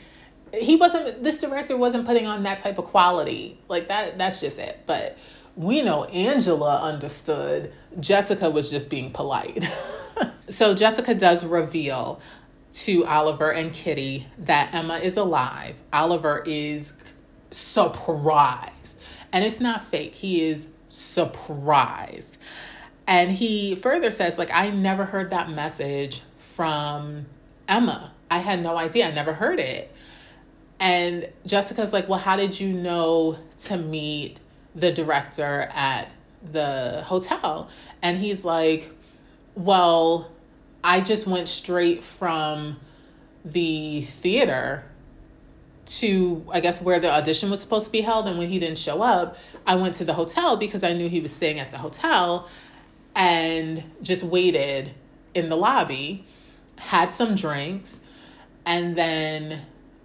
He 0.55 0.77
wasn't, 0.77 1.22
this 1.22 1.39
director 1.39 1.77
wasn't 1.77 2.07
putting 2.07 2.27
on 2.27 2.45
that 2.45 2.59
type 2.59 2.79
of 2.79 2.87
quality. 2.87 3.61
Like, 3.68 3.89
that, 3.89 4.16
that's 4.16 4.41
just 4.41 4.59
it. 4.59 4.81
But, 4.87 5.18
we 5.57 5.81
know 5.83 6.05
Angela 6.05 6.83
understood. 6.83 7.72
Jessica 7.99 8.51
was 8.51 8.70
just 8.70 8.91
being 8.91 9.11
polite. 9.11 9.66
so 10.49 10.74
Jessica 10.74 11.14
does 11.14 11.45
reveal 11.47 12.20
to 12.72 13.07
Oliver 13.07 13.51
and 13.51 13.72
Kitty 13.72 14.27
that 14.39 14.74
Emma 14.74 14.99
is 14.99 15.16
alive. 15.16 15.81
Oliver 15.93 16.43
is 16.47 16.93
surprised. 17.51 19.01
And 19.33 19.45
it's 19.45 19.61
not 19.61 19.81
fake. 19.81 20.14
He 20.14 20.43
is 20.43 20.68
surprised. 20.91 22.39
And 23.07 23.30
he 23.30 23.76
further 23.76 24.11
says 24.11 24.38
like 24.38 24.50
I 24.52 24.70
never 24.70 25.04
heard 25.04 25.30
that 25.30 25.50
message 25.50 26.22
from 26.38 27.26
Emma. 27.68 28.12
I 28.30 28.38
had 28.38 28.62
no 28.62 28.76
idea. 28.76 29.09
I 29.09 29.12
never 29.12 29.32
heard 29.32 29.61
it. 29.61 29.92
And 30.78 31.28
Jessica's 31.46 31.92
like, 31.92 32.09
"Well, 32.09 32.18
how 32.18 32.36
did 32.36 32.61
you 32.61 32.72
know 32.72 33.38
to 33.61 33.76
meet 33.78 34.40
the 34.76 34.92
director 34.92 35.68
at 35.72 36.12
the 36.52 37.02
hotel. 37.04 37.68
And 38.02 38.16
he's 38.16 38.44
like, 38.44 38.90
Well, 39.54 40.30
I 40.84 41.00
just 41.00 41.26
went 41.26 41.48
straight 41.48 42.04
from 42.04 42.78
the 43.44 44.02
theater 44.02 44.84
to, 45.86 46.44
I 46.50 46.61
guess, 46.61 46.82
where 46.82 46.98
the 46.98 47.11
audition 47.11 47.48
was 47.48 47.61
supposed 47.61 47.86
to 47.86 47.92
be 47.92 48.00
held. 48.00 48.26
And 48.26 48.38
when 48.38 48.48
he 48.48 48.59
didn't 48.59 48.78
show 48.78 49.02
up, 49.02 49.36
I 49.66 49.76
went 49.76 49.94
to 49.96 50.04
the 50.04 50.12
hotel 50.12 50.57
because 50.57 50.84
I 50.84 50.92
knew 50.92 51.09
he 51.09 51.20
was 51.20 51.32
staying 51.32 51.59
at 51.59 51.70
the 51.70 51.78
hotel 51.78 52.48
and 53.16 53.82
just 54.02 54.22
waited 54.22 54.92
in 55.34 55.48
the 55.48 55.56
lobby, 55.56 56.24
had 56.76 57.12
some 57.12 57.34
drinks, 57.34 58.02
and 58.66 58.94
then 58.94 59.62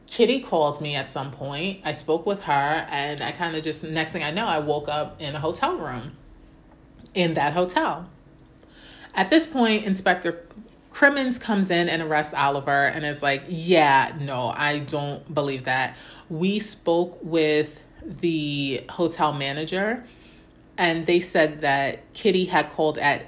Kitty 0.07 0.39
called 0.39 0.81
me 0.81 0.95
at 0.95 1.07
some 1.07 1.29
point. 1.29 1.81
I 1.83 1.91
spoke 1.91 2.25
with 2.25 2.43
her, 2.43 2.87
and 2.89 3.21
I 3.21 3.31
kind 3.31 3.55
of 3.55 3.63
just, 3.63 3.83
next 3.83 4.13
thing 4.13 4.23
I 4.23 4.31
know, 4.31 4.45
I 4.45 4.59
woke 4.59 4.87
up 4.87 5.21
in 5.21 5.35
a 5.35 5.39
hotel 5.39 5.77
room 5.77 6.13
in 7.13 7.33
that 7.33 7.53
hotel. 7.53 8.09
At 9.13 9.29
this 9.29 9.45
point, 9.45 9.83
Inspector 9.85 10.47
Crimmins 10.89 11.37
comes 11.37 11.69
in 11.69 11.89
and 11.89 12.01
arrests 12.01 12.33
Oliver 12.33 12.85
and 12.85 13.05
is 13.05 13.21
like, 13.21 13.43
Yeah, 13.47 14.15
no, 14.19 14.53
I 14.55 14.79
don't 14.79 15.33
believe 15.33 15.63
that. 15.63 15.97
We 16.29 16.59
spoke 16.59 17.19
with 17.21 17.83
the 18.03 18.83
hotel 18.89 19.33
manager, 19.33 20.05
and 20.81 21.05
they 21.05 21.19
said 21.19 21.61
that 21.61 22.11
Kitty 22.13 22.45
had 22.45 22.69
called 22.71 22.97
at 22.97 23.27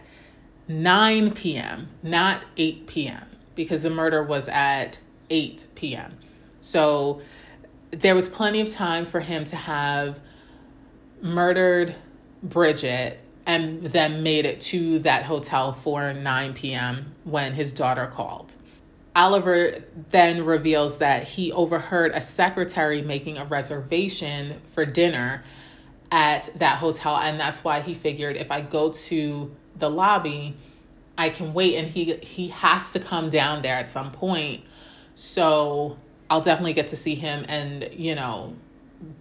9 0.68 1.32
p.m., 1.36 1.88
not 2.02 2.44
8 2.58 2.88
p.m., 2.88 3.28
because 3.54 3.84
the 3.84 3.92
murder 3.92 4.24
was 4.24 4.50
at 4.50 5.00
8 5.30 5.68
p.m. 5.76 6.18
So 6.62 7.22
there 7.92 8.16
was 8.16 8.28
plenty 8.28 8.60
of 8.60 8.72
time 8.72 9.06
for 9.06 9.20
him 9.20 9.46
to 9.46 9.56
have 9.56 10.20
murdered 11.22 11.96
Bridget 12.42 13.20
and 13.46 13.84
then 13.84 14.24
made 14.24 14.48
it 14.48 14.60
to 14.62 14.98
that 15.00 15.24
hotel 15.26 15.74
for 15.74 16.12
9 16.12 16.54
p.m. 16.56 17.14
when 17.24 17.54
his 17.54 17.72
daughter 17.72 18.08
called. 18.08 18.56
Oliver 19.16 19.76
then 20.10 20.44
reveals 20.44 20.98
that 20.98 21.24
he 21.28 21.52
overheard 21.52 22.14
a 22.16 22.22
secretary 22.22 23.04
making 23.04 23.38
a 23.38 23.46
reservation 23.46 24.60
for 24.66 24.88
dinner 24.88 25.44
at 26.14 26.48
that 26.60 26.78
hotel, 26.78 27.18
and 27.18 27.40
that's 27.40 27.64
why 27.64 27.82
he 27.82 27.96
figured 27.96 28.38
if 28.38 28.52
I 28.52 28.62
go 28.62 28.92
to 28.92 29.52
the 29.76 29.90
lobby, 29.90 30.56
I 31.18 31.32
can 31.32 31.56
wait, 31.56 31.76
and 31.76 31.88
he 31.88 32.14
he 32.18 32.50
has 32.50 32.94
to 32.94 33.00
come 33.00 33.32
down 33.32 33.64
there 33.64 33.76
at 33.76 33.90
some 33.90 34.12
point. 34.12 34.64
So 35.16 35.98
I'll 36.30 36.42
definitely 36.42 36.74
get 36.74 36.90
to 36.90 36.96
see 36.96 37.16
him 37.16 37.46
and, 37.50 37.90
you 37.94 38.14
know, 38.14 38.54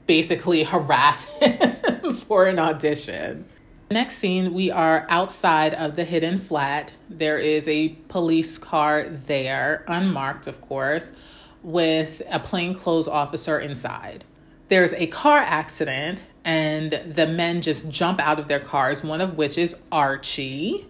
basically 0.04 0.64
harass 0.72 1.24
him 1.38 2.12
for 2.26 2.44
an 2.44 2.58
audition. 2.58 3.46
Next 3.90 4.16
scene, 4.16 4.52
we 4.52 4.70
are 4.70 5.06
outside 5.08 5.72
of 5.74 5.96
the 5.96 6.04
hidden 6.04 6.38
flat. 6.38 6.94
There 7.08 7.38
is 7.38 7.66
a 7.68 7.90
police 8.08 8.58
car 8.58 9.04
there, 9.04 9.84
unmarked, 9.88 10.46
of 10.46 10.60
course, 10.60 11.14
with 11.62 12.20
a 12.30 12.38
plainclothes 12.38 13.08
officer 13.08 13.58
inside. 13.58 14.24
There's 14.68 14.92
a 14.94 15.06
car 15.06 15.38
accident, 15.38 16.26
and 16.44 16.92
the 16.92 17.26
men 17.26 17.62
just 17.62 17.88
jump 17.88 18.20
out 18.20 18.38
of 18.38 18.48
their 18.48 18.60
cars, 18.60 19.04
one 19.04 19.20
of 19.20 19.36
which 19.36 19.58
is 19.58 19.76
Archie, 19.90 20.86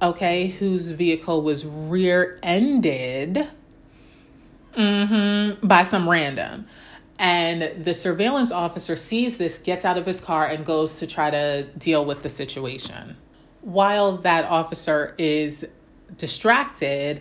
okay, 0.00 0.48
whose 0.48 0.90
vehicle 0.90 1.42
was 1.42 1.66
rear 1.66 2.38
ended 2.42 3.48
mm-hmm, 4.74 5.66
by 5.66 5.82
some 5.82 6.08
random. 6.08 6.66
And 7.18 7.84
the 7.84 7.92
surveillance 7.92 8.50
officer 8.50 8.96
sees 8.96 9.36
this, 9.36 9.58
gets 9.58 9.84
out 9.84 9.98
of 9.98 10.06
his 10.06 10.20
car, 10.20 10.46
and 10.46 10.64
goes 10.64 10.94
to 11.00 11.06
try 11.06 11.30
to 11.30 11.64
deal 11.76 12.06
with 12.06 12.22
the 12.22 12.30
situation. 12.30 13.16
While 13.60 14.16
that 14.18 14.46
officer 14.46 15.14
is 15.18 15.66
distracted, 16.16 17.20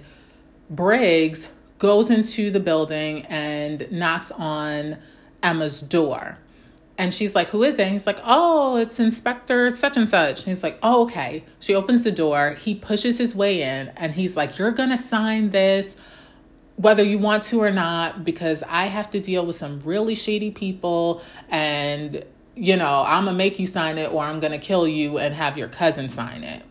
Briggs 0.70 1.52
goes 1.80 2.10
into 2.12 2.50
the 2.50 2.62
building 2.62 3.26
and 3.26 3.92
knocks 3.92 4.32
on 4.32 4.98
Emma's 5.44 5.82
door. 5.82 6.38
And 6.98 7.14
she's 7.14 7.34
like, 7.34 7.48
Who 7.48 7.64
is 7.64 7.80
it? 7.80 7.84
And 7.84 7.92
he's 7.92 8.06
like, 8.06 8.20
Oh, 8.24 8.76
it's 8.76 9.00
Inspector 9.00 9.72
such 9.72 9.98
and 9.98 10.10
such. 10.10 10.40
And 10.40 10.48
he's 10.48 10.64
like, 10.64 10.78
Oh, 10.84 11.04
okay. 11.04 11.44
She 11.60 11.74
opens 11.76 12.04
the 12.04 12.12
door. 12.12 12.52
He 12.60 12.76
pushes 12.76 13.18
his 13.18 13.36
way 13.36 13.62
in 13.62 13.90
and 13.96 14.14
he's 14.14 14.36
like, 14.36 14.58
You're 14.58 14.72
going 14.72 14.90
to 14.90 14.98
sign 14.98 15.52
this 15.52 15.96
whether 16.80 17.04
you 17.04 17.20
want 17.20 17.44
to 17.44 17.62
or 17.62 17.72
not, 17.72 18.24
because 18.24 18.64
I 18.64 18.86
have 18.86 19.10
to 19.10 19.20
deal 19.20 19.46
with 19.46 19.58
some 19.58 19.82
really 19.82 20.16
shady 20.16 20.50
people 20.50 21.22
and, 21.50 22.24
you 22.56 22.78
know, 22.78 23.04
I'm 23.06 23.26
going 23.26 23.34
to 23.34 23.38
make 23.38 23.60
you 23.60 23.66
sign 23.66 23.98
it 23.98 24.14
or 24.14 24.24
I'm 24.24 24.40
going 24.40 24.54
to 24.54 24.60
kill 24.60 24.88
you 24.88 25.18
and 25.18 25.36
have 25.36 25.58
your 25.58 25.68
cousin 25.68 26.08
sign 26.08 26.46
it. 26.46 26.64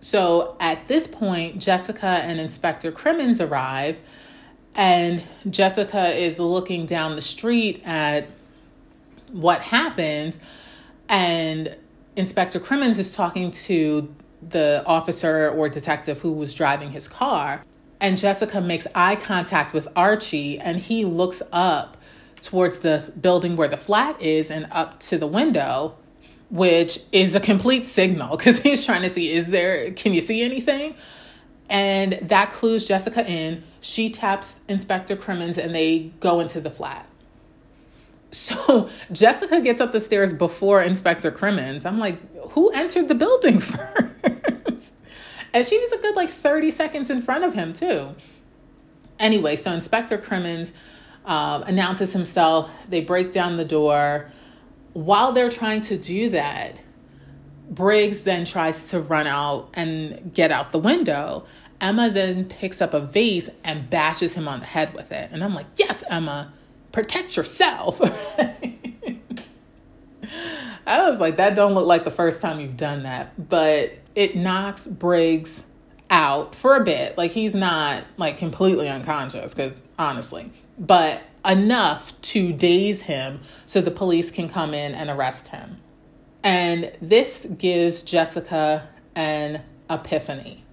So 0.00 0.54
at 0.60 0.84
this 0.86 1.06
point, 1.06 1.58
Jessica 1.58 2.06
and 2.06 2.38
Inspector 2.38 2.92
Crimmins 2.92 3.40
arrive, 3.40 4.02
and 4.74 5.22
Jessica 5.50 6.08
is 6.16 6.38
looking 6.38 6.86
down 6.86 7.16
the 7.16 7.22
street 7.22 7.82
at 7.84 8.26
what 9.32 9.60
happened, 9.60 10.38
and 11.08 11.76
Inspector 12.16 12.58
Crimmins 12.60 12.98
is 12.98 13.14
talking 13.14 13.50
to 13.50 14.14
the 14.48 14.82
officer 14.86 15.50
or 15.50 15.68
detective 15.68 16.20
who 16.20 16.32
was 16.32 16.54
driving 16.54 16.90
his 16.90 17.08
car. 17.08 17.64
And 18.00 18.18
Jessica 18.18 18.60
makes 18.60 18.86
eye 18.94 19.16
contact 19.16 19.72
with 19.72 19.86
Archie, 19.94 20.58
and 20.58 20.78
he 20.78 21.04
looks 21.04 21.42
up 21.52 21.96
towards 22.42 22.80
the 22.80 23.12
building 23.20 23.56
where 23.56 23.68
the 23.68 23.76
flat 23.76 24.20
is 24.20 24.50
and 24.50 24.66
up 24.72 24.98
to 25.00 25.18
the 25.18 25.26
window 25.26 25.96
which 26.50 26.98
is 27.12 27.34
a 27.34 27.40
complete 27.40 27.84
signal 27.84 28.36
because 28.36 28.58
he's 28.62 28.84
trying 28.84 29.02
to 29.02 29.08
see 29.08 29.32
is 29.32 29.48
there 29.48 29.90
can 29.92 30.12
you 30.12 30.20
see 30.20 30.42
anything 30.42 30.94
and 31.70 32.12
that 32.22 32.50
clues 32.50 32.86
jessica 32.86 33.28
in. 33.28 33.62
She 33.80 34.10
taps 34.10 34.60
inspector 34.68 35.16
crimmins 35.16 35.58
and 35.58 35.74
they 35.74 36.12
go 36.20 36.40
into 36.40 36.60
the 36.60 36.70
flat. 36.70 37.06
So 38.30 38.88
jessica 39.12 39.60
gets 39.60 39.80
up 39.80 39.92
the 39.92 40.00
stairs 40.00 40.32
before 40.32 40.82
inspector 40.82 41.30
crimmins. 41.30 41.86
I'm 41.86 41.98
like 41.98 42.18
who 42.50 42.70
entered 42.70 43.08
the 43.08 43.14
building 43.14 43.58
first? 43.60 44.94
And 45.54 45.66
she 45.66 45.78
was 45.78 45.92
a 45.92 45.98
good 45.98 46.16
like 46.16 46.30
30 46.30 46.70
seconds 46.70 47.10
in 47.10 47.20
front 47.20 47.44
of 47.44 47.54
him 47.54 47.72
too. 47.72 48.14
Anyway 49.18 49.56
so 49.56 49.72
inspector 49.72 50.18
crimmins 50.18 50.72
um, 51.24 51.62
announces 51.62 52.12
himself. 52.12 52.70
They 52.88 53.00
break 53.00 53.32
down 53.32 53.56
the 53.56 53.64
door. 53.64 54.30
While 54.92 55.32
they're 55.32 55.50
trying 55.50 55.80
to 55.82 55.96
do 55.96 56.30
that, 56.30 56.78
Briggs 57.72 58.22
then 58.22 58.44
tries 58.44 58.90
to 58.90 59.00
run 59.00 59.26
out 59.26 59.70
and 59.74 60.32
get 60.34 60.52
out 60.52 60.72
the 60.72 60.78
window. 60.78 61.46
Emma 61.80 62.10
then 62.10 62.44
picks 62.44 62.82
up 62.82 62.92
a 62.94 63.00
vase 63.00 63.48
and 63.64 63.88
bashes 63.88 64.34
him 64.34 64.46
on 64.46 64.60
the 64.60 64.66
head 64.66 64.94
with 64.94 65.10
it. 65.10 65.30
And 65.32 65.42
I'm 65.42 65.54
like, 65.54 65.66
yes, 65.76 66.04
Emma, 66.08 66.52
protect 66.92 67.36
yourself. 67.36 68.00
I 70.86 71.08
was 71.08 71.18
like, 71.18 71.38
that 71.38 71.54
don't 71.54 71.72
look 71.74 71.86
like 71.86 72.04
the 72.04 72.10
first 72.10 72.42
time 72.42 72.60
you've 72.60 72.76
done 72.76 73.04
that. 73.04 73.48
But 73.48 73.92
it 74.14 74.36
knocks 74.36 74.86
Briggs 74.86 75.64
out 76.10 76.54
for 76.54 76.76
a 76.76 76.84
bit. 76.84 77.16
Like 77.16 77.30
he's 77.30 77.54
not 77.54 78.04
like 78.18 78.36
completely 78.36 78.88
unconscious, 78.88 79.54
because 79.54 79.76
honestly, 79.98 80.52
but 80.78 81.22
enough 81.44 82.20
to 82.20 82.52
daze 82.52 83.02
him 83.02 83.40
so 83.64 83.80
the 83.80 83.90
police 83.90 84.30
can 84.30 84.48
come 84.48 84.74
in 84.74 84.94
and 84.94 85.08
arrest 85.08 85.48
him. 85.48 85.78
And 86.44 86.92
this 87.00 87.46
gives 87.58 88.02
Jessica 88.02 88.88
an 89.14 89.62
epiphany. 89.88 90.64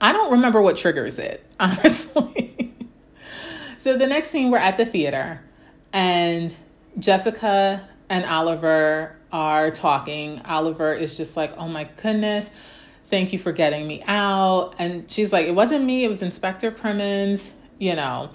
I 0.00 0.12
don't 0.12 0.32
remember 0.32 0.62
what 0.62 0.76
triggers 0.76 1.18
it, 1.18 1.44
honestly. 1.60 2.74
so 3.76 3.96
the 3.96 4.06
next 4.06 4.30
scene, 4.30 4.50
we're 4.50 4.58
at 4.58 4.76
the 4.76 4.86
theater, 4.86 5.42
and 5.92 6.54
Jessica 6.98 7.86
and 8.08 8.24
Oliver 8.24 9.16
are 9.32 9.70
talking. 9.70 10.40
Oliver 10.44 10.92
is 10.92 11.16
just 11.16 11.36
like, 11.36 11.56
oh 11.56 11.68
my 11.68 11.88
goodness, 11.96 12.50
thank 13.06 13.32
you 13.32 13.38
for 13.38 13.52
getting 13.52 13.86
me 13.86 14.02
out. 14.06 14.74
And 14.78 15.10
she's 15.10 15.32
like, 15.32 15.46
it 15.46 15.54
wasn't 15.54 15.84
me, 15.84 16.04
it 16.04 16.08
was 16.08 16.22
Inspector 16.22 16.70
Crimmins, 16.72 17.52
you 17.78 17.94
know. 17.94 18.30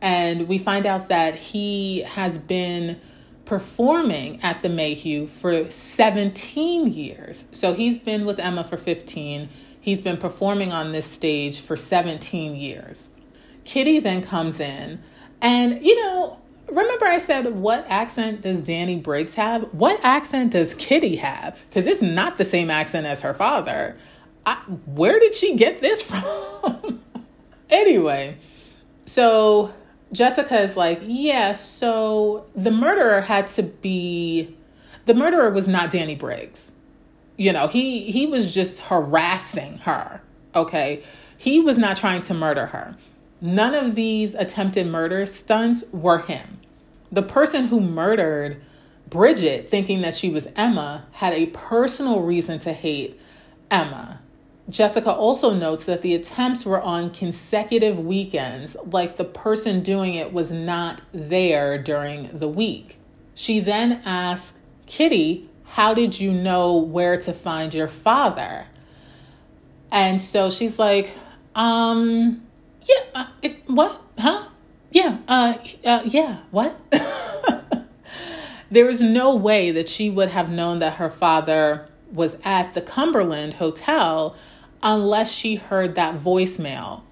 And 0.00 0.48
we 0.48 0.58
find 0.58 0.86
out 0.86 1.08
that 1.08 1.34
he 1.34 2.02
has 2.02 2.38
been 2.38 3.00
performing 3.50 4.40
at 4.44 4.62
the 4.62 4.68
Mayhew 4.68 5.26
for 5.26 5.68
17 5.68 6.92
years. 6.92 7.46
So 7.50 7.74
he's 7.74 7.98
been 7.98 8.24
with 8.24 8.38
Emma 8.38 8.62
for 8.62 8.76
15. 8.76 9.48
He's 9.80 10.00
been 10.00 10.18
performing 10.18 10.70
on 10.70 10.92
this 10.92 11.04
stage 11.04 11.58
for 11.58 11.76
17 11.76 12.54
years. 12.54 13.10
Kitty 13.64 13.98
then 13.98 14.22
comes 14.22 14.60
in, 14.60 15.02
and 15.42 15.84
you 15.84 16.00
know, 16.00 16.38
remember 16.68 17.06
I 17.06 17.18
said, 17.18 17.52
what 17.56 17.84
accent 17.88 18.42
does 18.42 18.60
Danny 18.60 18.94
Briggs 18.94 19.34
have? 19.34 19.64
What 19.74 19.98
accent 20.04 20.52
does 20.52 20.72
Kitty 20.76 21.16
have? 21.16 21.58
Because 21.68 21.88
it's 21.88 22.02
not 22.02 22.36
the 22.36 22.44
same 22.44 22.70
accent 22.70 23.04
as 23.04 23.20
her 23.22 23.34
father. 23.34 23.96
I, 24.46 24.54
where 24.86 25.18
did 25.18 25.34
she 25.34 25.56
get 25.56 25.80
this 25.80 26.00
from? 26.08 27.02
anyway, 27.68 28.36
so 29.06 29.74
Jessica 30.12 30.60
is 30.60 30.76
like, 30.76 31.00
yeah, 31.02 31.52
so 31.52 32.46
the 32.54 32.70
murderer 32.70 33.20
had 33.20 33.46
to 33.48 33.62
be 33.62 34.56
the 35.06 35.14
murderer 35.14 35.50
was 35.50 35.66
not 35.66 35.90
Danny 35.90 36.14
Briggs. 36.14 36.72
You 37.36 37.52
know, 37.52 37.68
he 37.68 38.02
he 38.10 38.26
was 38.26 38.54
just 38.54 38.80
harassing 38.80 39.78
her. 39.78 40.20
Okay? 40.54 41.02
He 41.38 41.60
was 41.60 41.78
not 41.78 41.96
trying 41.96 42.22
to 42.22 42.34
murder 42.34 42.66
her. 42.66 42.96
None 43.40 43.74
of 43.74 43.94
these 43.94 44.34
attempted 44.34 44.86
murder 44.86 45.24
stunts 45.24 45.84
were 45.92 46.18
him. 46.18 46.60
The 47.10 47.22
person 47.22 47.66
who 47.66 47.80
murdered 47.80 48.62
Bridget, 49.08 49.68
thinking 49.68 50.02
that 50.02 50.14
she 50.14 50.28
was 50.28 50.48
Emma, 50.54 51.06
had 51.12 51.32
a 51.32 51.46
personal 51.46 52.20
reason 52.20 52.58
to 52.60 52.72
hate 52.72 53.18
Emma. 53.70 54.19
Jessica 54.70 55.12
also 55.12 55.52
notes 55.52 55.86
that 55.86 56.02
the 56.02 56.14
attempts 56.14 56.64
were 56.64 56.80
on 56.80 57.10
consecutive 57.10 57.98
weekends, 57.98 58.76
like 58.86 59.16
the 59.16 59.24
person 59.24 59.82
doing 59.82 60.14
it 60.14 60.32
was 60.32 60.52
not 60.52 61.02
there 61.12 61.82
during 61.82 62.38
the 62.38 62.48
week. 62.48 62.98
She 63.34 63.58
then 63.58 64.00
asks 64.04 64.56
Kitty, 64.86 65.50
How 65.64 65.92
did 65.92 66.20
you 66.20 66.32
know 66.32 66.76
where 66.76 67.20
to 67.20 67.32
find 67.32 67.74
your 67.74 67.88
father? 67.88 68.66
And 69.90 70.20
so 70.20 70.50
she's 70.50 70.78
like, 70.78 71.10
Um, 71.54 72.46
yeah, 72.88 73.02
uh, 73.14 73.26
it, 73.42 73.68
what? 73.68 74.00
Huh? 74.18 74.48
Yeah, 74.92 75.18
uh, 75.26 75.58
uh 75.84 76.02
yeah, 76.04 76.38
what? 76.52 76.78
there 78.70 78.88
is 78.88 79.02
no 79.02 79.34
way 79.34 79.72
that 79.72 79.88
she 79.88 80.10
would 80.10 80.28
have 80.28 80.48
known 80.48 80.78
that 80.78 80.94
her 80.94 81.10
father 81.10 81.88
was 82.12 82.36
at 82.44 82.74
the 82.74 82.82
Cumberland 82.82 83.54
Hotel 83.54 84.36
unless 84.82 85.32
she 85.32 85.56
heard 85.56 85.94
that 85.94 86.16
voicemail 86.16 87.02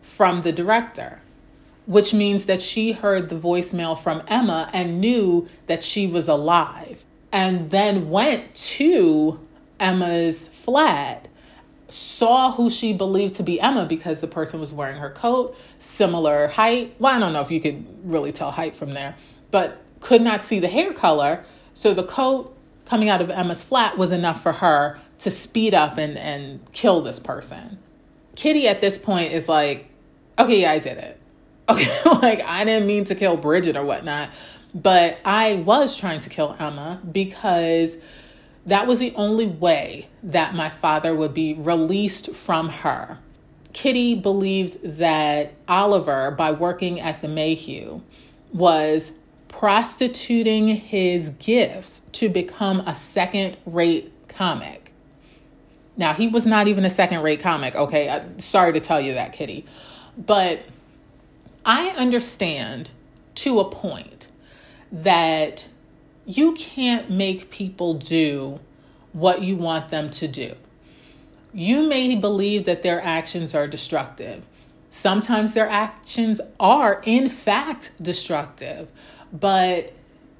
from 0.00 0.42
the 0.42 0.52
director, 0.52 1.20
which 1.86 2.14
means 2.14 2.46
that 2.46 2.62
she 2.62 2.92
heard 2.92 3.28
the 3.28 3.36
voicemail 3.36 3.98
from 3.98 4.22
Emma 4.28 4.70
and 4.72 5.00
knew 5.00 5.46
that 5.66 5.82
she 5.82 6.06
was 6.06 6.28
alive, 6.28 7.04
and 7.32 7.70
then 7.70 8.08
went 8.10 8.54
to 8.54 9.40
Emma's 9.78 10.48
flat. 10.48 11.28
Saw 11.88 12.52
who 12.52 12.68
she 12.68 12.92
believed 12.92 13.36
to 13.36 13.42
be 13.42 13.60
Emma 13.60 13.86
because 13.86 14.20
the 14.20 14.26
person 14.26 14.58
was 14.58 14.72
wearing 14.72 14.96
her 14.96 15.10
coat, 15.10 15.56
similar 15.78 16.48
height. 16.48 16.94
Well, 16.98 17.14
I 17.14 17.20
don't 17.20 17.32
know 17.32 17.42
if 17.42 17.50
you 17.50 17.60
could 17.60 17.86
really 18.02 18.32
tell 18.32 18.50
height 18.50 18.74
from 18.74 18.94
there, 18.94 19.14
but 19.50 19.80
could 20.00 20.22
not 20.22 20.44
see 20.44 20.58
the 20.58 20.68
hair 20.68 20.92
color. 20.92 21.44
So 21.74 21.94
the 21.94 22.04
coat 22.04 22.56
coming 22.86 23.08
out 23.08 23.20
of 23.20 23.30
Emma's 23.30 23.62
flat 23.62 23.98
was 23.98 24.12
enough 24.12 24.42
for 24.42 24.52
her 24.52 24.98
to 25.20 25.30
speed 25.30 25.74
up 25.74 25.98
and, 25.98 26.18
and 26.18 26.60
kill 26.72 27.02
this 27.02 27.18
person. 27.18 27.78
Kitty 28.34 28.68
at 28.68 28.80
this 28.80 28.98
point 28.98 29.32
is 29.32 29.48
like, 29.48 29.88
okay, 30.38 30.62
yeah, 30.62 30.72
I 30.72 30.78
did 30.78 30.98
it. 30.98 31.20
Okay, 31.68 31.90
like 32.04 32.42
I 32.42 32.64
didn't 32.64 32.86
mean 32.86 33.06
to 33.06 33.16
kill 33.16 33.36
Bridget 33.36 33.76
or 33.76 33.84
whatnot, 33.84 34.30
but 34.72 35.18
I 35.24 35.56
was 35.56 35.98
trying 35.98 36.20
to 36.20 36.30
kill 36.30 36.54
Emma 36.56 37.00
because 37.10 37.98
that 38.66 38.86
was 38.86 39.00
the 39.00 39.12
only 39.16 39.48
way 39.48 40.08
that 40.22 40.54
my 40.54 40.68
father 40.68 41.12
would 41.12 41.34
be 41.34 41.54
released 41.54 42.36
from 42.36 42.68
her. 42.68 43.18
Kitty 43.72 44.14
believed 44.14 44.80
that 44.82 45.54
Oliver, 45.66 46.30
by 46.30 46.52
working 46.52 47.00
at 47.00 47.20
the 47.20 47.26
Mayhew, 47.26 48.00
was 48.52 49.12
prostituting 49.48 50.68
his 50.68 51.30
gifts 51.30 52.02
to 52.12 52.28
become 52.28 52.80
a 52.80 52.94
second 52.94 53.56
rate 53.66 54.12
comic. 54.28 54.85
Now, 55.96 56.12
he 56.12 56.28
was 56.28 56.44
not 56.44 56.68
even 56.68 56.84
a 56.84 56.90
second 56.90 57.22
rate 57.22 57.40
comic, 57.40 57.74
okay? 57.74 58.08
I, 58.08 58.24
sorry 58.38 58.72
to 58.74 58.80
tell 58.80 59.00
you 59.00 59.14
that, 59.14 59.32
Kitty. 59.32 59.64
But 60.18 60.60
I 61.64 61.88
understand 61.90 62.90
to 63.36 63.60
a 63.60 63.68
point 63.68 64.28
that 64.92 65.68
you 66.26 66.52
can't 66.52 67.10
make 67.10 67.50
people 67.50 67.94
do 67.94 68.60
what 69.12 69.42
you 69.42 69.56
want 69.56 69.88
them 69.88 70.10
to 70.10 70.28
do. 70.28 70.54
You 71.54 71.88
may 71.88 72.16
believe 72.16 72.66
that 72.66 72.82
their 72.82 73.02
actions 73.02 73.54
are 73.54 73.66
destructive. 73.66 74.46
Sometimes 74.90 75.54
their 75.54 75.68
actions 75.68 76.40
are, 76.60 77.00
in 77.04 77.28
fact, 77.28 77.92
destructive, 78.00 78.90
but 79.32 79.92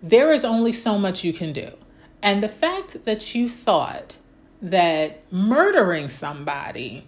there 0.03 0.31
is 0.33 0.45
only 0.45 0.73
so 0.73 0.99
much 0.99 1.25
you 1.25 1.33
can 1.33 1.53
do. 1.53 1.71
And 2.23 2.43
the 2.43 2.49
fact 2.49 3.05
that 3.05 3.35
you 3.35 3.49
thought 3.49 4.17
that 4.71 5.21
murdering 5.33 6.09
somebody 6.09 7.07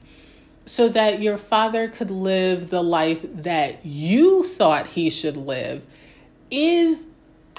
so 0.64 0.88
that 0.88 1.20
your 1.20 1.36
father 1.36 1.88
could 1.88 2.10
live 2.10 2.70
the 2.70 2.82
life 2.82 3.24
that 3.42 3.84
you 3.84 4.44
thought 4.44 4.86
he 4.86 5.10
should 5.10 5.36
live 5.36 5.84
is 6.50 7.06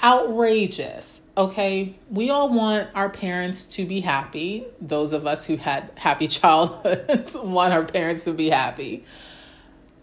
outrageous. 0.02 1.20
Okay, 1.36 1.94
we 2.10 2.30
all 2.30 2.52
want 2.52 2.88
our 2.94 3.10
parents 3.10 3.66
to 3.66 3.84
be 3.84 4.00
happy. 4.00 4.64
Those 4.80 5.12
of 5.12 5.26
us 5.26 5.44
who 5.44 5.56
had 5.56 5.90
happy 5.96 6.28
childhoods 6.28 7.34
want 7.34 7.74
our 7.74 7.84
parents 7.84 8.24
to 8.24 8.32
be 8.32 8.48
happy. 8.48 9.04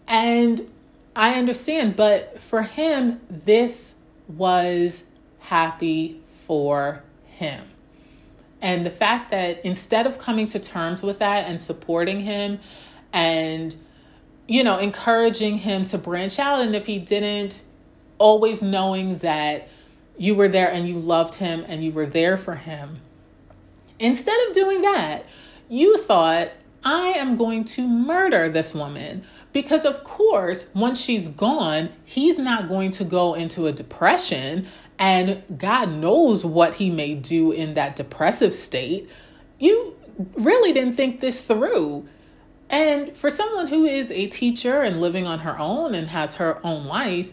And 0.06 0.70
I 1.16 1.34
understand, 1.34 1.96
but 1.96 2.40
for 2.40 2.62
him, 2.62 3.20
this 3.28 3.96
was 4.28 5.04
happy 5.40 6.20
for 6.24 7.02
him. 7.26 7.64
And 8.60 8.84
the 8.84 8.90
fact 8.90 9.30
that 9.30 9.64
instead 9.64 10.06
of 10.06 10.18
coming 10.18 10.48
to 10.48 10.58
terms 10.58 11.02
with 11.02 11.20
that 11.20 11.48
and 11.48 11.60
supporting 11.60 12.20
him 12.20 12.58
and, 13.12 13.74
you 14.46 14.64
know, 14.64 14.78
encouraging 14.78 15.58
him 15.58 15.84
to 15.86 15.98
branch 15.98 16.38
out, 16.38 16.60
and 16.60 16.74
if 16.74 16.86
he 16.86 16.98
didn't, 16.98 17.62
always 18.18 18.62
knowing 18.62 19.18
that 19.18 19.68
you 20.16 20.34
were 20.34 20.48
there 20.48 20.70
and 20.70 20.88
you 20.88 20.98
loved 20.98 21.36
him 21.36 21.64
and 21.68 21.84
you 21.84 21.92
were 21.92 22.06
there 22.06 22.36
for 22.36 22.56
him. 22.56 23.00
Instead 24.00 24.36
of 24.48 24.54
doing 24.54 24.82
that, 24.82 25.24
you 25.68 25.96
thought, 25.96 26.48
I 26.84 27.08
am 27.10 27.36
going 27.36 27.64
to 27.64 27.86
murder 27.86 28.48
this 28.48 28.74
woman. 28.74 29.24
Because, 29.52 29.84
of 29.84 30.04
course, 30.04 30.66
once 30.74 31.00
she's 31.00 31.28
gone, 31.28 31.90
he's 32.04 32.38
not 32.38 32.68
going 32.68 32.90
to 32.92 33.04
go 33.04 33.34
into 33.34 33.66
a 33.66 33.72
depression 33.72 34.66
and 34.98 35.42
God 35.56 35.90
knows 35.90 36.44
what 36.44 36.74
he 36.74 36.90
may 36.90 37.14
do 37.14 37.52
in 37.52 37.74
that 37.74 37.96
depressive 37.96 38.54
state. 38.54 39.08
You 39.58 39.96
really 40.36 40.72
didn't 40.72 40.94
think 40.94 41.20
this 41.20 41.40
through. 41.40 42.08
And 42.70 43.16
for 43.16 43.30
someone 43.30 43.66
who 43.66 43.84
is 43.84 44.10
a 44.10 44.26
teacher 44.26 44.82
and 44.82 45.00
living 45.00 45.26
on 45.26 45.38
her 45.40 45.58
own 45.58 45.94
and 45.94 46.08
has 46.08 46.34
her 46.34 46.60
own 46.66 46.84
life, 46.84 47.32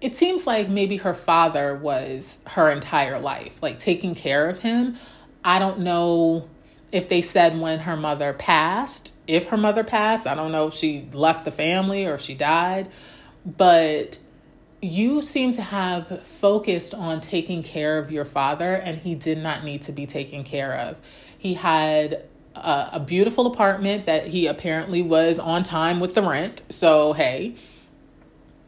it 0.00 0.14
seems 0.14 0.46
like 0.46 0.68
maybe 0.68 0.98
her 0.98 1.14
father 1.14 1.76
was 1.76 2.38
her 2.46 2.70
entire 2.70 3.18
life, 3.18 3.62
like 3.62 3.78
taking 3.78 4.14
care 4.14 4.48
of 4.48 4.58
him. 4.58 4.96
I 5.44 5.58
don't 5.58 5.80
know 5.80 6.48
if 6.92 7.08
they 7.08 7.20
said 7.20 7.58
when 7.58 7.80
her 7.80 7.96
mother 7.96 8.32
passed, 8.34 9.14
if 9.26 9.46
her 9.48 9.56
mother 9.56 9.82
passed. 9.82 10.26
I 10.26 10.34
don't 10.34 10.52
know 10.52 10.68
if 10.68 10.74
she 10.74 11.08
left 11.12 11.44
the 11.44 11.50
family 11.50 12.06
or 12.06 12.14
if 12.14 12.20
she 12.20 12.34
died, 12.34 12.88
but 13.44 14.18
you 14.82 15.22
seem 15.22 15.52
to 15.52 15.62
have 15.62 16.22
focused 16.24 16.94
on 16.94 17.20
taking 17.20 17.62
care 17.62 17.98
of 17.98 18.10
your 18.10 18.24
father, 18.24 18.74
and 18.74 18.98
he 18.98 19.14
did 19.14 19.38
not 19.38 19.64
need 19.64 19.82
to 19.82 19.92
be 19.92 20.06
taken 20.06 20.44
care 20.44 20.74
of. 20.74 21.00
He 21.38 21.54
had 21.54 22.24
a, 22.54 22.90
a, 22.94 23.00
beautiful 23.00 23.46
apartment 23.46 24.06
that 24.06 24.26
he 24.26 24.46
apparently 24.46 25.02
was 25.02 25.38
on 25.38 25.62
time 25.62 26.00
with 26.00 26.14
the 26.14 26.22
rent. 26.22 26.62
So, 26.68 27.12
hey, 27.14 27.54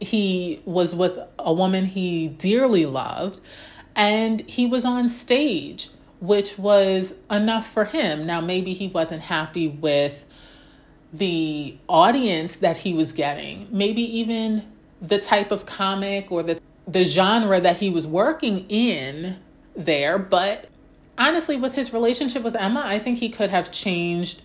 he 0.01 0.63
was 0.65 0.95
with 0.95 1.19
a 1.39 1.53
woman 1.53 1.85
he 1.85 2.29
dearly 2.29 2.87
loved, 2.87 3.41
and 3.95 4.41
he 4.49 4.67
was 4.67 4.85
on 4.85 5.09
stage, 5.09 5.91
which 6.21 6.59
was 6.59 7.15
enough 7.31 7.71
for 7.71 7.85
him. 7.85 8.27
Now, 8.27 8.41
maybe 8.41 8.73
he 8.73 8.89
wasn't 8.89 9.23
happy 9.23 9.69
with 9.69 10.25
the 11.13 11.77
audience 11.89 12.57
that 12.57 12.79
he 12.79 12.95
was 12.95 13.13
getting, 13.13 13.67
maybe 13.71 14.03
even 14.19 14.67
the 15.01 15.19
type 15.19 15.51
of 15.51 15.67
comic 15.67 16.31
or 16.33 16.43
the 16.43 16.61
the 16.87 17.05
genre 17.05 17.61
that 17.61 17.77
he 17.77 17.91
was 17.91 18.07
working 18.07 18.65
in 18.71 19.37
there, 19.77 20.19
but 20.19 20.67
honestly 21.19 21.57
with 21.57 21.75
his 21.75 21.93
relationship 21.93 22.43
with 22.43 22.57
Emma, 22.57 22.83
I 22.85 22.99
think 22.99 23.19
he 23.19 23.29
could 23.29 23.51
have 23.51 23.71
changed 23.71 24.41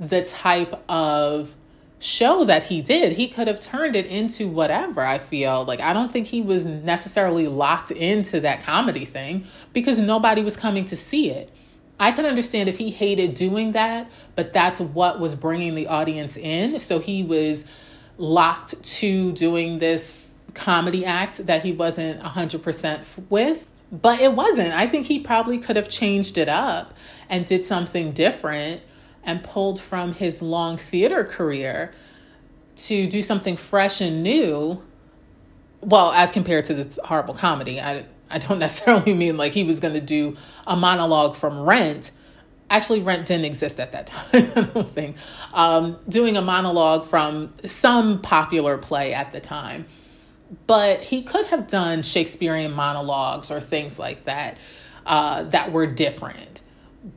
the 0.00 0.22
type 0.24 0.82
of 0.88 1.54
show 1.98 2.44
that 2.44 2.64
he 2.64 2.82
did. 2.82 3.12
He 3.12 3.28
could 3.28 3.46
have 3.46 3.60
turned 3.60 3.94
it 3.94 4.06
into 4.06 4.48
whatever, 4.48 5.02
I 5.02 5.18
feel. 5.18 5.64
Like 5.64 5.80
I 5.80 5.92
don't 5.92 6.10
think 6.10 6.26
he 6.26 6.42
was 6.42 6.64
necessarily 6.64 7.46
locked 7.46 7.90
into 7.90 8.40
that 8.40 8.62
comedy 8.62 9.04
thing 9.04 9.44
because 9.72 9.98
nobody 9.98 10.42
was 10.42 10.56
coming 10.56 10.86
to 10.86 10.96
see 10.96 11.30
it. 11.30 11.50
I 12.00 12.10
can 12.10 12.24
understand 12.24 12.68
if 12.68 12.78
he 12.78 12.90
hated 12.90 13.34
doing 13.34 13.72
that, 13.72 14.10
but 14.34 14.52
that's 14.52 14.80
what 14.80 15.20
was 15.20 15.36
bringing 15.36 15.76
the 15.76 15.86
audience 15.86 16.36
in. 16.36 16.80
So 16.80 16.98
he 16.98 17.22
was 17.22 17.64
locked 18.18 18.82
to 18.82 19.32
doing 19.32 19.78
this 19.78 20.34
comedy 20.54 21.04
act 21.04 21.46
that 21.46 21.62
he 21.62 21.72
wasn't 21.72 22.20
100% 22.20 23.30
with. 23.30 23.66
But 23.90 24.20
it 24.20 24.32
wasn't. 24.32 24.72
I 24.72 24.86
think 24.86 25.06
he 25.06 25.20
probably 25.20 25.58
could 25.58 25.76
have 25.76 25.88
changed 25.88 26.38
it 26.38 26.48
up 26.48 26.94
and 27.28 27.44
did 27.44 27.64
something 27.64 28.12
different 28.12 28.80
and 29.22 29.42
pulled 29.42 29.80
from 29.80 30.12
his 30.12 30.40
long 30.40 30.76
theater 30.76 31.24
career 31.24 31.92
to 32.74 33.06
do 33.06 33.20
something 33.20 33.56
fresh 33.56 34.00
and 34.00 34.22
new. 34.22 34.82
Well, 35.82 36.12
as 36.12 36.32
compared 36.32 36.64
to 36.66 36.74
this 36.74 36.98
horrible 37.04 37.34
comedy, 37.34 37.80
I 37.80 38.06
I 38.30 38.38
don't 38.38 38.58
necessarily 38.66 39.12
mean 39.12 39.36
like 39.36 39.52
he 39.52 39.62
was 39.62 39.78
going 39.78 39.94
to 39.94 40.00
do 40.00 40.36
a 40.66 40.74
monologue 40.74 41.36
from 41.36 41.60
Rent 41.60 42.12
actually 42.76 43.00
rent 43.00 43.26
didn't 43.26 43.44
exist 43.44 43.78
at 43.78 43.92
that 43.92 44.06
time 44.08 44.52
i 44.56 44.60
don't 44.62 44.90
think. 44.90 45.16
Um, 45.52 45.98
doing 46.08 46.36
a 46.36 46.42
monologue 46.42 47.04
from 47.04 47.52
some 47.66 48.20
popular 48.20 48.78
play 48.78 49.14
at 49.14 49.30
the 49.30 49.40
time. 49.40 49.86
But 50.66 51.00
he 51.00 51.22
could 51.22 51.46
have 51.46 51.66
done 51.66 52.02
shakespearean 52.02 52.72
monologues 52.72 53.50
or 53.50 53.60
things 53.60 53.98
like 53.98 54.24
that 54.24 54.58
uh, 55.06 55.44
that 55.44 55.72
were 55.72 55.86
different. 55.86 56.62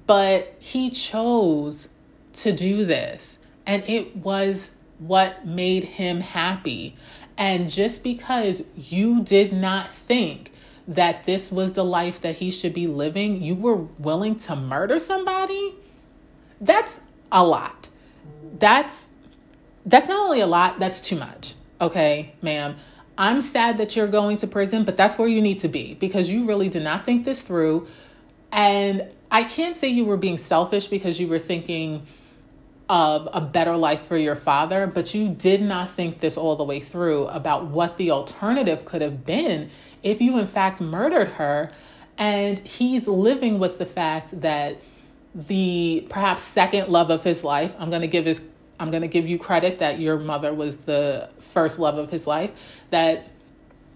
But 0.08 0.56
he 0.60 0.90
chose 0.90 1.90
to 2.34 2.54
do 2.54 2.86
this 2.86 3.40
and 3.66 3.84
it 3.88 4.16
was 4.16 4.72
what 5.00 5.46
made 5.46 5.84
him 5.84 6.22
happy. 6.22 6.96
And 7.38 7.70
just 7.70 8.04
because 8.04 8.64
you 8.76 9.24
did 9.24 9.52
not 9.52 9.92
think 9.92 10.52
that 10.88 11.24
this 11.24 11.52
was 11.52 11.74
the 11.74 11.84
life 11.84 12.22
that 12.22 12.36
he 12.36 12.52
should 12.52 12.74
be 12.74 12.88
living, 12.88 13.42
you 13.42 13.56
were 13.56 13.76
willing 13.76 14.36
to 14.36 14.56
murder 14.56 15.00
somebody? 15.00 15.76
That's 16.62 17.02
a 17.32 17.46
lot. 17.46 17.90
That's 18.60 19.12
that's 19.86 20.08
not 20.08 20.20
only 20.20 20.40
a 20.42 20.48
lot, 20.48 20.80
that's 20.80 21.00
too 21.00 21.16
much. 21.16 21.54
Okay, 21.80 22.34
ma'am. 22.42 22.76
I'm 23.18 23.42
sad 23.42 23.78
that 23.78 23.96
you're 23.96 24.08
going 24.08 24.38
to 24.38 24.48
prison, 24.48 24.84
but 24.84 24.98
that's 24.98 25.18
where 25.18 25.28
you 25.28 25.42
need 25.42 25.60
to 25.60 25.68
be 25.68 25.94
because 25.94 26.30
you 26.30 26.48
really 26.48 26.70
did 26.70 26.84
not 26.84 27.06
think 27.06 27.24
this 27.24 27.42
through. 27.42 27.88
And 28.52 29.08
I 29.32 29.44
can't 29.44 29.78
say 29.78 29.90
you 29.90 30.06
were 30.06 30.18
being 30.18 30.38
selfish 30.38 30.88
because 30.88 31.20
you 31.20 31.28
were 31.28 31.40
thinking 31.40 32.06
of 32.90 33.28
a 33.34 33.42
better 33.42 33.76
life 33.76 34.02
for 34.02 34.18
your 34.18 34.36
father, 34.36 34.88
but 34.88 35.14
you 35.14 35.30
did 35.30 35.62
not 35.62 35.90
think 35.90 36.20
this 36.20 36.38
all 36.38 36.56
the 36.56 36.64
way 36.64 36.80
through 36.80 37.26
about 37.28 37.68
what 37.68 37.98
the 37.98 38.12
alternative 38.12 38.86
could 38.86 39.02
have 39.02 39.26
been 39.26 39.70
if 40.06 40.22
you 40.22 40.38
in 40.40 40.48
fact 40.48 40.80
murdered 40.80 41.28
her 41.28 41.70
and 42.18 42.60
he's 42.60 43.10
living 43.10 43.60
with 43.60 43.78
the 43.78 43.86
fact 43.86 44.40
that 44.40 44.78
the 45.34 46.08
perhaps 46.10 46.42
second 46.42 46.88
love 46.88 47.10
of 47.10 47.24
his 47.24 47.44
life 47.44 47.76
i'm 47.78 47.90
going 47.90 48.02
to 48.02 48.08
give 48.08 48.26
his 48.26 48.42
i'm 48.80 48.90
going 48.90 49.02
to 49.02 49.10
give 49.10 49.28
you 49.28 49.38
credit 49.38 49.80
that 49.80 50.00
your 50.00 50.18
mother 50.18 50.54
was 50.54 50.78
the 50.78 51.30
first 51.40 51.78
love 51.78 51.98
of 51.98 52.10
his 52.10 52.26
life 52.26 52.54
that 52.90 53.28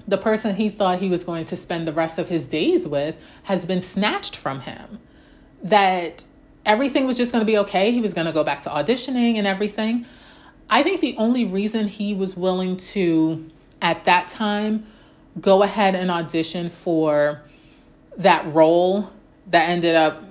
the 0.10 0.18
person 0.18 0.56
he 0.56 0.70
thought 0.70 1.00
he 1.00 1.10
was 1.10 1.24
going 1.24 1.46
to 1.46 1.56
spend 1.56 1.88
the 1.88 1.94
rest 1.94 2.18
of 2.18 2.28
his 2.28 2.48
days 2.48 2.88
with 2.88 3.18
has 3.44 3.66
been 3.66 3.82
snatched 3.82 4.36
from 4.36 4.60
him. 4.62 5.00
That 5.64 6.26
everything 6.66 7.06
was 7.06 7.18
just 7.18 7.32
going 7.32 7.42
to 7.42 7.46
be 7.46 7.58
okay. 7.60 7.92
He 7.92 8.02
was 8.02 8.14
going 8.14 8.28
to 8.28 8.34
go 8.34 8.44
back 8.44 8.62
to 8.62 8.70
auditioning 8.70 9.38
and 9.38 9.46
everything. 9.46 10.06
I 10.70 10.84
think 10.84 11.02
the 11.02 11.16
only 11.18 11.46
reason 11.46 11.88
he 11.88 12.14
was 12.14 12.36
willing 12.36 12.78
to 12.78 13.50
at 13.82 14.06
that 14.06 14.28
time 14.28 14.86
go 15.40 15.64
ahead 15.64 15.96
and 15.96 16.10
audition 16.10 16.70
for 16.70 17.42
that 18.18 18.46
role 18.54 19.12
that 19.48 19.70
ended 19.70 19.96
up 19.96 20.24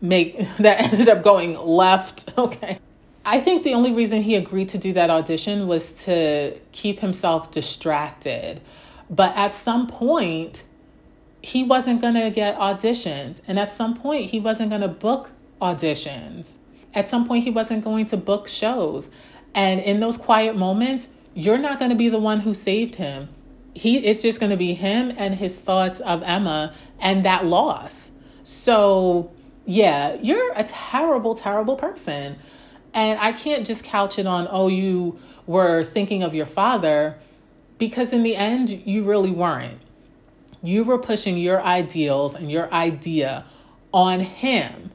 make 0.00 0.38
that 0.58 0.92
ended 0.92 1.08
up 1.08 1.22
going 1.22 1.56
left 1.56 2.32
okay? 2.38 2.78
I 3.24 3.40
think 3.40 3.62
the 3.62 3.74
only 3.74 3.92
reason 3.92 4.22
he 4.22 4.36
agreed 4.36 4.70
to 4.70 4.78
do 4.78 4.94
that 4.94 5.10
audition 5.10 5.66
was 5.66 5.92
to 6.04 6.58
keep 6.72 7.00
himself 7.00 7.50
distracted. 7.50 8.62
But 9.10 9.36
at 9.36 9.52
some 9.52 9.86
point 9.86 10.64
he 11.42 11.62
wasn't 11.62 12.00
going 12.00 12.14
to 12.14 12.30
get 12.30 12.56
auditions 12.56 13.40
and 13.46 13.58
at 13.58 13.72
some 13.72 13.94
point 13.94 14.30
he 14.30 14.40
wasn't 14.40 14.70
going 14.70 14.82
to 14.82 14.88
book 14.88 15.30
auditions. 15.60 16.56
At 16.94 17.08
some 17.08 17.26
point 17.26 17.44
he 17.44 17.50
wasn't 17.50 17.84
going 17.84 18.06
to 18.06 18.16
book 18.16 18.48
shows. 18.48 19.10
And 19.54 19.80
in 19.80 20.00
those 20.00 20.16
quiet 20.16 20.56
moments 20.56 21.08
you're 21.34 21.58
not 21.58 21.78
going 21.78 21.90
to 21.90 21.96
be 21.96 22.08
the 22.08 22.18
one 22.18 22.40
who 22.40 22.54
saved 22.54 22.96
him 22.96 23.28
he 23.78 23.98
it's 23.98 24.22
just 24.22 24.40
going 24.40 24.50
to 24.50 24.56
be 24.56 24.74
him 24.74 25.12
and 25.16 25.34
his 25.34 25.58
thoughts 25.58 26.00
of 26.00 26.22
Emma 26.24 26.74
and 27.00 27.24
that 27.24 27.46
loss. 27.46 28.10
So, 28.42 29.30
yeah, 29.66 30.14
you're 30.20 30.52
a 30.54 30.64
terrible 30.64 31.34
terrible 31.34 31.76
person. 31.76 32.36
And 32.92 33.20
I 33.20 33.32
can't 33.32 33.64
just 33.66 33.84
couch 33.84 34.18
it 34.18 34.26
on 34.26 34.48
oh 34.50 34.68
you 34.68 35.18
were 35.46 35.84
thinking 35.84 36.22
of 36.22 36.34
your 36.34 36.46
father 36.46 37.16
because 37.78 38.12
in 38.12 38.24
the 38.24 38.34
end 38.34 38.70
you 38.70 39.04
really 39.04 39.30
weren't. 39.30 39.78
You 40.62 40.82
were 40.82 40.98
pushing 40.98 41.38
your 41.38 41.62
ideals 41.62 42.34
and 42.34 42.50
your 42.50 42.72
idea 42.72 43.44
on 43.92 44.18
him 44.18 44.90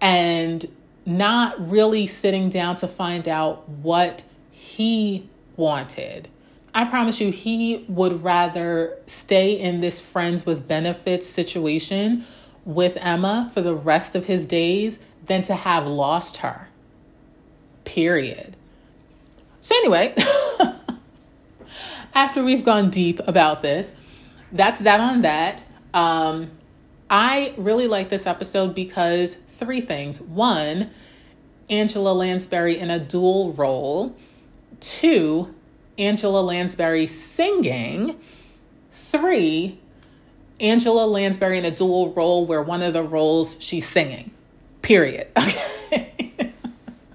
and 0.00 0.66
not 1.04 1.54
really 1.70 2.06
sitting 2.06 2.48
down 2.48 2.76
to 2.76 2.88
find 2.88 3.28
out 3.28 3.68
what 3.68 4.22
he 4.50 5.28
wanted. 5.56 6.28
I 6.74 6.84
promise 6.84 7.20
you, 7.20 7.32
he 7.32 7.84
would 7.88 8.22
rather 8.22 8.98
stay 9.06 9.52
in 9.52 9.80
this 9.80 10.00
friends 10.00 10.46
with 10.46 10.68
benefits 10.68 11.26
situation 11.26 12.24
with 12.64 12.96
Emma 13.00 13.50
for 13.52 13.60
the 13.60 13.74
rest 13.74 14.14
of 14.14 14.26
his 14.26 14.46
days 14.46 15.00
than 15.26 15.42
to 15.42 15.54
have 15.54 15.86
lost 15.86 16.38
her. 16.38 16.68
Period. 17.84 18.56
So, 19.60 19.74
anyway, 19.76 20.14
after 22.14 22.44
we've 22.44 22.64
gone 22.64 22.90
deep 22.90 23.20
about 23.26 23.62
this, 23.62 23.94
that's 24.52 24.80
that 24.80 25.00
on 25.00 25.22
that. 25.22 25.64
Um, 25.92 26.50
I 27.08 27.54
really 27.56 27.88
like 27.88 28.08
this 28.08 28.26
episode 28.26 28.74
because 28.74 29.34
three 29.34 29.80
things. 29.80 30.20
One, 30.20 30.90
Angela 31.68 32.12
Lansbury 32.12 32.78
in 32.78 32.90
a 32.90 32.98
dual 32.98 33.52
role. 33.52 34.14
Two, 34.80 35.54
Angela 36.00 36.40
Lansbury 36.40 37.06
singing. 37.06 38.18
Three, 38.90 39.78
Angela 40.58 41.06
Lansbury 41.06 41.58
in 41.58 41.64
a 41.64 41.70
dual 41.70 42.12
role 42.14 42.46
where 42.46 42.62
one 42.62 42.82
of 42.82 42.92
the 42.92 43.02
roles 43.02 43.56
she's 43.60 43.86
singing. 43.86 44.30
Period. 44.82 45.28
Okay. 45.92 46.52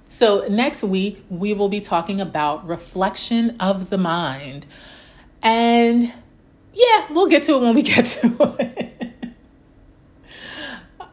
so, 0.09 0.45
next 0.49 0.83
week, 0.83 1.23
we 1.29 1.53
will 1.53 1.69
be 1.69 1.79
talking 1.79 2.19
about 2.19 2.67
reflection 2.67 3.55
of 3.61 3.89
the 3.89 3.97
mind. 3.97 4.65
And 5.41 6.11
yeah, 6.73 7.05
we'll 7.09 7.27
get 7.27 7.43
to 7.43 7.53
it 7.53 7.61
when 7.61 7.73
we 7.73 7.81
get 7.81 8.05
to 8.05 8.55
it. 8.59 9.33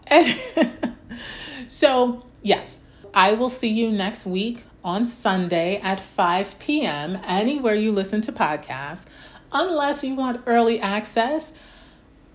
and, 0.09 0.97
so, 1.69 2.27
yes, 2.43 2.81
I 3.15 3.35
will 3.35 3.49
see 3.49 3.69
you 3.69 3.93
next 3.93 4.27
week 4.27 4.65
on 4.85 5.05
Sunday 5.05 5.81
at 5.81 6.01
5 6.01 6.59
p.m. 6.59 7.19
anywhere 7.25 7.75
you 7.75 7.93
listen 7.93 8.21
to 8.23 8.33
podcasts, 8.33 9.07
unless 9.53 10.03
you 10.03 10.15
want 10.15 10.43
early 10.47 10.81
access 10.81 11.53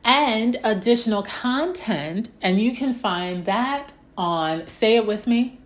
and 0.03 0.57
additional 0.63 1.23
content. 1.23 2.29
And 2.41 2.59
you 2.59 2.75
can 2.75 2.93
find 2.93 3.45
that 3.45 3.93
on, 4.17 4.67
say 4.67 4.95
it 4.95 5.05
with 5.05 5.27
me, 5.27 5.59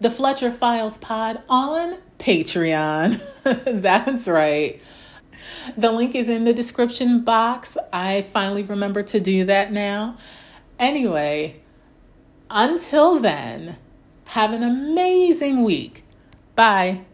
the 0.00 0.10
Fletcher 0.10 0.50
Files 0.50 0.98
Pod 0.98 1.42
on 1.48 1.98
Patreon. 2.18 3.20
That's 3.82 4.28
right. 4.28 4.80
The 5.76 5.92
link 5.92 6.14
is 6.14 6.28
in 6.28 6.44
the 6.44 6.52
description 6.52 7.22
box. 7.22 7.76
I 7.92 8.22
finally 8.22 8.62
remember 8.62 9.02
to 9.04 9.20
do 9.20 9.44
that 9.44 9.72
now. 9.72 10.16
Anyway, 10.78 11.60
until 12.50 13.18
then, 13.20 13.76
have 14.26 14.52
an 14.52 14.62
amazing 14.62 15.62
week. 15.62 16.03
Bye. 16.56 17.04